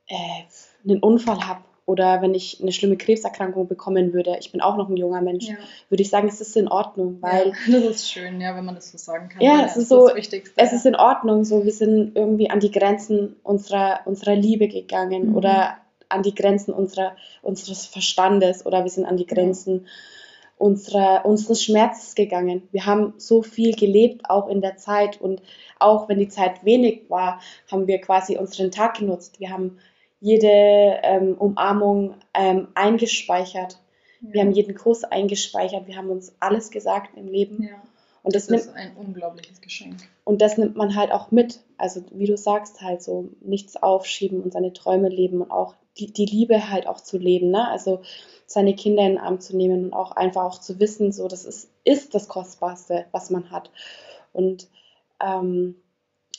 äh, 0.07 0.45
einen 0.88 1.01
Unfall 1.01 1.47
habe 1.47 1.61
oder 1.87 2.23
wenn 2.23 2.35
ich 2.35 2.62
eine 2.62 2.73
schlimme 2.73 2.97
Krebserkrankung 2.97 3.67
bekommen 3.67 4.12
würde, 4.12 4.37
ich 4.38 4.53
bin 4.53 4.61
auch 4.61 4.77
noch 4.77 4.88
ein 4.88 4.97
junger 4.97 5.21
Mensch, 5.21 5.49
ja. 5.49 5.57
würde 5.88 6.03
ich 6.03 6.09
sagen, 6.09 6.29
es 6.29 6.40
ist 6.40 6.57
in 6.57 6.69
Ordnung, 6.69 7.19
weil 7.21 7.53
ja, 7.67 7.81
das 7.81 7.97
ist 7.97 8.11
schön, 8.11 8.40
ja, 8.40 8.57
wenn 8.57 8.64
man 8.64 8.77
das 8.77 8.93
so 8.93 8.97
sagen 8.97 9.29
kann. 9.29 9.43
Ja, 9.43 9.64
es 9.67 9.77
ist 9.77 9.88
so, 9.88 10.09
es 10.09 10.73
ist 10.73 10.87
in 10.87 10.95
Ordnung, 10.95 11.45
so 11.45 11.64
wir 11.64 11.73
sind 11.73 12.17
irgendwie 12.17 12.49
an 12.49 12.61
die 12.61 12.71
Grenzen 12.71 13.37
unserer 13.43 14.01
unserer 14.05 14.37
Liebe 14.37 14.69
gegangen 14.69 15.31
mhm. 15.31 15.37
oder 15.37 15.79
an 16.09 16.23
die 16.23 16.35
Grenzen 16.35 16.73
unserer 16.73 17.17
unseres 17.43 17.87
Verstandes 17.87 18.64
oder 18.64 18.85
wir 18.85 18.90
sind 18.90 19.05
an 19.05 19.17
die 19.17 19.27
Grenzen 19.27 19.81
ja 19.81 19.90
unserer, 20.59 21.25
unseres 21.25 21.62
Schmerzes 21.62 22.14
gegangen. 22.14 22.69
Wir 22.73 22.87
haben 22.87 23.14
so 23.17 23.43
viel 23.43 23.75
gelebt, 23.75 24.29
auch 24.31 24.49
in 24.49 24.61
der 24.61 24.77
Zeit. 24.77 25.21
Und 25.21 25.43
auch 25.79 26.09
wenn 26.09 26.19
die 26.19 26.29
Zeit 26.29 26.64
wenig 26.64 27.03
war, 27.09 27.40
haben 27.71 27.87
wir 27.87 28.01
quasi 28.01 28.37
unseren 28.37 28.71
Tag 28.71 28.99
genutzt. 28.99 29.40
Wir 29.40 29.51
haben 29.51 29.79
jede 30.21 30.49
ähm, 31.03 31.35
Umarmung 31.35 32.14
ähm, 32.33 32.69
eingespeichert. 32.75 33.79
Ja. 34.21 34.33
Wir 34.33 34.40
haben 34.43 34.53
jeden 34.53 34.75
Kuss 34.75 35.05
eingespeichert. 35.05 35.87
Wir 35.87 35.97
haben 35.97 36.11
uns 36.11 36.35
alles 36.40 36.71
gesagt 36.71 37.17
im 37.17 37.29
Leben. 37.29 37.62
Ja. 37.62 37.83
Und 38.23 38.35
das, 38.35 38.47
das 38.47 38.62
ist 38.62 38.75
ein 38.75 38.97
unglaubliches 38.97 39.61
Geschenk. 39.61 39.97
Und 40.25 40.40
das 40.40 40.57
nimmt 40.57 40.77
man 40.77 40.95
halt 40.95 41.12
auch 41.12 41.31
mit. 41.31 41.61
Also 41.77 42.03
wie 42.11 42.25
du 42.25 42.38
sagst, 42.38 42.81
halt 42.81 43.03
so 43.03 43.29
nichts 43.43 43.77
aufschieben 43.77 44.40
und 44.40 44.55
seine 44.55 44.73
Träume 44.73 45.11
leben 45.11 45.43
und 45.43 45.51
auch 45.51 45.75
die, 45.99 46.11
die 46.11 46.25
Liebe 46.25 46.71
halt 46.71 46.87
auch 46.87 47.01
zu 47.01 47.19
leben. 47.19 47.51
Ne? 47.51 47.69
Also 47.69 48.01
seine 48.46 48.74
Kinder 48.74 49.02
in 49.02 49.12
den 49.12 49.18
Arm 49.18 49.40
zu 49.40 49.57
nehmen 49.57 49.87
und 49.87 49.92
auch 49.92 50.12
einfach 50.12 50.44
auch 50.44 50.61
zu 50.61 50.78
wissen, 50.80 51.12
so 51.12 51.28
das 51.28 51.44
ist, 51.44 51.70
ist 51.85 52.14
das 52.14 52.28
Kostbarste, 52.28 53.07
was 53.12 53.30
man 53.30 53.50
hat. 53.50 53.70
Und, 54.33 54.68
ähm, 55.20 55.76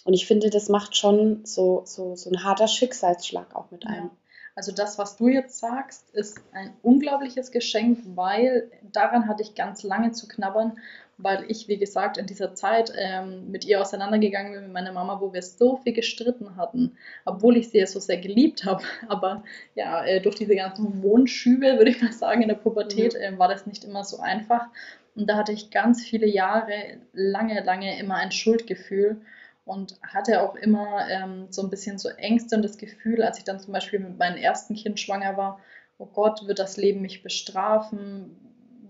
und 0.03 0.13
ich 0.13 0.27
finde, 0.27 0.49
das 0.49 0.69
macht 0.69 0.95
schon 0.95 1.45
so, 1.45 1.81
so, 1.85 2.15
so 2.15 2.29
ein 2.29 2.43
harter 2.43 2.67
Schicksalsschlag 2.67 3.55
auch 3.55 3.71
mit 3.71 3.87
einem. 3.87 4.05
Ja. 4.05 4.11
Also 4.55 4.71
das, 4.71 4.97
was 4.97 5.17
du 5.17 5.27
jetzt 5.27 5.59
sagst, 5.59 6.09
ist 6.11 6.39
ein 6.53 6.73
unglaubliches 6.81 7.51
Geschenk, 7.51 7.99
weil 8.15 8.71
daran 8.93 9.27
hatte 9.27 9.43
ich 9.43 9.53
ganz 9.53 9.83
lange 9.83 10.13
zu 10.13 10.29
knabbern 10.29 10.77
weil 11.17 11.45
ich, 11.49 11.67
wie 11.67 11.78
gesagt, 11.78 12.17
in 12.17 12.25
dieser 12.25 12.54
Zeit 12.56 12.91
ähm, 12.97 13.49
mit 13.49 13.65
ihr 13.65 13.80
auseinandergegangen 13.80 14.54
bin, 14.54 14.63
mit 14.63 14.73
meiner 14.73 14.91
Mama, 14.91 15.21
wo 15.21 15.34
wir 15.34 15.41
so 15.41 15.78
viel 15.78 15.93
gestritten 15.93 16.58
hatten, 16.58 16.97
obwohl 17.23 17.58
ich 17.58 17.69
sie 17.69 17.80
ja 17.80 17.88
so 17.88 17.99
sehr 17.99 18.17
geliebt 18.17 18.65
habe. 18.65 18.84
Aber 19.08 19.43
ja, 19.75 20.04
äh, 20.04 20.21
durch 20.21 20.36
diese 20.36 20.56
ganzen 20.56 20.86
Hormonschübe, 20.86 21.78
würde 21.78 21.91
ich 21.91 22.01
mal 22.01 22.12
sagen, 22.12 22.41
in 22.41 22.49
der 22.49 22.56
Pubertät 22.56 23.13
mhm. 23.13 23.36
äh, 23.36 23.39
war 23.39 23.47
das 23.47 23.65
nicht 23.65 23.84
immer 23.84 24.04
so 24.04 24.19
einfach. 24.19 24.67
Und 25.15 25.30
da 25.30 25.38
hatte 25.38 25.54
ich 25.54 25.71
ganz 25.71 26.04
viele 26.04 26.28
Jahre, 26.28 26.73
lange, 27.13 27.63
lange 27.63 27.97
immer 27.99 28.15
ein 28.15 28.32
Schuldgefühl 28.32 29.21
und 29.63 29.97
hatte 30.01 30.41
auch 30.41 30.56
immer 30.56 31.08
ähm, 31.10 31.47
so 31.49 31.63
ein 31.63 31.69
bisschen 31.69 31.97
so 31.97 32.10
Ängste 32.10 32.58
und 32.58 32.62
das 32.62 32.78
Gefühl, 32.78 33.23
als 33.23 33.38
ich 33.38 33.45
dann 33.45 33.60
zum 33.60 33.73
Beispiel 33.73 33.99
mit 33.99 34.17
meinem 34.17 34.38
ersten 34.38 34.75
Kind 34.75 34.99
schwanger 34.99 35.38
war, 35.38 35.60
oh 35.97 36.06
Gott, 36.06 36.45
wird 36.47 36.60
das 36.60 36.78
Leben 36.78 37.01
mich 37.01 37.23
bestrafen? 37.23 38.44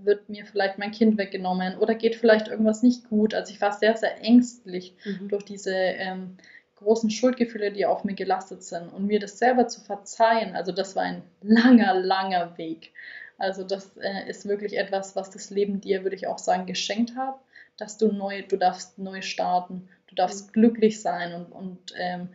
Wird 0.05 0.29
mir 0.29 0.45
vielleicht 0.45 0.77
mein 0.77 0.91
Kind 0.91 1.17
weggenommen 1.17 1.77
oder 1.77 1.95
geht 1.95 2.15
vielleicht 2.15 2.47
irgendwas 2.47 2.83
nicht 2.83 3.09
gut. 3.09 3.33
Also 3.33 3.53
ich 3.53 3.61
war 3.61 3.71
sehr, 3.71 3.95
sehr 3.97 4.21
ängstlich 4.21 4.95
mhm. 5.05 5.27
durch 5.27 5.43
diese 5.43 5.73
ähm, 5.73 6.37
großen 6.75 7.09
Schuldgefühle, 7.09 7.71
die 7.71 7.85
auf 7.85 8.03
mir 8.03 8.15
gelastet 8.15 8.63
sind. 8.63 8.89
Und 8.89 9.07
mir 9.07 9.19
das 9.19 9.39
selber 9.39 9.67
zu 9.67 9.81
verzeihen, 9.81 10.55
also 10.55 10.71
das 10.71 10.95
war 10.95 11.03
ein 11.03 11.23
langer, 11.41 11.93
langer 11.93 12.57
Weg. 12.57 12.93
Also 13.37 13.63
das 13.63 13.97
äh, 13.97 14.29
ist 14.29 14.47
wirklich 14.47 14.77
etwas, 14.77 15.15
was 15.15 15.29
das 15.29 15.49
Leben 15.49 15.81
dir, 15.81 16.03
würde 16.03 16.15
ich 16.15 16.27
auch 16.27 16.37
sagen, 16.37 16.65
geschenkt 16.65 17.15
hat, 17.15 17.35
dass 17.77 17.97
du 17.97 18.11
neu, 18.11 18.43
du 18.43 18.57
darfst 18.57 18.97
neu 18.97 19.21
starten, 19.21 19.89
du 20.07 20.15
darfst 20.15 20.47
mhm. 20.47 20.51
glücklich 20.53 21.01
sein 21.01 21.33
und, 21.33 21.51
und 21.51 21.93
ähm, 21.97 22.29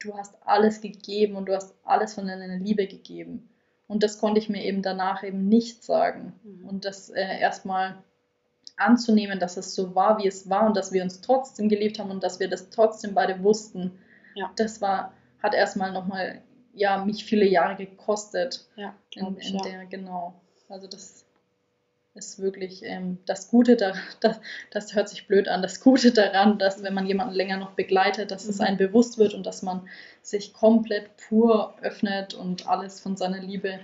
du 0.00 0.16
hast 0.16 0.34
alles 0.44 0.80
gegeben 0.80 1.36
und 1.36 1.46
du 1.46 1.54
hast 1.54 1.74
alles 1.84 2.14
von 2.14 2.26
deiner 2.26 2.56
Liebe 2.56 2.86
gegeben. 2.86 3.48
Und 3.92 4.02
das 4.02 4.18
konnte 4.18 4.40
ich 4.40 4.48
mir 4.48 4.64
eben 4.64 4.80
danach 4.80 5.22
eben 5.22 5.48
nicht 5.48 5.84
sagen. 5.84 6.32
Mhm. 6.42 6.66
Und 6.66 6.84
das 6.86 7.10
äh, 7.10 7.38
erstmal 7.40 7.96
anzunehmen, 8.78 9.38
dass 9.38 9.58
es 9.58 9.74
so 9.74 9.94
war, 9.94 10.16
wie 10.18 10.26
es 10.26 10.48
war 10.48 10.66
und 10.66 10.78
dass 10.78 10.92
wir 10.92 11.02
uns 11.02 11.20
trotzdem 11.20 11.68
geliebt 11.68 11.98
haben 11.98 12.10
und 12.10 12.24
dass 12.24 12.40
wir 12.40 12.48
das 12.48 12.70
trotzdem 12.70 13.12
beide 13.12 13.42
wussten, 13.42 13.98
ja. 14.34 14.50
das 14.56 14.80
war, 14.80 15.12
hat 15.42 15.52
erstmal 15.52 15.92
nochmal, 15.92 16.40
ja, 16.72 17.04
mich 17.04 17.26
viele 17.26 17.46
Jahre 17.46 17.76
gekostet. 17.76 18.66
Ja, 18.76 18.94
in, 19.14 19.36
in 19.36 19.56
ja. 19.56 19.62
der, 19.62 19.84
genau. 19.84 20.40
Also 20.70 20.86
das 20.86 21.26
ist 22.14 22.40
wirklich 22.40 22.82
ähm, 22.84 23.18
das 23.24 23.48
Gute 23.48 23.76
daran, 23.76 24.00
das, 24.20 24.40
das 24.70 24.94
hört 24.94 25.08
sich 25.08 25.26
blöd 25.26 25.48
an, 25.48 25.62
das 25.62 25.80
Gute 25.80 26.12
daran, 26.12 26.58
dass 26.58 26.82
wenn 26.82 26.94
man 26.94 27.06
jemanden 27.06 27.34
länger 27.34 27.56
noch 27.56 27.72
begleitet, 27.72 28.30
dass 28.30 28.44
mhm. 28.44 28.50
es 28.50 28.60
einem 28.60 28.76
bewusst 28.76 29.18
wird 29.18 29.34
und 29.34 29.46
dass 29.46 29.62
man 29.62 29.88
sich 30.20 30.52
komplett 30.52 31.16
pur 31.16 31.74
öffnet 31.80 32.34
und 32.34 32.68
alles 32.68 33.00
von 33.00 33.16
seiner 33.16 33.40
Liebe 33.40 33.80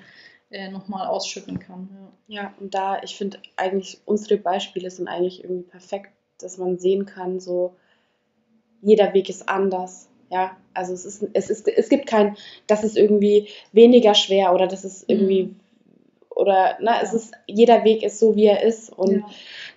äh, 0.50 0.70
nochmal 0.70 1.06
ausschütten 1.06 1.58
kann. 1.58 1.88
Ja. 2.26 2.42
ja, 2.42 2.54
und 2.60 2.74
da, 2.74 3.02
ich 3.02 3.16
finde 3.16 3.38
eigentlich, 3.56 4.00
unsere 4.04 4.36
Beispiele 4.36 4.90
sind 4.90 5.08
eigentlich 5.08 5.42
irgendwie 5.42 5.68
perfekt, 5.68 6.12
dass 6.38 6.58
man 6.58 6.78
sehen 6.78 7.06
kann, 7.06 7.40
so 7.40 7.76
jeder 8.82 9.12
Weg 9.14 9.28
ist 9.28 9.48
anders. 9.48 10.08
Ja, 10.30 10.56
also 10.74 10.92
es 10.92 11.06
ist, 11.06 11.24
es 11.32 11.48
ist, 11.48 11.66
es 11.66 11.88
gibt 11.88 12.06
kein, 12.06 12.36
das 12.66 12.84
ist 12.84 12.98
irgendwie 12.98 13.48
weniger 13.72 14.14
schwer 14.14 14.52
oder 14.52 14.66
das 14.66 14.84
ist 14.84 15.08
irgendwie 15.08 15.44
mhm 15.44 15.60
oder 16.38 16.78
ne, 16.80 16.92
es 17.02 17.12
ist, 17.12 17.34
jeder 17.46 17.82
Weg 17.82 18.04
ist 18.04 18.20
so, 18.20 18.36
wie 18.36 18.46
er 18.46 18.62
ist. 18.62 18.90
Und 18.90 19.24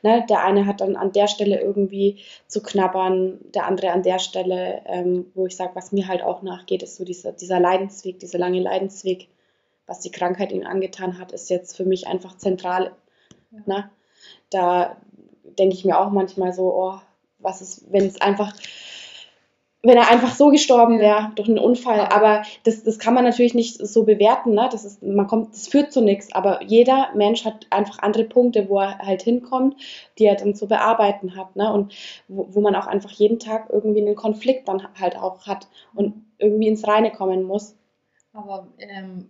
ja. 0.03 0.17
ne, 0.17 0.25
der 0.29 0.43
eine 0.43 0.67
hat 0.67 0.79
dann 0.79 0.95
an 0.95 1.11
der 1.11 1.27
Stelle 1.27 1.59
irgendwie 1.59 2.19
zu 2.47 2.61
knabbern, 2.61 3.39
der 3.55 3.65
andere 3.65 3.91
an 3.91 4.03
der 4.03 4.19
Stelle, 4.19 4.83
ähm, 4.85 5.25
wo 5.33 5.47
ich 5.47 5.55
sage, 5.55 5.71
was 5.73 5.91
mir 5.91 6.07
halt 6.07 6.21
auch 6.21 6.43
nachgeht, 6.43 6.83
ist 6.83 6.97
so 6.97 7.03
dieser, 7.03 7.31
dieser 7.31 7.59
Leidensweg, 7.59 8.19
dieser 8.19 8.37
lange 8.37 8.59
Leidensweg, 8.59 9.27
was 9.87 10.01
die 10.01 10.11
Krankheit 10.11 10.51
ihm 10.51 10.65
angetan 10.65 11.17
hat, 11.17 11.31
ist 11.31 11.49
jetzt 11.49 11.75
für 11.75 11.83
mich 11.83 12.05
einfach 12.05 12.37
zentral. 12.37 12.91
Ja. 13.51 13.59
Ne? 13.65 13.89
Da 14.51 14.97
denke 15.57 15.75
ich 15.75 15.83
mir 15.83 15.99
auch 15.99 16.11
manchmal 16.11 16.53
so, 16.53 16.71
oh, 16.75 16.99
was 17.39 17.61
ist, 17.61 17.91
wenn 17.91 18.05
es 18.05 18.21
einfach 18.21 18.53
wenn 19.83 19.97
er 19.97 20.09
einfach 20.09 20.35
so 20.35 20.49
gestorben 20.49 20.99
wäre 20.99 21.31
durch 21.35 21.49
einen 21.49 21.57
Unfall. 21.57 22.01
Aber 22.01 22.43
das, 22.63 22.83
das 22.83 22.99
kann 22.99 23.15
man 23.15 23.23
natürlich 23.23 23.55
nicht 23.55 23.85
so 23.85 24.03
bewerten. 24.03 24.53
Ne? 24.53 24.69
Das, 24.71 24.85
ist, 24.85 25.01
man 25.01 25.25
kommt, 25.25 25.53
das 25.53 25.67
führt 25.67 25.91
zu 25.91 26.01
nichts. 26.01 26.31
Aber 26.33 26.61
jeder 26.63 27.09
Mensch 27.15 27.45
hat 27.45 27.65
einfach 27.71 27.99
andere 27.99 28.25
Punkte, 28.25 28.69
wo 28.69 28.79
er 28.79 28.99
halt 28.99 29.23
hinkommt, 29.23 29.75
die 30.19 30.25
er 30.25 30.35
dann 30.35 30.53
zu 30.53 30.67
bearbeiten 30.67 31.35
hat. 31.35 31.55
Ne? 31.55 31.71
Und 31.73 31.95
wo, 32.27 32.47
wo 32.51 32.61
man 32.61 32.75
auch 32.75 32.85
einfach 32.85 33.11
jeden 33.11 33.39
Tag 33.39 33.69
irgendwie 33.71 34.01
einen 34.01 34.15
Konflikt 34.15 34.67
dann 34.67 34.87
halt 34.99 35.15
auch 35.15 35.47
hat 35.47 35.67
und 35.95 36.25
irgendwie 36.37 36.67
ins 36.67 36.87
Reine 36.87 37.11
kommen 37.11 37.43
muss. 37.43 37.75
Aber 38.33 38.67
ähm, 38.77 39.29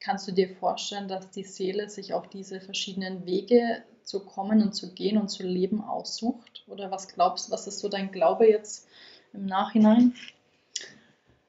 kannst 0.00 0.26
du 0.26 0.32
dir 0.32 0.48
vorstellen, 0.48 1.08
dass 1.08 1.30
die 1.30 1.44
Seele 1.44 1.90
sich 1.90 2.14
auch 2.14 2.26
diese 2.26 2.60
verschiedenen 2.60 3.26
Wege 3.26 3.84
zu 4.02 4.24
kommen 4.24 4.62
und 4.62 4.74
zu 4.74 4.94
gehen 4.94 5.18
und 5.18 5.28
zu 5.28 5.42
leben 5.42 5.82
aussucht? 5.82 6.64
Oder 6.68 6.90
was 6.90 7.08
glaubst 7.08 7.48
du, 7.48 7.52
was 7.52 7.66
ist 7.66 7.80
so 7.80 7.88
dein 7.88 8.12
Glaube 8.12 8.48
jetzt? 8.48 8.88
Im 9.34 9.46
Nachhinein? 9.46 10.14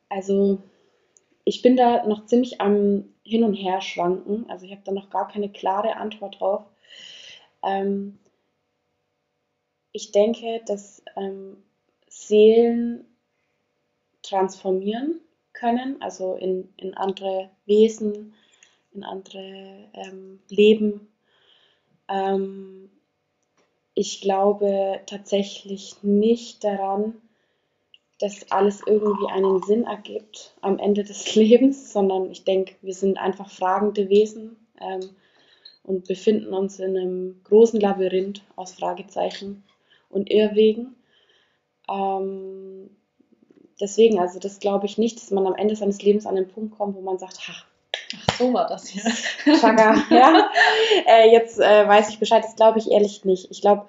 Also 0.10 0.62
ich 1.46 1.62
bin 1.62 1.78
da 1.78 2.06
noch 2.06 2.26
ziemlich 2.26 2.60
am 2.60 3.06
Hin 3.24 3.44
und 3.44 3.54
Her 3.54 3.82
schwanken. 3.82 4.50
Also 4.50 4.66
ich 4.66 4.72
habe 4.72 4.82
da 4.84 4.92
noch 4.92 5.10
gar 5.10 5.28
keine 5.28 5.50
klare 5.50 5.96
Antwort 5.96 6.40
drauf. 6.40 6.66
Ähm, 7.64 8.18
ich 9.92 10.12
denke, 10.12 10.62
dass 10.66 11.04
ähm, 11.16 11.58
Seelen 12.10 13.06
transformieren 14.24 15.22
können, 15.54 16.02
also 16.02 16.36
in, 16.36 16.74
in 16.78 16.96
andere 16.96 17.50
Wesen, 17.66 18.34
in 18.94 19.04
andere 19.04 19.90
ähm, 19.94 20.40
Leben. 20.50 21.08
Ähm, 22.10 22.90
ich 23.94 24.22
glaube 24.22 25.00
tatsächlich 25.06 26.04
nicht 26.04 26.64
daran, 26.64 27.22
dass 28.20 28.50
alles 28.52 28.82
irgendwie 28.86 29.28
einen 29.28 29.62
Sinn 29.64 29.84
ergibt 29.84 30.56
am 30.62 30.80
Ende 30.80 31.04
des 31.04 31.36
Lebens, 31.36 31.92
sondern 31.92 32.32
ich 32.32 32.44
denke, 32.44 32.76
wir 32.82 32.94
sind 32.94 33.18
einfach 33.18 33.50
fragende 33.50 34.10
Wesen 34.10 34.56
ähm, 34.80 35.10
und 35.84 36.08
befinden 36.08 36.54
uns 36.54 36.80
in 36.80 36.98
einem 36.98 37.42
großen 37.44 37.80
Labyrinth 37.80 38.42
aus 38.56 38.74
Fragezeichen 38.74 39.64
und 40.10 40.32
Irrwegen. 40.32 40.96
Ähm, 41.90 42.90
deswegen, 43.80 44.20
also 44.20 44.40
das 44.40 44.60
glaube 44.60 44.86
ich 44.86 44.98
nicht, 44.98 45.18
dass 45.18 45.32
man 45.32 45.46
am 45.46 45.56
Ende 45.56 45.76
seines 45.76 46.02
Lebens 46.02 46.26
an 46.26 46.36
den 46.36 46.48
Punkt 46.48 46.78
kommt, 46.78 46.96
wo 46.96 47.02
man 47.02 47.18
sagt, 47.18 47.40
ach, 47.50 47.66
Ach, 48.14 48.38
so 48.38 48.54
war 48.54 48.68
das 48.68 48.88
hier. 48.88 49.04
Chaka, 49.58 49.96
ja. 50.10 50.50
Äh, 51.06 51.32
jetzt 51.32 51.60
äh, 51.60 51.88
weiß 51.88 52.10
ich 52.10 52.20
Bescheid, 52.20 52.44
das 52.44 52.56
glaube 52.56 52.80
ich 52.80 52.92
ehrlich 52.92 53.26
nicht. 53.26 53.50
Ich 53.52 53.62
glaube, 53.62 53.88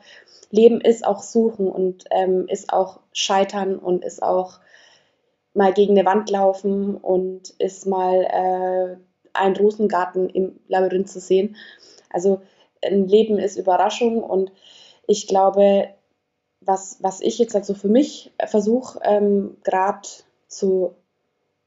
Leben 0.51 0.81
ist 0.81 1.07
auch 1.07 1.23
Suchen 1.23 1.69
und 1.69 2.05
ähm, 2.11 2.47
ist 2.49 2.73
auch 2.73 3.01
Scheitern 3.13 3.79
und 3.79 4.05
ist 4.05 4.23
auch 4.23 4.61
mal 5.55 5.73
gegen 5.73 5.99
eine 5.99 6.07
Wand 6.07 6.31
laufen 6.31 6.97
und 6.97 7.51
ist 7.59 7.87
mal 7.87 8.23
äh, 8.23 8.97
ein 9.33 9.57
Rosengarten 9.57 10.29
im 10.29 10.61
Labyrinth 10.69 11.09
zu 11.09 11.21
sehen. 11.21 11.57
Also 12.11 12.43
ein 12.85 13.09
Leben 13.09 13.39
ist 13.39 13.57
Überraschung 13.57 14.23
und 14.23 14.53
ich 15.07 15.27
glaube, 15.27 15.89
was, 16.61 16.99
was 17.01 17.21
ich 17.21 17.39
jetzt 17.39 17.55
also 17.55 17.75
für 17.75 17.89
mich 17.89 18.33
versuche, 18.45 19.01
ähm, 19.03 19.57
gerade 19.65 20.09
zu 20.49 20.95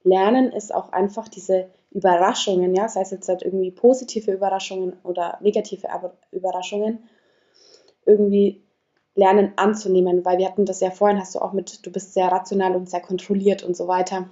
lernen, 0.03 0.51
ist 0.51 0.73
auch 0.73 0.91
einfach 0.91 1.27
diese 1.27 1.69
Überraschungen, 1.91 2.75
ja, 2.75 2.87
sei 2.87 3.01
es 3.01 3.11
jetzt 3.11 3.27
halt 3.29 3.41
irgendwie 3.41 3.71
positive 3.71 4.31
Überraschungen 4.31 4.93
oder 5.03 5.37
negative 5.41 5.87
Überraschungen, 6.31 7.09
irgendwie 8.05 8.63
lernen 9.19 9.53
anzunehmen, 9.57 10.25
weil 10.25 10.37
wir 10.37 10.47
hatten 10.47 10.65
das 10.65 10.79
ja 10.79 10.91
vorhin, 10.91 11.19
hast 11.19 11.35
du 11.35 11.39
auch 11.39 11.53
mit, 11.53 11.85
du 11.85 11.91
bist 11.91 12.13
sehr 12.13 12.27
rational 12.27 12.75
und 12.75 12.89
sehr 12.89 13.01
kontrolliert 13.01 13.63
und 13.63 13.75
so 13.75 13.87
weiter. 13.87 14.29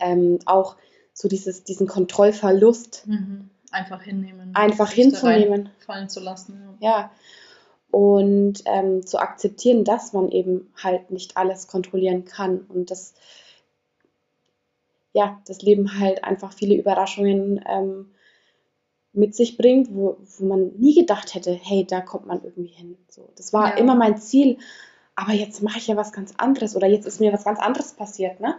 Ähm, 0.00 0.38
auch 0.46 0.76
so 1.12 1.28
dieses, 1.28 1.64
diesen 1.64 1.86
Kontrollverlust. 1.86 3.06
Mhm. 3.06 3.50
Einfach 3.70 4.02
hinnehmen. 4.02 4.54
Einfach 4.54 4.90
hinzunehmen. 4.90 5.70
Fallen 5.84 6.08
zu 6.08 6.20
lassen. 6.20 6.78
Ja. 6.80 6.88
ja. 6.90 7.10
Und 7.90 8.62
ähm, 8.64 9.06
zu 9.06 9.18
akzeptieren, 9.18 9.84
dass 9.84 10.12
man 10.12 10.30
eben 10.30 10.72
halt 10.82 11.10
nicht 11.10 11.36
alles 11.36 11.68
kontrollieren 11.68 12.24
kann 12.24 12.58
und 12.68 12.90
dass 12.90 13.14
ja, 15.12 15.40
das 15.46 15.62
Leben 15.62 16.00
halt 16.00 16.24
einfach 16.24 16.52
viele 16.52 16.74
Überraschungen 16.74 17.64
ähm, 17.68 18.10
mit 19.14 19.34
sich 19.34 19.56
bringt, 19.56 19.94
wo, 19.94 20.16
wo 20.38 20.46
man 20.46 20.72
nie 20.76 20.94
gedacht 20.94 21.34
hätte, 21.34 21.52
hey, 21.52 21.86
da 21.88 22.00
kommt 22.00 22.26
man 22.26 22.42
irgendwie 22.42 22.72
hin. 22.72 22.96
So, 23.08 23.30
das 23.36 23.52
war 23.52 23.70
ja. 23.70 23.76
immer 23.76 23.94
mein 23.94 24.18
Ziel, 24.18 24.58
aber 25.14 25.32
jetzt 25.32 25.62
mache 25.62 25.78
ich 25.78 25.86
ja 25.86 25.96
was 25.96 26.12
ganz 26.12 26.34
anderes 26.36 26.74
oder 26.74 26.86
jetzt 26.86 27.06
ist 27.06 27.20
mir 27.20 27.32
was 27.32 27.44
ganz 27.44 27.60
anderes 27.60 27.92
passiert. 27.92 28.40
Ne? 28.40 28.56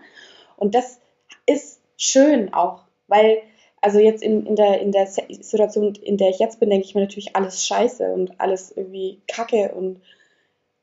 Und 0.55 0.73
das 0.73 0.99
ist 1.45 1.81
schön 1.97 2.53
auch, 2.53 2.83
weil, 3.07 3.39
also 3.81 3.99
jetzt 3.99 4.23
in, 4.23 4.45
in, 4.45 4.55
der, 4.55 4.81
in 4.81 4.91
der 4.91 5.07
Situation, 5.07 5.93
in 5.95 6.17
der 6.17 6.29
ich 6.29 6.39
jetzt 6.39 6.59
bin, 6.59 6.69
denke 6.69 6.85
ich 6.85 6.95
mir 6.95 7.01
natürlich 7.01 7.35
alles 7.35 7.65
scheiße 7.65 8.11
und 8.13 8.39
alles 8.39 8.71
irgendwie 8.75 9.21
kacke 9.27 9.73
und 9.75 10.01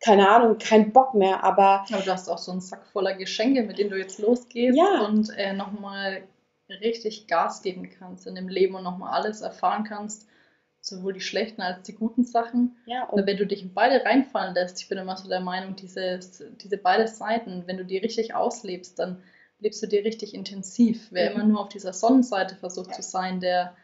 keine 0.00 0.28
Ahnung, 0.28 0.58
kein 0.58 0.92
Bock 0.92 1.14
mehr, 1.14 1.44
aber. 1.44 1.84
Aber 1.90 2.02
du 2.02 2.10
hast 2.10 2.28
auch 2.28 2.38
so 2.38 2.50
einen 2.50 2.60
Sack 2.60 2.84
voller 2.92 3.14
Geschenke, 3.14 3.62
mit 3.62 3.78
denen 3.78 3.90
du 3.90 3.96
jetzt 3.96 4.18
losgehst 4.18 4.76
ja. 4.76 5.06
und 5.06 5.30
äh, 5.36 5.52
nochmal 5.52 6.22
richtig 6.80 7.26
Gas 7.26 7.62
geben 7.62 7.90
kannst 7.90 8.26
in 8.26 8.34
dem 8.34 8.48
Leben 8.48 8.74
und 8.74 8.84
nochmal 8.84 9.12
alles 9.12 9.40
erfahren 9.40 9.84
kannst, 9.84 10.28
sowohl 10.80 11.12
die 11.12 11.20
schlechten 11.20 11.62
als 11.62 11.82
die 11.82 11.94
guten 11.94 12.24
Sachen. 12.24 12.76
Ja, 12.86 13.04
und 13.04 13.26
wenn 13.26 13.36
du 13.36 13.46
dich 13.46 13.62
in 13.62 13.74
beide 13.74 14.04
reinfallen 14.04 14.54
lässt, 14.54 14.80
ich 14.80 14.88
bin 14.88 14.98
immer 14.98 15.16
so 15.16 15.28
der 15.28 15.40
Meinung, 15.40 15.76
dieses, 15.76 16.42
diese 16.60 16.76
beide 16.76 17.06
Seiten, 17.06 17.64
wenn 17.66 17.76
du 17.76 17.84
die 17.84 17.98
richtig 17.98 18.34
auslebst, 18.34 18.98
dann 18.98 19.22
lebst 19.60 19.82
du 19.82 19.86
die 19.86 19.98
richtig 19.98 20.34
intensiv. 20.34 21.08
Wer 21.10 21.30
mhm. 21.30 21.36
immer 21.36 21.44
nur 21.44 21.60
auf 21.60 21.68
dieser 21.68 21.92
Sonnenseite 21.92 22.56
versucht 22.56 22.94
zu 22.94 23.02
sein, 23.02 23.40
der, 23.40 23.76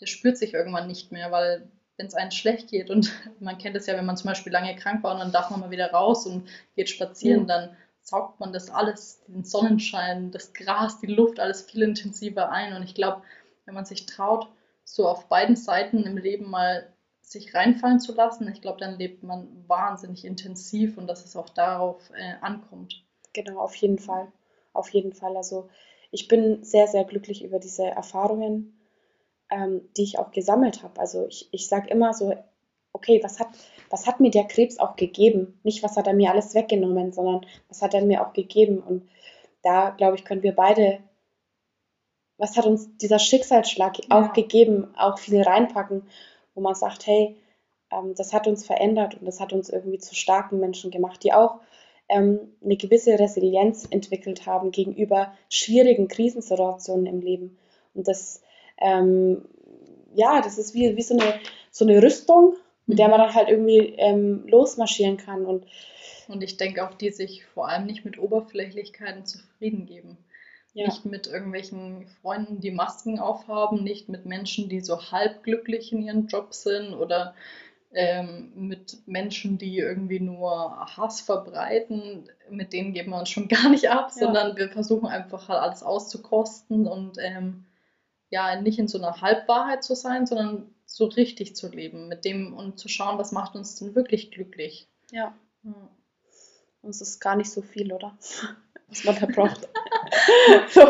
der 0.00 0.06
spürt 0.06 0.36
sich 0.36 0.54
irgendwann 0.54 0.86
nicht 0.86 1.12
mehr, 1.12 1.32
weil 1.32 1.66
wenn 1.96 2.06
es 2.06 2.14
einem 2.14 2.30
schlecht 2.30 2.68
geht 2.70 2.90
und 2.90 3.10
man 3.40 3.58
kennt 3.58 3.76
es 3.76 3.86
ja, 3.86 3.96
wenn 3.96 4.06
man 4.06 4.16
zum 4.16 4.28
Beispiel 4.28 4.52
lange 4.52 4.76
krank 4.76 5.02
war 5.02 5.14
und 5.14 5.20
dann 5.20 5.32
darf 5.32 5.50
man 5.50 5.60
mal 5.60 5.70
wieder 5.70 5.90
raus 5.90 6.26
und 6.26 6.48
geht 6.76 6.90
spazieren, 6.90 7.44
mhm. 7.44 7.48
dann 7.48 7.76
saugt 8.04 8.38
man 8.38 8.52
das 8.52 8.70
alles, 8.70 9.24
den 9.26 9.44
Sonnenschein, 9.44 10.30
das 10.30 10.52
Gras, 10.52 11.00
die 11.00 11.06
Luft, 11.06 11.40
alles 11.40 11.62
viel 11.62 11.82
intensiver 11.82 12.50
ein. 12.50 12.74
Und 12.74 12.82
ich 12.82 12.94
glaube, 12.94 13.22
wenn 13.64 13.74
man 13.74 13.86
sich 13.86 14.06
traut, 14.06 14.46
so 14.84 15.08
auf 15.08 15.28
beiden 15.28 15.56
Seiten 15.56 16.04
im 16.04 16.18
Leben 16.18 16.50
mal 16.50 16.92
sich 17.22 17.54
reinfallen 17.54 18.00
zu 18.00 18.14
lassen, 18.14 18.46
ich 18.52 18.60
glaube, 18.60 18.78
dann 18.78 18.98
lebt 18.98 19.22
man 19.22 19.48
wahnsinnig 19.66 20.26
intensiv 20.26 20.98
und 20.98 21.06
dass 21.06 21.24
es 21.24 21.34
auch 21.34 21.48
darauf 21.48 22.10
äh, 22.10 22.34
ankommt. 22.42 23.02
Genau, 23.32 23.58
auf 23.58 23.74
jeden 23.76 23.98
Fall. 23.98 24.30
Auf 24.74 24.90
jeden 24.90 25.14
Fall. 25.14 25.36
Also 25.36 25.70
ich 26.10 26.28
bin 26.28 26.62
sehr, 26.62 26.86
sehr 26.86 27.04
glücklich 27.04 27.42
über 27.42 27.58
diese 27.58 27.84
Erfahrungen, 27.84 28.78
ähm, 29.50 29.88
die 29.96 30.02
ich 30.02 30.18
auch 30.18 30.30
gesammelt 30.30 30.82
habe. 30.82 31.00
Also 31.00 31.26
ich, 31.26 31.48
ich 31.52 31.68
sage 31.68 31.88
immer 31.88 32.12
so, 32.12 32.34
okay, 32.92 33.20
was 33.22 33.40
hat, 33.40 33.48
was 33.90 34.06
hat 34.06 34.20
mir 34.20 34.30
der 34.30 34.44
Krebs 34.44 34.78
auch 34.78 34.96
gegeben? 34.96 35.58
Nicht, 35.62 35.82
was 35.82 35.96
hat 35.96 36.06
er 36.06 36.14
mir 36.14 36.30
alles 36.30 36.54
weggenommen, 36.54 37.12
sondern 37.12 37.46
was 37.68 37.82
hat 37.82 37.94
er 37.94 38.04
mir 38.04 38.26
auch 38.26 38.32
gegeben? 38.32 38.78
Und 38.78 39.08
da, 39.62 39.90
glaube 39.90 40.16
ich, 40.16 40.24
können 40.24 40.42
wir 40.42 40.54
beide, 40.54 41.00
was 42.38 42.56
hat 42.56 42.66
uns 42.66 42.96
dieser 42.98 43.18
Schicksalsschlag 43.18 43.98
ja. 43.98 44.04
auch 44.10 44.32
gegeben, 44.32 44.94
auch 44.96 45.18
viel 45.18 45.42
reinpacken, 45.42 46.02
wo 46.54 46.60
man 46.60 46.74
sagt, 46.74 47.06
hey, 47.06 47.36
ähm, 47.90 48.14
das 48.14 48.32
hat 48.32 48.46
uns 48.46 48.66
verändert 48.66 49.14
und 49.14 49.26
das 49.26 49.40
hat 49.40 49.52
uns 49.52 49.68
irgendwie 49.68 49.98
zu 49.98 50.14
starken 50.14 50.60
Menschen 50.60 50.90
gemacht, 50.90 51.22
die 51.22 51.32
auch 51.32 51.60
ähm, 52.08 52.54
eine 52.62 52.76
gewisse 52.76 53.18
Resilienz 53.18 53.86
entwickelt 53.90 54.46
haben 54.46 54.70
gegenüber 54.70 55.32
schwierigen 55.48 56.08
Krisensituationen 56.08 57.06
im 57.06 57.20
Leben. 57.20 57.58
Und 57.94 58.08
das, 58.08 58.42
ähm, 58.78 59.44
ja, 60.14 60.40
das 60.42 60.58
ist 60.58 60.74
wie, 60.74 60.96
wie 60.96 61.02
so, 61.02 61.16
eine, 61.16 61.34
so 61.70 61.84
eine 61.84 62.02
Rüstung, 62.02 62.56
mit 62.86 62.98
der 62.98 63.08
man 63.08 63.20
dann 63.20 63.34
halt 63.34 63.48
irgendwie 63.48 63.94
ähm, 63.96 64.46
losmarschieren 64.46 65.16
kann. 65.16 65.46
Und, 65.46 65.66
und 66.28 66.42
ich 66.42 66.56
denke 66.56 66.86
auch, 66.86 66.94
die 66.94 67.10
sich 67.10 67.44
vor 67.46 67.68
allem 67.68 67.86
nicht 67.86 68.04
mit 68.04 68.18
Oberflächlichkeiten 68.18 69.24
zufrieden 69.24 69.86
geben. 69.86 70.18
Ja. 70.74 70.86
Nicht 70.86 71.04
mit 71.04 71.28
irgendwelchen 71.28 72.06
Freunden, 72.20 72.60
die 72.60 72.72
Masken 72.72 73.20
aufhaben, 73.20 73.84
nicht 73.84 74.08
mit 74.08 74.26
Menschen, 74.26 74.68
die 74.68 74.80
so 74.80 75.12
halb 75.12 75.44
glücklich 75.44 75.92
in 75.92 76.02
ihrem 76.02 76.26
Job 76.26 76.52
sind 76.52 76.94
oder 76.94 77.34
ähm, 77.92 78.52
mit 78.56 78.98
Menschen, 79.06 79.56
die 79.56 79.78
irgendwie 79.78 80.18
nur 80.18 80.76
Hass 80.96 81.20
verbreiten. 81.20 82.28
Mit 82.50 82.72
denen 82.72 82.92
geben 82.92 83.12
wir 83.12 83.20
uns 83.20 83.30
schon 83.30 83.48
gar 83.48 83.68
nicht 83.68 83.88
ab, 83.88 84.10
ja. 84.14 84.26
sondern 84.26 84.56
wir 84.56 84.68
versuchen 84.68 85.06
einfach 85.06 85.48
halt 85.48 85.60
alles 85.60 85.84
auszukosten 85.84 86.88
und 86.88 87.18
ähm, 87.20 87.66
ja, 88.30 88.60
nicht 88.60 88.80
in 88.80 88.88
so 88.88 88.98
einer 88.98 89.20
Halbwahrheit 89.20 89.84
zu 89.84 89.94
sein, 89.94 90.26
sondern 90.26 90.73
so 90.94 91.06
richtig 91.06 91.56
zu 91.56 91.68
leben, 91.68 92.08
mit 92.08 92.24
dem 92.24 92.54
und 92.54 92.78
zu 92.78 92.88
schauen, 92.88 93.18
was 93.18 93.32
macht 93.32 93.56
uns 93.56 93.76
denn 93.76 93.96
wirklich 93.96 94.30
glücklich. 94.30 94.88
Ja. 95.10 95.34
ja. 95.64 95.90
Und 96.82 96.90
es 96.90 97.00
ist 97.00 97.18
gar 97.20 97.34
nicht 97.34 97.50
so 97.50 97.62
viel, 97.62 97.92
oder? 97.92 98.16
Was 98.88 99.02
man 99.02 99.18
da 99.18 99.24
braucht. 99.24 99.66
so. 100.68 100.82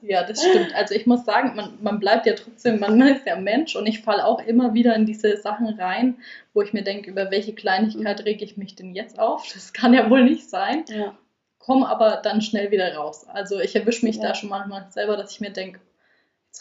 Ja, 0.00 0.26
das 0.26 0.42
stimmt. 0.42 0.74
Also 0.74 0.94
ich 0.94 1.04
muss 1.04 1.26
sagen, 1.26 1.54
man, 1.54 1.78
man 1.82 2.00
bleibt 2.00 2.24
ja 2.24 2.32
trotzdem, 2.32 2.80
man 2.80 2.98
ist 3.02 3.26
ja 3.26 3.36
Mensch 3.36 3.76
und 3.76 3.86
ich 3.86 4.00
falle 4.00 4.24
auch 4.24 4.40
immer 4.40 4.72
wieder 4.72 4.96
in 4.96 5.04
diese 5.04 5.36
Sachen 5.36 5.68
rein, 5.78 6.16
wo 6.54 6.62
ich 6.62 6.72
mir 6.72 6.82
denke, 6.82 7.10
über 7.10 7.30
welche 7.30 7.54
Kleinigkeit 7.54 8.20
mhm. 8.20 8.24
rege 8.24 8.42
ich 8.42 8.56
mich 8.56 8.74
denn 8.74 8.94
jetzt 8.94 9.18
auf? 9.18 9.46
Das 9.52 9.74
kann 9.74 9.92
ja 9.92 10.08
wohl 10.08 10.24
nicht 10.24 10.48
sein. 10.48 10.84
Ja 10.88 11.14
komme 11.62 11.88
aber 11.88 12.16
dann 12.16 12.42
schnell 12.42 12.70
wieder 12.70 12.94
raus. 12.94 13.26
Also 13.28 13.60
ich 13.60 13.76
erwische 13.76 14.04
mich 14.04 14.16
Ja. 14.16 14.22
da 14.22 14.34
schon 14.34 14.48
manchmal 14.48 14.90
selber, 14.90 15.16
dass 15.16 15.30
ich 15.30 15.40
mir 15.40 15.52
denke, 15.52 15.80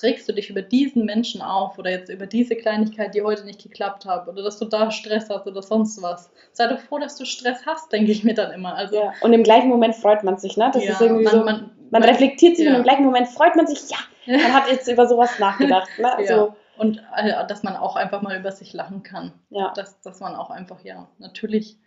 regst 0.04 0.28
du 0.28 0.34
dich 0.34 0.50
über 0.50 0.62
diesen 0.62 1.06
Menschen 1.06 1.42
auf 1.42 1.78
oder 1.78 1.92
jetzt 1.92 2.10
über 2.10 2.26
diese 2.26 2.56
Kleinigkeit, 2.56 3.14
die 3.14 3.22
heute 3.22 3.44
nicht 3.46 3.62
geklappt 3.62 4.06
hat 4.06 4.28
oder 4.28 4.42
dass 4.42 4.58
du 4.58 4.66
da 4.66 4.90
Stress 4.90 5.30
hast 5.30 5.46
oder 5.46 5.62
sonst 5.62 6.02
was. 6.02 6.32
Sei 6.54 6.68
doch 6.68 6.80
froh, 6.80 6.98
dass 6.98 7.18
du 7.18 7.26
Stress 7.26 7.66
hast, 7.66 7.92
denke 7.92 8.12
ich 8.12 8.24
mir 8.24 8.34
dann 8.34 8.52
immer. 8.52 8.76
Also 8.76 8.96
Ja. 8.96 9.14
Und 9.22 9.34
im 9.34 9.44
gleichen 9.44 9.70
Moment 9.70 9.96
freut 9.96 10.24
man 10.24 10.38
sich, 10.38 10.58
ne? 10.58 10.72
Das 10.74 10.84
ja, 10.84 10.94
ist 10.94 11.02
irgendwie 11.02 11.26
man, 11.26 11.34
so. 11.34 11.44
man, 11.44 11.72
Man 11.92 12.04
reflektiert 12.04 12.56
sich 12.58 12.66
ja. 12.66 12.72
und 12.72 12.78
im 12.78 12.84
gleichen 12.84 13.06
Moment 13.06 13.28
freut 13.28 13.56
man 13.56 13.68
sich, 13.68 13.80
ja, 13.90 13.98
man 14.26 14.54
hat 14.54 14.70
jetzt 14.72 14.88
über 14.88 15.08
sowas 15.08 15.38
nachgedacht. 15.40 15.90
Ne? 16.00 16.12
Also, 16.18 16.56
Und 16.78 17.04
äh, 17.18 17.46
dass 17.48 17.64
man 17.64 17.76
auch 17.76 17.96
einfach 17.96 18.22
mal 18.22 18.38
über 18.40 18.52
sich 18.52 18.74
lachen 18.74 19.04
kann. 19.04 19.34
ja. 19.50 19.74
Dass, 19.76 20.00
dass 20.02 20.20
man 20.20 20.36
auch 20.36 20.50
einfach, 20.50 20.84
ja, 20.84 21.10
natürlich 21.20 21.78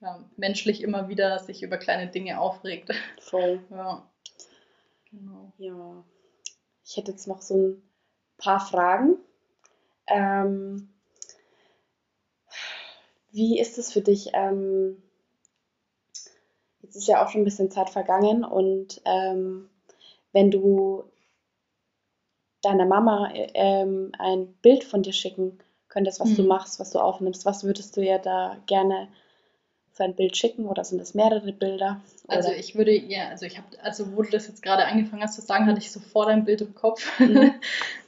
ja, 0.00 0.24
menschlich 0.36 0.82
immer 0.82 1.08
wieder 1.08 1.38
sich 1.40 1.62
über 1.62 1.76
kleine 1.76 2.08
Dinge 2.08 2.40
aufregt. 2.40 2.90
voll. 3.20 3.60
Ja. 3.70 4.02
Genau. 5.10 5.52
Ja. 5.56 6.04
Ich 6.88 6.96
hätte 6.96 7.10
jetzt 7.10 7.28
noch 7.28 7.42
so 7.42 7.54
ein 7.54 7.82
paar 8.38 8.60
Fragen. 8.60 9.18
Ähm, 10.06 10.88
wie 13.30 13.60
ist 13.60 13.76
es 13.76 13.92
für 13.92 14.00
dich? 14.00 14.30
Ähm, 14.32 15.02
jetzt 16.80 16.96
ist 16.96 17.06
ja 17.06 17.22
auch 17.22 17.28
schon 17.28 17.42
ein 17.42 17.44
bisschen 17.44 17.70
Zeit 17.70 17.90
vergangen 17.90 18.42
und 18.42 19.02
ähm, 19.04 19.68
wenn 20.32 20.50
du 20.50 21.04
deiner 22.62 22.86
Mama 22.86 23.30
äh, 23.32 23.50
ähm, 23.52 24.12
ein 24.18 24.54
Bild 24.62 24.82
von 24.82 25.02
dir 25.02 25.12
schicken 25.12 25.58
könntest, 25.88 26.20
was 26.20 26.34
du 26.34 26.42
Mhm. 26.42 26.48
machst, 26.48 26.80
was 26.80 26.90
du 26.90 27.00
aufnimmst, 27.00 27.44
was 27.44 27.64
würdest 27.64 27.96
du 27.98 28.00
ihr 28.00 28.18
da 28.18 28.56
gerne 28.66 29.08
für 29.98 30.04
ein 30.04 30.14
Bild 30.14 30.34
schicken 30.36 30.64
oder 30.66 30.82
sind 30.84 30.98
das 30.98 31.12
mehrere 31.12 31.52
Bilder? 31.52 32.00
Also 32.28 32.48
Oder- 32.48 32.58
ich 32.58 32.74
würde, 32.74 32.92
ja, 32.96 33.28
also 33.28 33.44
ich 33.44 33.58
habe, 33.58 33.66
also 33.82 34.16
wo 34.16 34.22
du 34.22 34.30
das 34.30 34.48
jetzt 34.48 34.62
gerade 34.62 34.86
angefangen 34.86 35.22
hast 35.22 35.34
zu 35.34 35.42
sagen, 35.42 35.66
hatte 35.66 35.80
ich 35.80 35.90
sofort 35.92 36.28
ein 36.28 36.44
Bild 36.44 36.62
im 36.62 36.74
Kopf. 36.74 37.06
Mhm. 37.20 37.52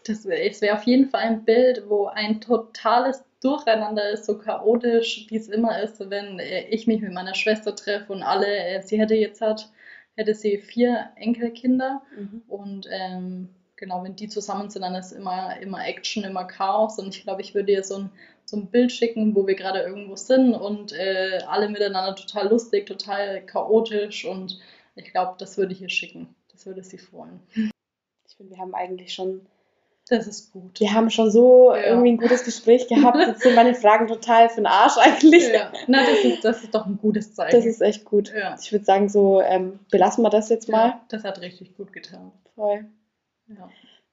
Das 0.07 0.25
wäre 0.25 0.41
es 0.49 0.63
wäre 0.63 0.77
auf 0.79 0.85
jeden 0.85 1.11
Fall 1.11 1.21
ein 1.21 1.45
Bild, 1.45 1.85
wo 1.89 2.07
ein 2.07 2.41
totales 2.41 3.23
Durcheinander 3.43 4.11
ist, 4.11 4.25
so 4.25 4.39
chaotisch, 4.39 5.27
wie 5.29 5.37
es 5.37 5.49
immer 5.49 5.83
ist, 5.83 6.01
wenn 6.11 6.39
äh, 6.39 6.69
ich 6.71 6.87
mich 6.87 7.03
mit 7.03 7.13
meiner 7.13 7.35
Schwester 7.35 7.77
treffe 7.77 8.13
und 8.13 8.23
alle, 8.23 8.47
äh, 8.47 8.83
sie 8.83 8.99
hätte 8.99 9.15
jetzt 9.15 9.41
hat, 9.43 9.71
hätte 10.17 10.35
sie 10.35 10.57
vier 10.59 11.11
Enkelkinder 11.17 12.01
Mhm. 12.17 12.43
und 12.49 12.87
ähm, 12.91 13.49
genau, 13.77 14.03
wenn 14.05 14.17
die 14.17 14.29
zusammen 14.29 14.71
sind, 14.71 14.83
dann 14.83 14.95
ist 14.95 15.13
immer, 15.13 15.59
immer 15.61 15.87
Action, 15.87 16.25
immer 16.25 16.45
Chaos. 16.45 16.99
Und 16.99 17.15
ich 17.17 17.23
glaube, 17.23 17.41
ich 17.43 17.55
würde 17.55 17.73
ihr 17.73 17.83
so 17.85 17.97
ein, 17.97 18.11
so 18.51 18.57
ein 18.57 18.67
Bild 18.71 18.93
schicken, 18.93 19.35
wo 19.35 19.47
wir 19.47 19.55
gerade 19.55 19.81
irgendwo 19.81 20.17
sind 20.17 20.55
und 20.55 20.93
äh, 20.93 21.39
alle 21.49 21.69
miteinander 21.69 22.15
total 22.17 22.49
lustig, 22.49 22.87
total 22.87 23.41
chaotisch. 23.47 24.25
Und 24.25 24.59
ich 24.97 25.11
glaube, 25.13 25.35
das 25.39 25.57
würde 25.57 25.73
ich 25.73 25.81
ihr 25.83 25.89
schicken. 25.89 26.35
Das 26.53 26.67
würde 26.67 26.83
sie 26.83 26.99
freuen. 26.99 27.41
Ich 27.55 28.37
finde, 28.37 28.53
wir 28.53 28.59
haben 28.59 28.75
eigentlich 28.75 29.13
schon 29.15 29.43
Das 30.09 30.27
ist 30.27 30.53
gut. 30.53 30.81
Wir 30.81 30.93
haben 30.93 31.09
schon 31.11 31.31
so 31.31 31.73
Ja. 31.75 31.87
irgendwie 31.91 32.11
ein 32.13 32.17
gutes 32.19 32.45
Gespräch 32.45 32.89
gehabt. 32.89 33.17
Jetzt 33.27 33.43
sind 33.43 33.55
meine 33.55 33.75
Fragen 33.75 34.09
total 34.09 34.49
für 34.49 34.57
den 34.57 34.67
Arsch 34.67 34.97
eigentlich. 34.99 35.49
Ja. 35.53 35.73
Na, 35.87 36.05
das 36.05 36.25
ist, 36.25 36.45
das 36.45 36.63
ist 36.65 36.75
doch 36.75 36.87
ein 36.87 36.99
gutes 37.01 37.35
Zeichen. 37.35 37.57
Das 37.57 37.65
ist 37.67 37.81
echt 37.81 38.05
gut. 38.05 38.33
ja. 38.37 38.57
Ich 38.61 38.73
würde 38.73 38.85
sagen, 38.85 39.09
so 39.09 39.41
ähm, 39.41 39.79
belassen 39.91 40.23
wir 40.23 40.31
das 40.31 40.49
jetzt 40.49 40.69
mal. 40.69 41.01
das 41.09 41.23
hat 41.25 41.41
richtig 41.41 41.77
gut 41.77 41.93
getan. 41.93 42.33
Voll. 42.57 42.85
Ja. 43.49 43.69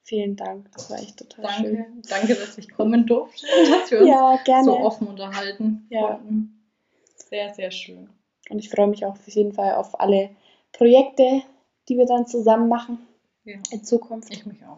Vielen 0.08 0.38
Dank. 0.38 0.72
Das 0.72 0.90
war 0.90 1.00
echt 1.00 1.18
total 1.18 1.50
schön. 1.50 1.76
Danke. 1.76 2.02
Danke, 2.08 2.36
dass 2.36 2.58
ich 2.58 2.70
kommen 2.72 3.06
durfte, 3.06 3.46
dass 3.70 3.92
wir 3.92 4.00
uns 4.00 4.08
Ja, 4.10 4.40
gerne. 4.46 4.64
so 4.64 4.80
offen 4.80 5.08
unterhalten 5.08 5.86
Ja. 5.90 6.08
konnten. 6.16 6.64
Sehr, 7.30 7.54
sehr 7.54 7.72
schön. 7.72 8.10
Und 8.50 8.60
ich 8.60 8.70
freue 8.70 8.88
mich 8.88 9.04
auch 9.06 9.12
auf 9.12 9.28
jeden 9.28 9.52
Fall 9.52 9.76
auf 9.76 10.00
alle 10.00 10.30
Projekte, 10.72 11.42
die 11.90 11.98
wir 11.98 12.06
dann 12.06 12.26
zusammen 12.26 12.70
machen 12.70 13.00
Ja. 13.44 13.58
in 13.72 13.84
Zukunft. 13.84 14.32
Ich 14.34 14.46
mich 14.46 14.64
auch. 14.64 14.78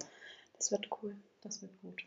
Das 0.58 0.72
wird 0.72 0.90
cool. 1.04 1.16
Das 1.42 1.62
wird 1.62 1.80
gut. 1.82 2.02